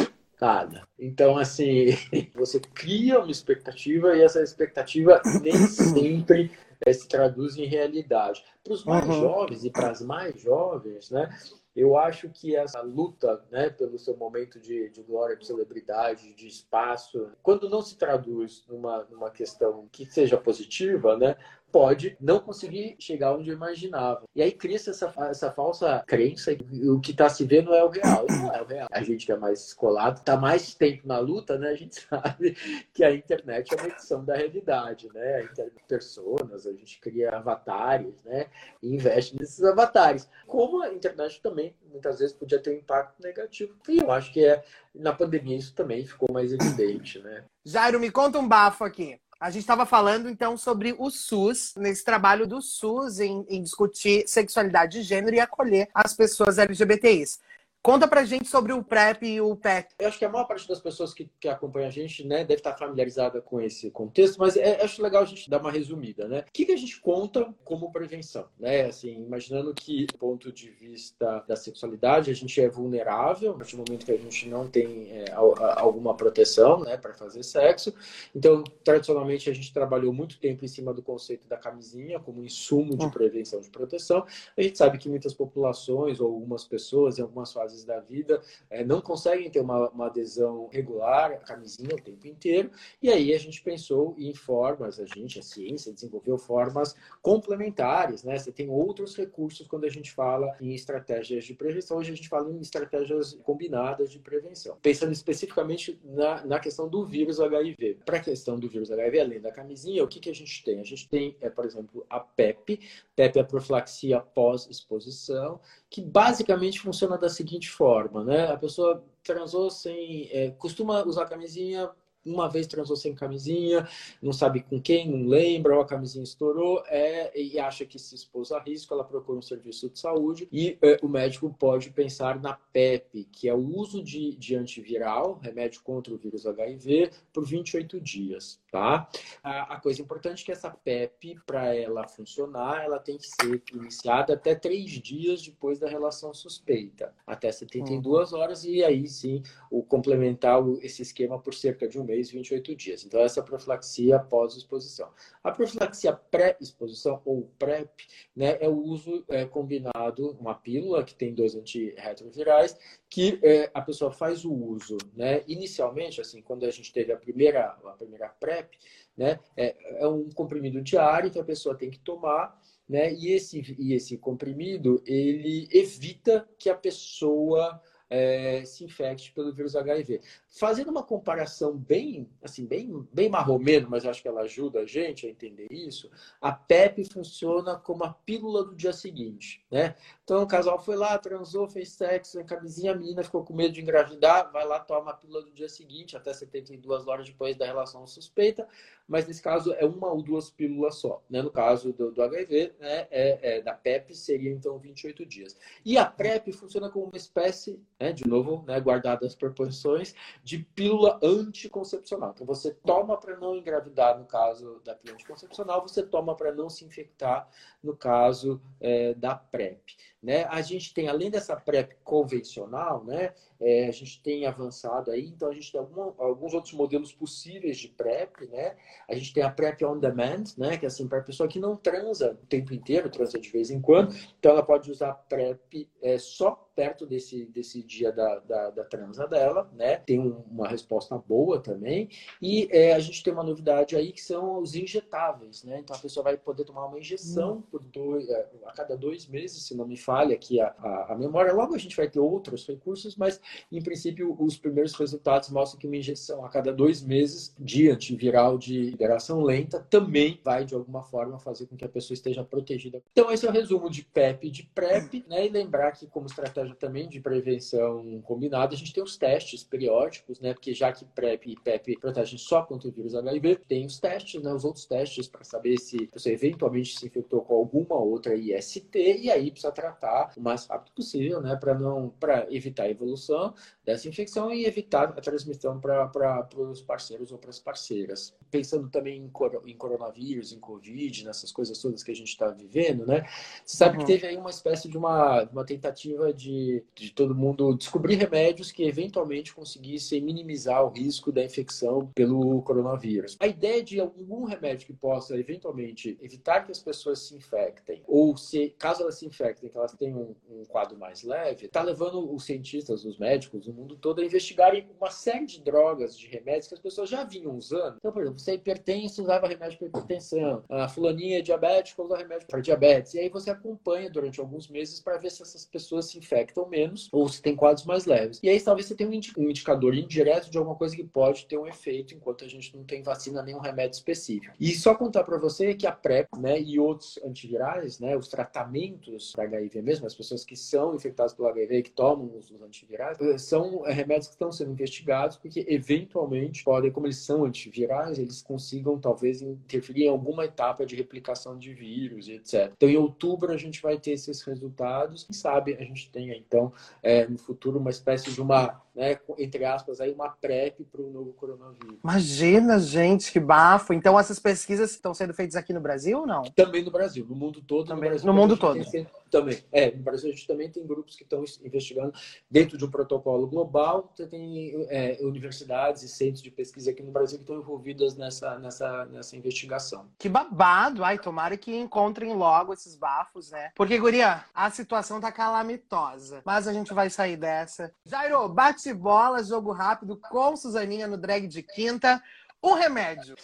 nada. 0.44 0.86
Então, 1.00 1.38
assim, 1.38 1.88
você 2.36 2.60
cria 2.60 3.20
uma 3.20 3.32
expectativa 3.32 4.16
e 4.16 4.22
essa 4.22 4.42
expectativa 4.42 5.22
nem 5.42 5.54
sempre 5.68 6.52
é, 6.86 6.92
se 6.92 7.08
traduz 7.08 7.56
em 7.58 7.66
realidade. 7.66 8.44
Para 8.62 8.74
os 8.74 8.84
mais 8.84 9.08
uhum. 9.08 9.22
jovens 9.22 9.64
e 9.64 9.70
para 9.70 9.90
as 9.90 10.02
mais 10.02 10.42
jovens, 10.42 11.10
né? 11.10 11.30
Eu 11.76 11.98
acho 11.98 12.30
que 12.30 12.56
essa 12.56 12.82
luta 12.82 13.44
né, 13.50 13.68
pelo 13.70 13.98
seu 13.98 14.16
momento 14.16 14.60
de, 14.60 14.90
de 14.90 15.02
glória, 15.02 15.36
de 15.36 15.48
celebridade, 15.48 16.36
de 16.36 16.48
espaço, 16.48 17.32
quando 17.42 17.68
não 17.68 17.82
se 17.82 17.98
traduz 17.98 18.64
numa, 18.68 19.04
numa 19.06 19.32
questão 19.32 19.88
que 19.92 20.06
seja 20.06 20.38
positiva, 20.38 21.18
né, 21.18 21.36
pode 21.74 22.16
não 22.22 22.40
conseguir 22.40 22.96
chegar 23.00 23.34
onde 23.34 23.50
imaginava. 23.50 24.26
E 24.36 24.44
aí 24.44 24.52
cria-se 24.52 24.92
essa, 24.92 25.12
essa 25.28 25.52
falsa 25.52 26.04
crença 26.06 26.56
que 26.56 26.64
o 26.88 27.02
que 27.02 27.10
está 27.10 27.28
se 27.28 27.44
vendo 27.44 27.74
é 27.74 27.84
o 27.84 27.90
real. 27.90 28.28
Não 28.30 28.54
é 28.54 28.62
o 28.62 28.66
real. 28.66 28.88
A 28.92 29.02
gente 29.02 29.26
que 29.26 29.32
é 29.32 29.36
mais 29.36 29.70
escolado, 29.70 30.20
está 30.20 30.38
mais 30.38 30.76
tempo 30.76 31.08
na 31.08 31.18
luta, 31.18 31.58
né? 31.58 31.70
A 31.70 31.76
gente 31.76 31.96
sabe 32.08 32.56
que 32.94 33.04
a 33.04 33.12
internet 33.12 33.74
é 33.74 33.78
uma 33.82 33.88
edição 33.88 34.24
da 34.24 34.36
realidade, 34.36 35.10
né? 35.16 35.38
A 35.38 35.44
internet, 35.46 35.84
personas, 35.88 36.68
a 36.68 36.72
gente 36.72 37.00
cria 37.02 37.32
avatares, 37.32 38.24
né? 38.24 38.46
E 38.82 38.94
investe 38.94 39.36
nesses 39.40 39.64
avatares. 39.64 40.30
Como 40.46 40.84
a 40.84 40.94
internet 40.94 41.42
também, 41.42 41.76
muitas 41.92 42.20
vezes, 42.20 42.36
podia 42.36 42.60
ter 42.60 42.70
um 42.70 42.78
impacto 42.78 43.20
negativo. 43.20 43.76
E 43.90 43.98
eu 43.98 44.12
acho 44.12 44.32
que 44.32 44.46
é, 44.46 44.64
na 44.94 45.12
pandemia 45.12 45.58
isso 45.58 45.74
também 45.74 46.06
ficou 46.06 46.32
mais 46.32 46.54
evidente, 46.54 47.18
né? 47.18 47.46
Jairo, 47.66 48.00
me 48.00 48.12
conta 48.12 48.38
um 48.38 48.48
bafo 48.48 48.84
aqui. 48.84 49.20
A 49.44 49.50
gente 49.50 49.64
estava 49.64 49.86
falando 49.86 50.30
então 50.30 50.56
sobre 50.56 50.96
o 50.98 51.10
SUS, 51.12 51.74
nesse 51.76 52.02
trabalho 52.02 52.48
do 52.48 52.62
SUS 52.62 53.20
em, 53.20 53.46
em, 53.50 53.62
discutir 53.62 54.24
sexualidade 54.26 55.02
de 55.02 55.04
gênero 55.04 55.36
e 55.36 55.40
acolher 55.42 55.90
as 55.94 56.14
pessoas 56.14 56.58
LGBTIs. 56.58 57.42
Conta 57.84 58.08
pra 58.08 58.24
gente 58.24 58.48
sobre 58.48 58.72
o 58.72 58.82
PrEP 58.82 59.24
e 59.24 59.42
o 59.42 59.58
PET. 59.58 59.90
Eu 60.00 60.08
acho 60.08 60.18
que 60.18 60.24
a 60.24 60.30
maior 60.30 60.46
parte 60.46 60.66
das 60.66 60.80
pessoas 60.80 61.14
que, 61.14 61.30
que 61.38 61.50
acompanham 61.50 61.90
a 61.90 61.92
gente, 61.92 62.26
né, 62.26 62.46
deve 62.46 62.62
estar 62.62 62.78
familiarizada 62.78 63.42
com 63.42 63.60
esse 63.60 63.92
contexto, 63.92 64.38
mas 64.40 64.56
é, 64.56 64.82
acho 64.82 65.04
legal 65.04 65.24
a 65.24 65.26
gente 65.26 65.50
dar 65.50 65.60
uma 65.60 65.70
resumida, 65.70 66.26
né? 66.26 66.46
O 66.48 66.52
que, 66.54 66.66
que 66.66 66.72
a 66.72 66.78
gente 66.78 67.02
conta 67.02 67.54
como 67.66 67.92
prevenção, 67.92 68.46
né? 68.58 68.86
Assim, 68.86 69.22
imaginando 69.26 69.74
que, 69.74 70.06
do 70.06 70.18
ponto 70.18 70.50
de 70.50 70.70
vista 70.70 71.44
da 71.46 71.58
sexualidade, 71.58 72.32
a 72.32 72.34
gente 72.34 72.62
é 72.62 72.70
vulnerável, 72.70 73.52
a 73.52 73.56
partir 73.56 73.76
do 73.76 73.84
momento 73.86 74.06
que 74.06 74.14
a 74.14 74.18
gente 74.18 74.48
não 74.48 74.66
tem 74.66 75.12
é, 75.12 75.34
alguma 75.34 76.16
proteção, 76.16 76.80
né, 76.80 76.96
para 76.96 77.14
fazer 77.14 77.44
sexo. 77.44 77.94
Então, 78.34 78.64
tradicionalmente, 78.86 79.50
a 79.50 79.54
gente 79.54 79.74
trabalhou 79.74 80.14
muito 80.14 80.40
tempo 80.40 80.64
em 80.64 80.70
cima 80.70 80.94
do 80.94 81.04
conceito 81.04 81.50
da 81.50 81.58
camisinha 81.58 82.18
como 82.18 82.46
insumo 82.46 82.96
de 82.96 83.06
hum. 83.06 83.12
prevenção 83.12 83.60
de 83.60 83.70
proteção. 83.70 84.26
A 84.56 84.62
gente 84.62 84.78
sabe 84.78 84.98
que 84.98 85.10
muitas 85.10 85.34
populações 85.34 86.22
ou 86.22 86.34
algumas 86.34 86.64
pessoas, 86.64 87.20
em 87.20 87.22
algumas 87.22 87.52
fases 87.52 87.73
fases 87.74 87.84
da 87.84 88.00
vida 88.00 88.42
é, 88.70 88.84
não 88.84 89.02
conseguem 89.02 89.50
ter 89.50 89.60
uma, 89.60 89.90
uma, 89.90 90.06
adesão 90.08 90.70
regular 90.72 91.32
à 91.32 91.38
camisinha 91.38 91.96
o 91.96 92.02
tempo 92.02 92.28
inteiro. 92.28 92.72
E 93.02 93.10
aí 93.10 93.34
a 93.34 93.40
gente 93.40 93.62
pensou 93.62 94.16
em 94.18 94.34
formas, 94.34 95.00
a 95.00 95.06
gente, 95.06 95.40
a 95.40 95.42
ciência, 95.42 95.92
desenvolveu 95.92 96.38
formas 96.38 96.96
complementares, 97.22 98.24
né? 98.24 98.38
Você 98.38 98.52
tem 98.52 98.70
outros 98.70 99.16
recursos 99.16 99.68
quando 99.68 99.86
a 99.86 99.90
gente 99.90 100.12
fala 100.12 100.56
em 100.62 100.74
estratégias 100.74 101.46
de 101.46 101.54
prevenção. 101.54 101.98
Hoje 101.98 102.12
a 102.12 102.16
gente 102.16 102.30
fala 102.30 102.52
em 102.52 102.60
estratégias 102.60 103.34
combinadas 103.44 104.12
de 104.12 104.20
prevenção. 104.20 104.78
Pensando 104.82 105.12
especificamente 105.12 106.00
na, 106.04 106.46
na 106.46 106.60
questão 106.60 106.88
do 106.88 107.06
vírus 107.06 107.40
HIV. 107.40 108.00
Para 108.06 108.18
a 108.18 108.22
questão 108.22 108.60
do 108.60 108.70
vírus 108.70 108.92
HIV, 108.92 109.20
além 109.20 109.42
da 109.42 109.52
camisinha, 109.52 110.04
o 110.04 110.08
que, 110.08 110.20
que 110.20 110.30
a 110.30 110.36
gente 110.36 110.64
tem? 110.64 110.80
A 110.80 110.84
gente 110.84 111.10
tem, 111.10 111.36
é, 111.42 111.50
por 111.50 111.66
exemplo, 111.66 112.06
a 112.10 112.20
PEP. 112.20 112.80
PEP 113.16 113.38
é 113.38 113.42
a 113.42 113.46
profilaxia 113.46 114.20
pós-exposição, 114.20 115.60
que 115.94 116.02
basicamente 116.02 116.80
funciona 116.80 117.20
da 117.20 117.30
seguinte 117.30 117.70
forma, 117.70 118.24
né? 118.24 118.48
A 118.48 118.58
pessoa 118.58 119.06
transou 119.24 119.70
sem, 119.70 120.28
é, 120.32 120.50
costuma 120.50 121.06
usar 121.06 121.28
camisinha 121.28 121.88
uma 122.26 122.50
vez 122.50 122.66
transou 122.66 122.96
sem 122.96 123.14
camisinha, 123.14 123.88
não 124.22 124.32
sabe 124.32 124.62
com 124.62 124.82
quem, 124.82 125.10
não 125.10 125.28
lembra, 125.28 125.76
ou 125.76 125.82
a 125.82 125.86
camisinha 125.86 126.24
estourou, 126.24 126.82
é, 126.88 127.38
e 127.40 127.60
acha 127.60 127.86
que 127.86 128.00
se 128.00 128.16
expôs 128.16 128.52
a 128.52 128.60
risco, 128.60 128.94
ela 128.94 129.04
procura 129.04 129.38
um 129.38 129.42
serviço 129.42 129.90
de 129.90 130.00
saúde 130.00 130.48
e 130.52 130.78
é, 130.82 130.98
o 131.04 131.10
médico 131.10 131.54
pode 131.60 131.90
pensar 131.90 132.42
na 132.42 132.54
PEP, 132.54 133.26
que 133.26 133.50
é 133.50 133.54
o 133.54 133.58
uso 133.58 134.02
de, 134.02 134.36
de 134.38 134.56
antiviral, 134.56 135.38
remédio 135.44 135.82
contra 135.84 136.14
o 136.14 136.18
vírus 136.18 136.48
HIV, 136.48 137.12
por 137.34 137.46
28 137.46 138.00
dias, 138.00 138.58
tá? 138.74 139.08
A, 139.44 139.80
coisa 139.80 140.02
importante 140.02 140.42
é 140.42 140.46
que 140.48 140.52
essa 140.52 140.72
PEP, 140.72 141.40
para 141.46 141.76
ela 141.76 142.08
funcionar, 142.08 142.84
ela 142.84 142.98
tem 142.98 143.20
que 143.20 143.28
ser 143.28 143.62
iniciada 143.72 144.34
até 144.34 144.56
três 144.56 144.90
dias 144.90 145.44
depois 145.44 145.78
da 145.78 145.88
relação 145.88 146.34
suspeita, 146.34 147.14
até 147.28 147.52
72 147.52 148.32
uhum. 148.32 148.40
horas, 148.40 148.66
e 148.66 148.84
aí 148.84 149.08
sim, 149.08 149.44
o 149.70 149.84
complementar 149.84 150.60
esse 150.82 151.04
esquema 151.04 151.38
por 151.38 151.54
cerca 151.54 151.88
de 151.88 152.00
um 152.00 152.04
mês 152.04 152.24
mês, 152.24 152.32
28 152.32 152.76
dias. 152.76 153.06
Então, 153.06 153.20
essa 153.20 153.40
é 153.40 153.42
a 153.42 153.46
profilaxia 153.46 154.20
pós-exposição. 154.20 155.10
A 155.44 155.52
profilaxia 155.52 156.14
pré-exposição, 156.14 157.22
ou 157.26 157.50
PrEP, 157.60 158.08
né, 158.36 158.58
é 158.60 158.68
o 158.68 158.76
uso 158.76 159.24
é, 159.28 159.46
combinado, 159.46 160.32
uma 160.40 160.56
pílula 160.56 161.04
que 161.04 161.14
tem 161.14 161.34
dois 161.34 161.56
antirretrovirais, 161.56 162.78
que 163.14 163.40
é, 163.44 163.70
a 163.76 163.82
pessoa 163.82 164.12
faz 164.12 164.44
o 164.44 164.52
uso, 164.52 164.98
né, 165.16 165.44
inicialmente, 165.48 166.20
assim, 166.20 166.42
quando 166.42 166.66
a 166.66 166.72
gente 166.72 166.92
teve 166.92 167.14
a 167.14 167.18
primeira, 167.18 167.78
a 167.86 167.92
primeira 167.92 168.28
PrEP, 168.28 168.76
né, 169.16 169.40
é, 169.56 169.76
é 170.04 170.08
um 170.08 170.32
comprimido 170.32 170.82
diário 170.82 171.30
que 171.30 171.40
a 171.40 171.44
pessoa 171.44 171.76
tem 171.76 171.92
que 171.92 172.00
tomar 172.00 172.60
né? 172.88 173.14
E 173.14 173.32
esse, 173.32 173.76
e 173.80 173.94
esse 173.94 174.18
comprimido, 174.18 175.02
ele 175.06 175.68
evita 175.72 176.48
que 176.60 176.70
a 176.70 176.76
pessoa 176.76 177.82
é, 178.10 178.64
se 178.66 178.84
infecte 178.84 179.32
pelo 179.32 179.52
vírus 179.52 179.76
HIV. 179.76 180.22
Fazendo 180.48 180.92
uma 180.92 181.02
comparação 181.02 181.76
bem, 181.76 182.30
assim, 182.44 182.66
bem, 182.68 183.08
bem 183.12 183.30
marromeno, 183.30 183.90
mas 183.90 184.06
acho 184.06 184.22
que 184.22 184.28
ela 184.28 184.42
ajuda 184.42 184.82
a 184.82 184.86
gente 184.86 185.26
a 185.26 185.30
entender 185.30 185.68
isso, 185.72 186.12
a 186.40 186.52
PEP 186.52 187.06
funciona 187.06 187.76
como 187.76 188.04
a 188.04 188.14
pílula 188.14 188.64
do 188.64 188.76
dia 188.76 188.94
seguinte, 188.94 189.66
né? 189.72 189.96
Então 190.24 190.42
o 190.42 190.48
casal 190.48 190.80
foi 190.80 190.96
lá, 190.96 191.18
transou, 191.18 191.68
fez 191.68 191.90
sexo, 191.90 192.40
a 192.40 192.44
camisinha, 192.46 192.94
a 192.94 192.96
menina 192.96 193.24
ficou 193.24 193.44
com 193.44 193.54
medo 193.54 193.74
de 193.74 193.82
engravidar, 193.82 194.50
vai 194.54 194.66
lá, 194.66 194.80
toma 194.80 195.12
a 195.12 195.14
pílula 195.14 195.42
do 195.42 195.52
dia 195.52 195.68
seguinte, 195.68 196.16
até 196.16 196.34
72 196.34 197.08
horas 197.08 197.28
depois 197.28 197.58
da 197.58 197.66
relação 197.66 198.08
suspeita, 198.08 198.66
mas 199.06 199.28
nesse 199.28 199.42
caso 199.42 199.74
é 199.74 199.86
uma 199.86 200.10
ou 200.10 200.24
duas 200.24 200.50
pílulas 200.50 200.96
só, 200.96 201.22
né? 201.30 201.42
No 201.42 201.52
caso 201.52 201.92
do, 201.92 202.10
do 202.10 202.24
HIV, 202.24 202.74
né, 202.80 203.08
é, 203.12 203.58
é, 203.58 203.62
da 203.62 203.74
PEP 203.74 204.16
seria 204.16 204.50
então 204.50 204.80
28 204.80 205.26
dias. 205.26 205.58
E 205.84 205.98
a 205.98 206.06
PrEP 206.06 206.54
funciona 206.54 206.90
como 206.90 207.08
uma 207.08 207.18
espécie, 207.18 207.82
né, 208.00 208.14
de 208.14 208.26
novo, 208.26 208.64
né, 208.66 208.80
guardadas 208.80 209.32
as 209.32 209.36
proporções, 209.36 210.16
de 210.42 210.60
pílula 210.60 211.20
anticoncepcional. 211.22 212.32
Então, 212.34 212.48
você 212.48 212.74
toma 212.74 213.18
para 213.18 213.36
não 213.38 213.58
engravidar 213.58 214.18
no 214.18 214.26
caso 214.26 214.82
da 214.86 214.96
pílula 214.96 215.16
anticoncepcional, 215.16 215.82
você 215.82 216.02
toma 216.02 216.34
para 216.34 216.54
não 216.54 216.70
se 216.70 216.86
infectar 216.86 217.50
no 217.84 217.96
caso 217.96 218.62
é, 218.80 219.14
da 219.16 219.36
PrEP. 219.36 219.98
Né? 220.24 220.46
A 220.46 220.62
gente 220.62 220.94
tem, 220.94 221.10
além 221.10 221.30
dessa 221.30 221.54
PrEP 221.54 221.98
convencional, 222.02 223.04
né, 223.04 223.34
é, 223.60 223.90
a 223.90 223.92
gente 223.92 224.24
tem 224.24 224.46
avançado 224.46 225.12
aí, 225.12 225.28
então 225.28 225.50
a 225.50 225.54
gente 225.54 225.70
tem 225.70 225.82
alguma, 225.82 226.16
alguns 226.18 226.54
outros 226.54 226.74
modelos 226.74 227.12
possíveis 227.12 227.78
de 227.78 227.90
PrEP, 227.90 228.48
né? 228.48 228.78
A 229.10 229.16
gente 229.16 229.34
tem 229.34 229.44
a 229.44 229.50
PrEP 229.50 229.84
on 229.84 230.00
demand, 230.00 230.44
né? 230.58 230.78
Que 230.78 230.86
é 230.86 230.88
assim, 230.88 231.10
para 231.10 231.20
a 231.20 231.24
pessoa 231.24 231.50
que 231.50 231.60
não 231.60 231.76
transa 231.76 232.40
o 232.42 232.46
tempo 232.46 232.74
inteiro, 232.74 233.10
transa 233.10 233.38
de 233.38 233.50
vez 233.50 233.70
em 233.70 233.82
quando, 233.82 234.16
então 234.40 234.52
ela 234.52 234.64
pode 234.64 234.90
usar 234.90 235.14
PrEP 235.14 235.90
é, 236.02 236.18
só 236.18 236.63
perto 236.76 237.06
desse, 237.06 237.46
desse 237.46 237.82
dia 237.84 238.12
da, 238.12 238.40
da, 238.40 238.70
da 238.72 238.84
transa 238.84 239.28
dela, 239.28 239.70
né? 239.76 239.98
Tem 239.98 240.20
um, 240.20 240.44
uma 240.50 240.68
resposta 240.68 241.18
boa 241.18 241.60
também. 241.60 242.10
E 242.42 242.68
é, 242.72 242.94
a 242.94 243.00
gente 243.00 243.24
tem 243.24 243.34
uma 243.34 243.44
novidade 243.44 243.96
aí 243.96 244.12
que 244.12 244.22
são 244.22 244.60
os 244.60 244.76
injetáveis, 244.76 245.64
né? 245.64 245.80
Então 245.80 245.96
a 245.96 246.00
pessoa 246.00 246.24
vai 246.24 246.38
poder 246.38 246.64
tomar 246.64 246.86
uma 246.86 247.00
injeção 247.00 247.58
hum. 247.58 247.64
por 247.72 247.84
dois, 247.84 248.28
é, 248.30 248.50
a 248.66 248.72
cada 248.72 248.98
dois 248.98 249.28
meses, 249.28 249.64
se 249.64 249.76
não 249.76 249.88
me 249.88 249.98
falha 249.98 250.34
aqui 250.36 250.60
a, 250.60 250.68
a, 250.80 251.14
a 251.14 251.16
memória. 251.16 251.54
Logo 251.54 251.76
a 251.76 251.80
gente 251.80 251.96
vai 251.96 252.10
ter 252.10 252.20
outros 252.20 252.68
recursos, 252.68 253.16
mas 253.16 253.40
em 253.72 253.82
princípio, 253.82 254.36
os 254.40 254.58
primeiros 254.58 254.94
resultados 254.94 255.50
mostram 255.50 255.80
que 255.80 255.88
uma 255.88 255.98
injeção 255.98 256.46
a 256.46 256.50
cada 256.50 256.74
dois 256.74 257.02
meses 257.02 257.56
de 257.60 257.90
antiviral 257.90 258.58
de 258.58 258.82
liberação 258.82 259.42
lenta 259.42 259.80
também 259.90 260.40
vai, 260.44 260.66
de 260.66 260.74
alguma 260.74 261.04
forma, 261.04 261.40
fazer 261.40 261.68
com 261.68 261.76
que 261.76 261.86
a 261.86 261.90
pessoa 261.90 262.16
esteja 262.16 262.44
protegida. 262.44 263.02
Então, 263.12 263.32
esse 263.32 263.46
é 263.46 263.50
o 263.50 263.52
resumo 263.52 263.90
de 263.90 264.04
PEP 264.04 264.48
e 264.48 264.52
de 264.52 264.64
PrEP, 264.64 265.26
né? 265.28 265.46
E 265.46 265.50
lembrar 265.50 265.92
que, 265.92 266.08
como 266.08 266.26
estratégia 266.26 266.63
também 266.76 267.08
de 267.08 267.20
prevenção 267.20 268.22
combinada, 268.22 268.74
a 268.74 268.78
gente 268.78 268.94
tem 268.94 269.04
os 269.04 269.18
testes 269.18 269.64
periódicos, 269.64 270.40
né? 270.40 270.54
Porque 270.54 270.74
já 270.74 270.92
que 270.92 271.06
PrEP 271.06 271.48
e 271.48 271.56
PEP 271.60 271.98
protegem 272.00 272.38
só 272.38 272.64
contra 272.64 272.88
o 272.88 272.92
vírus 272.92 273.16
HIV, 273.16 273.58
tem 273.68 273.86
os 273.86 274.00
testes, 274.00 274.42
né? 274.42 274.54
Os 274.54 274.66
outros 274.66 274.86
testes 274.86 275.28
para 275.28 275.44
saber 275.44 275.78
se 275.78 276.10
você 276.14 276.34
eventualmente 276.34 276.98
se 276.98 277.06
infectou 277.06 277.42
com 277.42 277.56
alguma 277.56 277.96
outra 277.96 278.36
IST 278.36 278.90
e 278.94 279.30
aí 279.30 279.52
precisa 279.52 279.72
tratar 279.72 280.34
o 280.38 280.42
mais 280.42 280.66
rápido 280.66 280.94
possível, 280.94 281.42
né? 281.42 281.56
Para 281.56 281.74
não, 281.78 282.10
para 282.20 282.48
evitar 282.50 282.84
a 282.84 282.90
evolução 282.90 283.54
dessa 283.84 284.08
infecção 284.08 284.52
e 284.52 284.66
evitar 284.66 285.10
a 285.10 285.22
transmissão 285.22 285.80
para 285.80 286.48
os 286.56 286.82
parceiros 286.82 287.32
ou 287.32 287.38
para 287.38 287.50
as 287.50 287.60
parceiras. 287.60 288.36
Pensando 288.50 288.90
também 288.90 289.18
em, 289.18 289.30
cor, 289.30 289.62
em, 289.66 289.76
coronavírus, 289.76 290.54
em 290.54 290.60
Covid, 290.60 291.26
nessas 291.26 291.52
coisas 291.52 291.78
todas 291.80 292.04
que 292.04 292.12
a 292.12 292.16
gente 292.16 292.30
está 292.30 292.48
vivendo, 292.50 293.06
né? 293.06 293.26
Você 293.66 293.78
sabe 293.78 293.98
uhum. 293.98 294.06
que 294.06 294.12
teve 294.12 294.28
aí 294.28 294.38
uma 294.38 294.50
espécie 294.50 294.88
de 294.88 294.98
uma, 294.98 295.44
uma 295.44 295.66
tentativa 295.66 296.34
de, 296.34 296.53
de 296.96 297.12
todo 297.12 297.36
mundo 297.36 297.76
descobrir 297.76 298.16
remédios 298.16 298.72
que 298.72 298.84
eventualmente 298.84 299.54
conseguissem 299.54 300.22
minimizar 300.22 300.84
o 300.86 300.90
risco 300.90 301.32
da 301.32 301.44
infecção 301.44 302.10
pelo 302.16 302.62
coronavírus. 302.62 303.38
A 303.40 303.48
ideia 303.48 303.84
de 303.84 304.00
algum 304.00 304.44
remédio 304.44 304.88
que 304.88 304.94
possa 304.94 305.38
eventualmente 305.38 306.18
evitar 306.22 306.66
que 306.66 306.72
as 306.72 306.80
pessoas 306.80 307.20
se 307.20 307.36
infectem, 307.36 308.04
ou 308.08 308.36
se, 308.38 308.70
caso 308.78 309.04
elas 309.04 309.18
se 309.18 309.26
infectem, 309.26 309.70
que 309.70 309.78
elas 309.78 309.94
tenham 309.94 310.36
um, 310.50 310.62
um 310.62 310.66
quadro 310.66 310.98
mais 310.98 311.24
leve, 311.24 311.66
está 311.66 311.82
levando 311.82 312.34
os 312.34 312.44
cientistas, 312.46 313.06
os 313.06 313.18
médicos, 313.18 313.68
no 313.68 313.74
mundo 313.74 313.96
todo 313.96 314.22
a 314.22 314.26
investigarem 314.26 314.88
uma 315.00 315.12
série 315.12 315.46
de 315.46 315.62
drogas, 315.62 316.18
de 316.18 316.28
remédios 316.28 316.68
que 316.68 316.74
as 316.74 316.80
pessoas 316.80 317.10
já 317.10 317.24
vinham 317.24 317.56
usando. 317.56 317.96
Então, 317.98 318.12
por 318.12 318.22
exemplo, 318.22 318.40
você 318.40 318.52
é 318.52 318.56
hipertenso, 318.56 319.22
usava 319.22 319.48
remédio 319.48 319.78
para 319.78 319.88
hipertensão. 319.88 320.64
A 320.70 320.88
fulaninha 320.88 321.40
é 321.40 321.42
diabética, 321.42 322.02
usa 322.02 322.18
remédio 322.18 322.48
para 322.48 322.62
diabetes. 322.62 323.14
E 323.14 323.20
aí 323.20 323.30
você 323.30 323.50
acompanha 323.50 324.10
durante 324.10 324.40
alguns 324.40 324.68
meses 324.68 325.00
para 325.00 325.18
ver 325.18 325.32
se 325.32 325.42
essas 325.42 325.66
pessoas 325.66 326.06
se 326.06 326.18
infectam 326.18 326.43
menos 326.68 327.10
ou 327.12 327.28
se 327.28 327.42
tem 327.42 327.56
quadros 327.56 327.86
mais 327.86 328.06
leves. 328.06 328.40
E 328.42 328.50
aí 328.50 328.60
talvez 328.60 328.88
você 328.88 328.96
tenha 328.96 329.10
um 329.10 329.50
indicador 329.50 329.96
indireto 329.96 330.50
de 330.50 330.58
alguma 330.58 330.76
coisa 330.76 330.96
que 330.96 331.04
pode 331.04 331.46
ter 331.46 331.58
um 331.58 331.68
efeito 331.68 332.14
enquanto 332.14 332.44
a 332.44 332.48
gente 332.48 332.76
não 332.76 332.84
tem 332.84 333.02
vacina 333.02 333.42
nem 333.42 333.56
um 333.56 333.60
remédio 333.60 333.96
específico. 333.96 334.54
E 334.60 334.72
só 334.72 334.96
contar 334.96 335.24
para 335.24 335.38
você 335.38 335.74
que 335.74 335.88
a 335.88 335.92
PrEP 335.92 336.28
né, 336.38 336.60
e 336.60 336.80
outros 336.80 337.20
antivirais, 337.24 338.00
né, 338.00 338.16
os 338.16 338.28
tratamentos 338.28 339.32
para 339.34 339.44
HIV 339.44 339.82
mesmo, 339.82 340.06
as 340.06 340.16
pessoas 340.16 340.44
que 340.44 340.56
são 340.56 340.96
infectadas 340.96 341.34
pelo 341.34 341.48
HIV 341.50 341.84
que 341.84 341.92
tomam 341.92 342.38
os 342.38 342.52
antivirais, 342.62 343.18
são 343.42 343.86
é, 343.86 343.94
remédios 343.94 344.28
que 344.28 344.34
estão 344.34 344.52
sendo 344.52 344.72
investigados 344.72 345.38
porque 345.38 345.66
eventualmente 345.68 346.64
podem, 346.64 346.92
como 346.92 347.08
eles 347.08 347.18
são 347.18 347.46
antivirais, 347.46 348.18
eles 348.20 348.42
consigam 348.42 349.00
talvez 349.00 349.42
interferir 349.42 350.06
em 350.06 350.10
alguma 350.10 350.46
etapa 350.46 350.86
de 350.86 350.96
replicação 350.96 351.58
de 351.58 351.74
vírus 351.74 352.28
e 352.28 352.34
etc. 352.34 352.72
Então, 352.76 352.90
em 352.90 352.98
outubro 352.98 353.52
a 353.52 353.58
gente 353.58 353.82
vai 353.82 353.98
ter 354.00 354.12
esses 354.12 354.42
resultados. 354.42 355.24
Quem 355.24 355.34
sabe 355.34 355.76
a 355.76 355.84
gente 355.84 356.10
tenha 356.10 356.33
então 356.36 356.72
é, 357.02 357.28
no 357.28 357.38
futuro 357.38 357.80
uma 357.80 357.90
espécie 357.90 358.32
de 358.32 358.42
uma 358.42 358.83
né, 358.96 359.18
entre 359.40 359.66
aspas, 359.66 360.00
aí 360.00 360.12
uma 360.12 360.30
PrEP 360.30 360.84
para 360.86 361.02
o 361.02 361.10
novo 361.10 361.34
coronavírus. 361.34 361.98
Imagina, 362.04 362.80
gente, 362.80 363.32
que 363.32 363.40
bafo. 363.40 363.94
Então 363.94 364.20
essas 364.20 364.40
pesquisas 364.40 364.92
estão 364.92 365.14
sendo 365.14 365.34
feitas 365.34 365.56
aqui 365.56 365.74
no 365.74 365.82
Brasil 365.82 366.20
ou 366.20 366.28
não? 366.28 366.44
Também 366.44 366.84
no 366.84 366.92
Brasil, 366.92 367.26
no 367.28 367.36
mundo 367.36 367.62
todo. 367.62 367.88
Também, 367.88 368.04
no, 368.04 368.10
Brasil, 368.10 368.28
no 368.28 368.34
mundo 368.34 368.58
todo. 368.58 368.92
Tem, 368.92 369.08
também. 369.34 369.64
É, 369.72 369.90
no 369.90 370.04
Brasil 370.04 370.30
a 370.30 370.32
gente 370.32 370.46
também 370.46 370.70
tem 370.70 370.86
grupos 370.86 371.16
que 371.16 371.24
estão 371.24 371.44
investigando 371.64 372.14
dentro 372.50 372.78
de 372.78 372.86
um 372.86 372.92
protocolo 372.92 373.48
global. 373.48 374.12
Você 374.14 374.28
tem 374.28 374.86
é, 374.90 375.18
universidades 375.22 376.04
e 376.04 376.08
centros 376.08 376.44
de 376.44 376.52
pesquisa 376.52 376.92
aqui 376.92 377.02
no 377.02 377.12
Brasil 377.12 377.40
que 377.40 377.44
estão 377.44 377.58
envolvidas 377.58 378.16
nessa, 378.16 378.60
nessa, 378.60 379.06
nessa 379.06 379.36
investigação. 379.36 380.08
Que 380.20 380.30
babado! 380.30 381.04
Ai, 381.04 381.18
tomara 381.18 381.58
que 381.58 381.76
encontrem 381.76 382.36
logo 382.36 382.74
esses 382.74 382.96
bafos, 382.96 383.50
né? 383.50 383.72
Porque, 383.76 383.98
Guria, 383.98 384.46
a 384.54 384.70
situação 384.70 385.20
tá 385.20 385.32
calamitosa. 385.32 386.42
Mas 386.46 386.68
a 386.68 386.74
gente 386.74 386.94
vai 386.94 387.10
sair 387.10 387.36
dessa. 387.36 387.92
Jairo, 388.06 388.48
bate 388.50 388.83
bate-bola, 388.84 389.44
jogo 389.44 389.72
rápido 389.72 390.18
com 390.18 390.56
Suzaninha 390.58 391.08
no 391.08 391.18
drag 391.18 391.48
de 391.48 391.64
quinta. 391.64 392.22
O 392.62 392.74
remédio. 392.74 393.36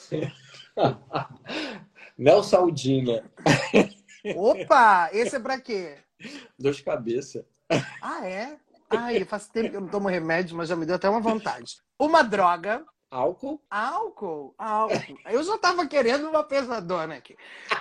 Mel 2.18 2.44
Saldina. 2.44 3.24
Opa! 4.36 5.10
Esse 5.14 5.38
é 5.38 5.40
pra 5.40 5.60
quê? 5.60 5.98
Dor 6.58 6.74
de 6.74 6.84
cabeça. 6.84 7.46
Ah, 8.02 8.28
é? 8.28 8.58
Ai, 8.90 9.24
faz 9.24 9.48
tempo 9.48 9.70
que 9.70 9.76
eu 9.78 9.82
não 9.82 9.88
tomo 9.88 10.10
remédio, 10.10 10.58
mas 10.58 10.68
já 10.68 10.76
me 10.76 10.86
deu 10.86 10.96
até 10.96 11.10
uma 11.10 11.22
vontade. 11.22 11.78
Uma 11.98 12.24
droga. 12.24 12.84
Álcool? 13.12 13.60
Álcool, 13.72 14.54
álcool. 14.56 15.18
Eu 15.26 15.42
já 15.42 15.58
tava 15.58 15.88
querendo 15.88 16.30
uma 16.30 16.44
pesadona 16.44 17.16
aqui. 17.16 17.36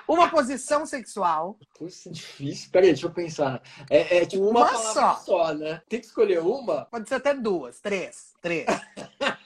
Uma 0.09 0.31
posição 0.31 0.87
sexual. 0.87 1.59
Puxa, 1.79 2.11
difícil. 2.11 2.71
Peraí, 2.73 2.89
deixa 2.89 3.07
eu 3.07 3.11
pensar. 3.11 3.63
É, 3.91 4.19
é 4.19 4.27
tipo 4.27 4.49
uma, 4.49 4.61
uma 4.61 4.79
só. 4.79 5.15
só, 5.17 5.53
né? 5.53 5.83
Tem 5.87 6.01
que 6.01 6.07
escolher 6.07 6.41
uma? 6.41 6.87
Pode 6.87 7.09
ser 7.11 7.17
até 7.17 7.35
duas, 7.35 7.79
três, 7.79 8.33
três. 8.41 8.67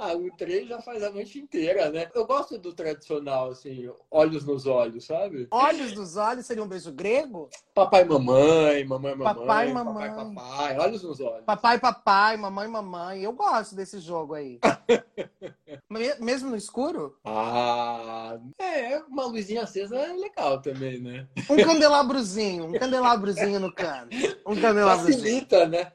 Ah, 0.00 0.14
o 0.14 0.30
três 0.30 0.68
já 0.68 0.80
faz 0.80 1.02
a 1.02 1.10
noite 1.10 1.40
inteira, 1.40 1.90
né? 1.90 2.08
Eu 2.14 2.24
gosto 2.24 2.56
do 2.56 2.72
tradicional, 2.72 3.50
assim, 3.50 3.90
olhos 4.08 4.44
nos 4.44 4.64
olhos, 4.64 5.06
sabe? 5.06 5.48
Olhos 5.50 5.92
nos 5.92 6.16
olhos 6.16 6.46
seria 6.46 6.62
um 6.62 6.68
beijo 6.68 6.92
grego? 6.92 7.50
Papai, 7.74 8.04
mamãe, 8.04 8.84
mamãe, 8.84 9.16
mamãe. 9.16 9.34
Papai, 9.34 9.72
mamãe. 9.72 10.08
Papai, 10.08 10.34
papai, 10.34 10.78
olhos 10.78 11.02
nos 11.02 11.18
olhos. 11.18 11.44
Papai, 11.44 11.80
papai, 11.80 12.36
mamãe, 12.36 12.68
mamãe. 12.68 13.22
Eu 13.24 13.32
gosto 13.32 13.74
desse 13.74 13.98
jogo 13.98 14.34
aí. 14.34 14.60
Mesmo 16.20 16.50
no 16.50 16.56
escuro? 16.56 17.18
Ah, 17.24 18.38
é, 18.56 18.98
uma 19.08 19.26
luzinha 19.26 19.64
acesa 19.64 19.96
é 19.96 20.12
legal 20.12 20.62
também, 20.62 21.00
né? 21.00 21.26
Um 21.50 21.56
candelabrozinho, 21.56 22.66
um 22.66 22.72
candelabrozinho 22.72 23.58
no 23.58 23.74
canto. 23.74 24.16
Um 24.46 24.54
candelabrozinho. 24.60 25.18
Facilita, 25.18 25.66
né? 25.66 25.90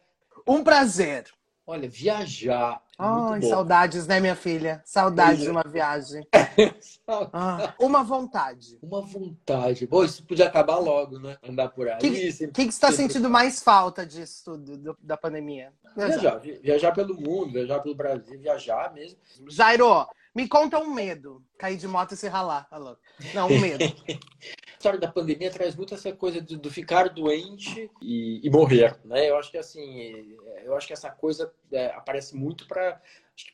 Um 0.46 0.62
prazer. 0.62 1.32
Olha, 1.66 1.88
viajar. 1.88 2.82
Ai, 3.00 3.42
saudades, 3.42 4.06
né, 4.06 4.20
minha 4.20 4.36
filha? 4.36 4.82
Saudades 4.86 5.42
de 5.42 5.50
uma 5.50 5.64
viagem. 5.64 6.28
ah, 7.08 7.74
uma 7.80 8.04
vontade. 8.04 8.78
Uma 8.82 9.02
vontade. 9.02 9.88
Pô, 9.88 10.04
isso 10.04 10.26
podia 10.26 10.48
acabar 10.48 10.78
logo, 10.78 11.20
né? 11.20 11.38
Andar 11.42 11.70
por 11.70 11.88
aí. 11.88 11.96
O 11.96 12.00
que, 12.00 12.10
que, 12.12 12.20
que, 12.52 12.64
você 12.64 12.68
está 12.68 12.92
sentindo 12.92 13.30
mais 13.30 13.64
falta 13.64 14.06
disso 14.06 14.44
tudo, 14.44 14.78
do, 14.78 14.98
da 15.02 15.16
pandemia? 15.16 15.72
Viajar. 15.96 16.40
viajar. 16.40 16.62
Viajar 16.62 16.92
pelo 16.92 17.16
mundo, 17.16 17.54
viajar 17.54 17.80
pelo 17.80 17.96
Brasil, 17.96 18.40
viajar 18.40 18.94
mesmo. 18.94 19.18
Jairo, 19.50 20.06
me 20.34 20.48
conta 20.48 20.80
um 20.80 20.94
medo. 20.94 21.44
Cair 21.58 21.78
de 21.78 21.88
moto 21.88 22.14
e 22.14 22.18
se 22.18 22.28
ralar. 22.28 22.68
Tá 22.70 22.80
Não, 23.34 23.48
um 23.48 23.60
medo. 23.60 23.84
a 23.84 23.88
história 24.74 25.00
da 25.00 25.12
pandemia 25.12 25.52
traz 25.52 25.76
muito 25.76 25.94
essa 25.94 26.12
coisa 26.12 26.42
do, 26.42 26.58
do 26.58 26.72
ficar 26.72 27.10
doente 27.10 27.90
e, 28.02 28.42
e, 28.44 28.50
morrer, 28.50 29.00
né? 29.06 29.30
Eu 29.30 29.38
acho 29.38 29.52
que 29.52 29.58
assim, 29.58 30.36
eu 30.64 30.76
acho 30.76 30.88
que 30.88 30.94
essa 30.94 31.10
coisa 31.10 31.54
é, 31.72 31.88
aparece 31.88 32.36
muito 32.36 32.68
para 32.68 33.02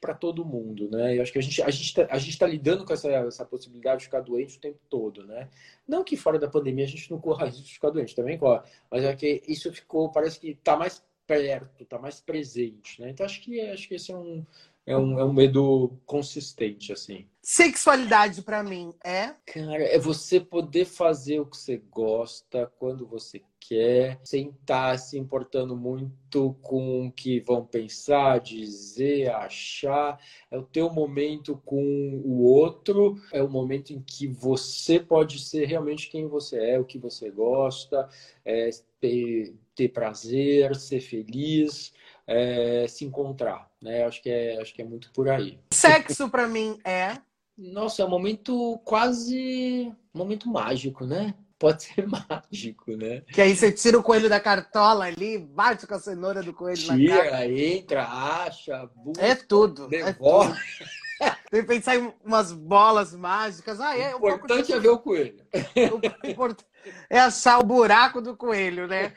para 0.02 0.14
todo 0.14 0.44
mundo, 0.44 0.90
né? 0.90 1.18
Eu 1.18 1.22
acho 1.22 1.32
que 1.32 1.40
a 1.40 1.42
gente 1.42 1.62
a 1.62 1.70
gente 1.70 1.94
tá, 1.94 2.08
a 2.10 2.18
gente 2.18 2.32
está 2.32 2.46
lidando 2.46 2.84
com 2.84 2.94
essa, 2.94 3.10
essa 3.10 3.46
possibilidade 3.46 4.00
de 4.00 4.06
ficar 4.06 4.20
doente 4.20 4.58
o 4.58 4.62
tempo 4.62 4.80
todo, 4.90 5.26
né? 5.26 5.50
Não 5.88 6.04
que 6.04 6.18
fora 6.18 6.38
da 6.38 6.50
pandemia 6.50 6.84
a 6.84 6.88
gente 6.88 7.10
não 7.10 7.20
corra 7.20 7.46
risco 7.46 7.64
de 7.64 7.74
ficar 7.74 7.90
doente, 7.90 8.16
também 8.16 8.38
corre, 8.38 8.62
mas 8.92 9.04
é 9.06 9.16
que 9.16 9.42
isso 9.48 9.72
ficou 9.72 10.12
parece 10.12 10.40
que 10.40 10.50
está 10.50 10.76
mais 10.76 11.02
perto, 11.26 11.84
está 11.84 11.98
mais 11.98 12.20
presente, 12.20 13.02
né? 13.02 13.12
Então 13.12 13.26
acho 13.26 13.40
que 13.42 13.62
acho 13.62 13.88
que 13.88 13.96
esse 13.96 14.12
é 14.12 14.18
um 14.18 14.46
é 14.90 14.98
um, 14.98 15.20
é 15.20 15.24
um 15.24 15.32
medo 15.32 16.00
consistente, 16.04 16.92
assim. 16.92 17.28
Sexualidade 17.44 18.42
para 18.42 18.64
mim 18.64 18.92
é? 19.06 19.36
Cara, 19.46 19.84
é 19.84 20.00
você 20.00 20.40
poder 20.40 20.86
fazer 20.86 21.40
o 21.40 21.46
que 21.46 21.58
você 21.58 21.78
gosta, 21.92 22.66
quando 22.80 23.06
você 23.06 23.40
quer, 23.60 24.20
sem 24.24 24.50
estar 24.50 24.92
tá 24.92 24.98
se 24.98 25.16
importando 25.16 25.78
muito 25.78 26.56
com 26.64 27.06
o 27.06 27.12
que 27.12 27.40
vão 27.40 27.64
pensar, 27.64 28.40
dizer, 28.40 29.30
achar. 29.30 30.20
É 30.50 30.58
o 30.58 30.64
teu 30.64 30.90
momento 30.90 31.62
com 31.64 32.20
o 32.26 32.42
outro, 32.42 33.22
é 33.32 33.44
o 33.44 33.50
momento 33.50 33.94
em 33.94 34.02
que 34.02 34.26
você 34.26 35.00
pode 35.00 35.38
ser 35.38 35.66
realmente 35.66 36.10
quem 36.10 36.28
você 36.28 36.58
é, 36.58 36.80
o 36.80 36.86
que 36.86 36.98
você 36.98 37.30
gosta, 37.30 38.10
é, 38.44 38.72
ter, 39.00 39.54
ter 39.76 39.90
prazer, 39.90 40.76
ser 40.76 41.00
feliz 41.00 41.94
é, 42.30 42.88
se 42.88 43.06
encontrar, 43.06 43.68
né? 43.82 44.06
Acho 44.06 44.22
que 44.22 44.30
é, 44.30 44.62
acho 44.62 44.74
que 44.74 44.82
é 44.82 44.86
muito 44.86 45.12
por 45.12 45.28
aí. 45.28 45.60
Sexo 45.74 46.30
para 46.30 46.48
mim 46.48 46.80
é 46.86 47.18
nossa, 47.58 48.02
é 48.02 48.06
um 48.06 48.10
momento 48.10 48.80
quase 48.86 49.92
um 50.14 50.18
momento 50.18 50.48
mágico, 50.48 51.06
né? 51.06 51.34
Pode 51.58 51.84
ser 51.84 52.08
mágico, 52.08 52.96
né? 52.96 53.22
Que 53.34 53.42
aí 53.42 53.54
você 53.54 53.70
tira 53.70 54.00
o 54.00 54.04
coelho 54.04 54.30
da 54.30 54.40
cartola 54.40 55.06
ali, 55.06 55.38
bate 55.38 55.86
com 55.86 55.94
a 55.94 56.00
cenoura 56.00 56.42
do 56.42 56.54
coelho 56.54 56.78
tira, 56.78 57.16
na 57.16 57.30
cara. 57.32 57.52
entra, 57.52 58.08
acha, 58.08 58.90
busca, 58.96 59.26
é 59.26 59.36
tudo, 59.36 59.88
devolve. 59.90 60.54
É 60.54 60.86
tudo. 60.86 60.90
Tem 61.52 61.62
que 61.62 61.68
pensar 61.68 61.98
em 61.98 62.14
umas 62.24 62.54
bolas 62.54 63.14
mágicas. 63.14 63.82
Ah, 63.82 63.98
é, 63.98 64.16
o 64.16 64.20
importante 64.20 64.72
um 64.72 64.76
é 64.78 64.80
ver 64.80 64.90
o 64.90 65.00
coelho. 65.00 65.46
É 67.10 67.20
achar 67.20 67.60
o 67.60 67.66
buraco 67.66 68.22
do 68.22 68.38
coelho, 68.38 68.88
né? 68.88 69.14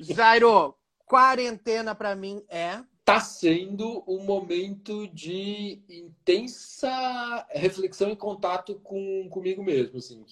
Jairo, 0.00 0.76
Quarentena 1.10 1.92
para 1.92 2.14
mim 2.14 2.40
é 2.48 2.84
tá 3.04 3.18
sendo 3.18 4.04
um 4.06 4.22
momento 4.22 5.08
de 5.08 5.82
intensa 5.90 7.44
reflexão 7.50 8.10
e 8.10 8.16
contato 8.16 8.76
com 8.76 9.28
comigo 9.28 9.60
mesmo, 9.60 9.98
assim. 9.98 10.24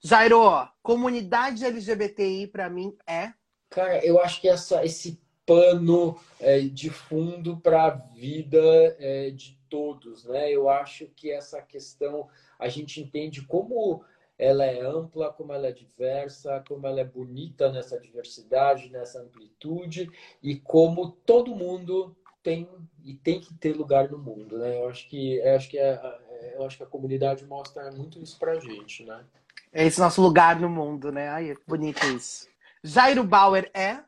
Jairo, 0.00 0.68
comunidade 0.84 1.64
LGBTI 1.64 2.46
para 2.46 2.70
mim 2.70 2.96
é 3.04 3.32
Cara, 3.68 4.06
eu 4.06 4.20
acho 4.20 4.40
que 4.40 4.48
essa 4.48 4.84
esse 4.84 5.20
pano 5.44 6.16
é, 6.38 6.60
de 6.60 6.90
fundo 6.90 7.56
para 7.56 7.86
a 7.86 7.90
vida 7.90 8.60
é, 9.00 9.30
de 9.30 9.58
todos, 9.68 10.26
né? 10.26 10.48
Eu 10.48 10.68
acho 10.68 11.06
que 11.06 11.32
essa 11.32 11.60
questão 11.60 12.28
a 12.56 12.68
gente 12.68 13.00
entende 13.00 13.42
como 13.42 14.04
ela 14.40 14.64
é 14.64 14.80
ampla, 14.80 15.30
como 15.30 15.52
ela 15.52 15.68
é 15.68 15.72
diversa, 15.72 16.64
como 16.66 16.86
ela 16.86 16.98
é 16.98 17.04
bonita 17.04 17.70
nessa 17.70 18.00
diversidade, 18.00 18.88
nessa 18.88 19.20
amplitude 19.20 20.10
e 20.42 20.56
como 20.56 21.10
todo 21.10 21.54
mundo 21.54 22.16
tem 22.42 22.66
e 23.04 23.14
tem 23.14 23.38
que 23.38 23.52
ter 23.52 23.76
lugar 23.76 24.10
no 24.10 24.16
mundo, 24.16 24.56
né? 24.58 24.78
Eu 24.78 24.88
acho 24.88 25.06
que 25.10 25.34
eu 25.34 25.56
acho 25.56 25.68
que 25.68 25.78
a, 25.78 26.18
é, 26.30 26.54
eu 26.56 26.64
acho 26.64 26.78
que 26.78 26.82
a 26.82 26.86
comunidade 26.86 27.44
mostra 27.44 27.90
muito 27.92 28.18
isso 28.18 28.38
pra 28.38 28.58
gente, 28.58 29.04
né? 29.04 29.22
É 29.70 29.84
esse 29.84 30.00
nosso 30.00 30.22
lugar 30.22 30.58
no 30.58 30.70
mundo, 30.70 31.12
né? 31.12 31.28
Ai, 31.28 31.50
é 31.50 31.56
bonito 31.68 32.02
isso. 32.06 32.48
Jairo 32.82 33.22
Bauer 33.22 33.70
é 33.74 33.98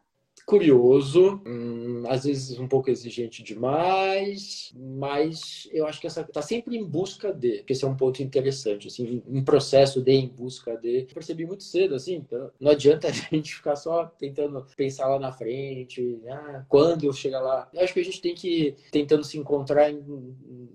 curioso, 0.52 1.40
hum, 1.46 2.04
às 2.06 2.24
vezes 2.24 2.58
um 2.58 2.68
pouco 2.68 2.90
exigente 2.90 3.42
demais, 3.42 4.70
mas 4.76 5.66
eu 5.72 5.86
acho 5.86 5.98
que 5.98 6.06
essa 6.06 6.22
tá 6.24 6.42
sempre 6.42 6.76
em 6.76 6.84
busca 6.84 7.32
de, 7.32 7.58
porque 7.58 7.72
esse 7.72 7.86
é 7.86 7.88
um 7.88 7.96
ponto 7.96 8.22
interessante, 8.22 8.86
assim, 8.86 9.22
um 9.26 9.42
processo 9.42 10.02
de 10.02 10.12
em 10.12 10.28
busca 10.28 10.76
de. 10.76 11.00
Eu 11.00 11.06
percebi 11.06 11.46
muito 11.46 11.64
cedo, 11.64 11.94
assim, 11.94 12.16
então 12.16 12.50
não 12.60 12.70
adianta 12.70 13.08
a 13.08 13.10
gente 13.10 13.54
ficar 13.54 13.76
só 13.76 14.04
tentando 14.04 14.62
pensar 14.76 15.08
lá 15.08 15.18
na 15.18 15.32
frente, 15.32 16.20
ah, 16.28 16.66
quando 16.68 17.04
eu 17.04 17.14
chegar 17.14 17.40
lá. 17.40 17.66
Eu 17.72 17.82
acho 17.82 17.94
que 17.94 18.00
a 18.00 18.04
gente 18.04 18.20
tem 18.20 18.34
que 18.34 18.48
ir 18.48 18.76
tentando 18.90 19.24
se 19.24 19.38
encontrar 19.38 19.90
em, 19.90 20.04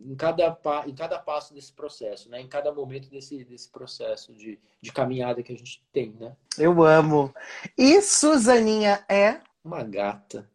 em, 0.08 0.16
cada, 0.16 0.58
em 0.88 0.96
cada 0.96 1.20
passo 1.20 1.54
desse 1.54 1.72
processo, 1.72 2.32
né? 2.32 2.42
Em 2.42 2.48
cada 2.48 2.74
momento 2.74 3.12
desse, 3.12 3.46
desse 3.46 3.70
processo 3.70 4.34
de, 4.34 4.58
de 4.82 4.92
caminhada 4.92 5.44
que 5.44 5.54
a 5.54 5.56
gente 5.56 5.84
tem, 5.94 6.16
né? 6.20 6.36
Eu 6.58 6.82
amo. 6.82 7.32
E 7.78 8.02
Suzaninha 8.02 9.06
é 9.08 9.40
uma 9.68 9.84
gata. 9.84 10.50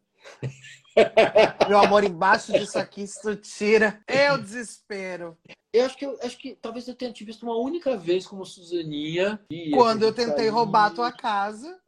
Meu 1.67 1.79
amor, 1.79 2.03
embaixo 2.03 2.51
disso 2.51 2.77
aqui, 2.77 3.05
se 3.07 3.21
tu 3.21 3.35
tira, 3.35 4.01
é 4.07 4.31
o 4.33 4.37
desespero. 4.37 5.37
Eu 5.71 5.85
acho 5.85 5.97
que 5.97 6.05
eu 6.05 6.19
acho 6.21 6.37
que 6.37 6.55
talvez 6.55 6.87
eu 6.87 6.93
tenha 6.93 7.11
te 7.11 7.23
visto 7.23 7.43
uma 7.43 7.57
única 7.57 7.97
vez 7.97 8.27
como 8.27 8.45
Suzaninha. 8.45 9.39
Quando 9.73 10.03
eu 10.03 10.13
tentei 10.13 10.47
roubar 10.49 10.85
a 10.85 10.91
tua 10.91 11.11
casa. 11.11 11.79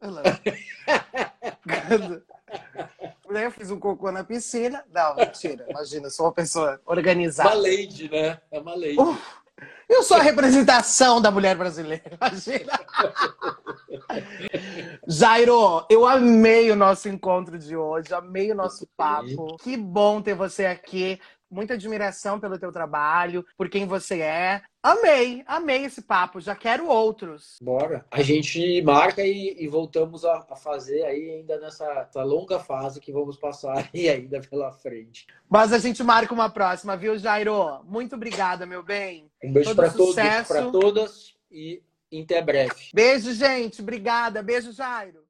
Quando... 1.88 2.24
Eu 3.28 3.50
fiz 3.50 3.70
um 3.70 3.78
cocô 3.78 4.10
na 4.10 4.24
piscina. 4.24 4.84
Não, 4.92 5.14
mentira. 5.16 5.66
Imagina, 5.68 6.10
sou 6.10 6.26
uma 6.26 6.32
pessoa 6.32 6.80
organizada. 6.84 7.50
Uma 7.50 7.62
lady, 7.62 8.08
né? 8.10 8.40
É 8.50 8.58
uma 8.58 8.74
lady. 8.74 8.98
Uh, 8.98 9.16
eu 9.88 10.02
sou 10.02 10.16
a 10.16 10.22
representação 10.22 11.20
da 11.20 11.30
mulher 11.30 11.56
brasileira. 11.56 12.04
Imagina. 12.20 12.80
Jairo, 15.06 15.84
eu 15.88 16.06
amei 16.06 16.70
o 16.70 16.76
nosso 16.76 17.08
encontro 17.08 17.58
de 17.58 17.76
hoje, 17.76 18.12
amei 18.12 18.50
o 18.50 18.54
nosso 18.54 18.86
papo. 18.96 19.56
Que 19.58 19.76
bom 19.76 20.20
ter 20.20 20.34
você 20.34 20.66
aqui. 20.66 21.20
Muita 21.50 21.74
admiração 21.74 22.40
pelo 22.40 22.58
teu 22.58 22.72
trabalho, 22.72 23.44
por 23.56 23.68
quem 23.68 23.86
você 23.86 24.20
é. 24.20 24.62
Amei, 24.82 25.42
amei 25.46 25.84
esse 25.84 26.02
papo. 26.02 26.40
Já 26.40 26.54
quero 26.54 26.88
outros. 26.88 27.56
Bora. 27.60 28.04
A 28.10 28.22
gente 28.22 28.80
marca 28.82 29.22
e, 29.24 29.56
e 29.58 29.66
voltamos 29.66 30.24
a, 30.24 30.46
a, 30.48 30.56
fazer 30.56 31.04
aí 31.04 31.30
ainda 31.30 31.58
nessa 31.58 32.08
longa 32.22 32.58
fase 32.58 33.00
que 33.00 33.12
vamos 33.12 33.36
passar 33.36 33.88
aí 33.92 34.08
ainda 34.08 34.40
pela 34.40 34.70
frente. 34.72 35.26
Mas 35.48 35.72
a 35.72 35.78
gente 35.78 36.02
marca 36.02 36.32
uma 36.32 36.48
próxima, 36.48 36.96
viu, 36.96 37.18
Jairo? 37.18 37.82
Muito 37.84 38.14
obrigada, 38.14 38.64
meu 38.64 38.82
bem. 38.82 39.30
Um 39.42 39.52
beijo 39.52 39.74
para 39.74 39.90
todos, 39.90 40.14
para 40.14 40.70
todas 40.70 41.34
e 41.50 41.82
até 42.22 42.40
breve. 42.40 42.90
Beijo, 42.94 43.32
gente. 43.32 43.82
Obrigada. 43.82 44.42
Beijo, 44.42 44.72
Jairo. 44.72 45.25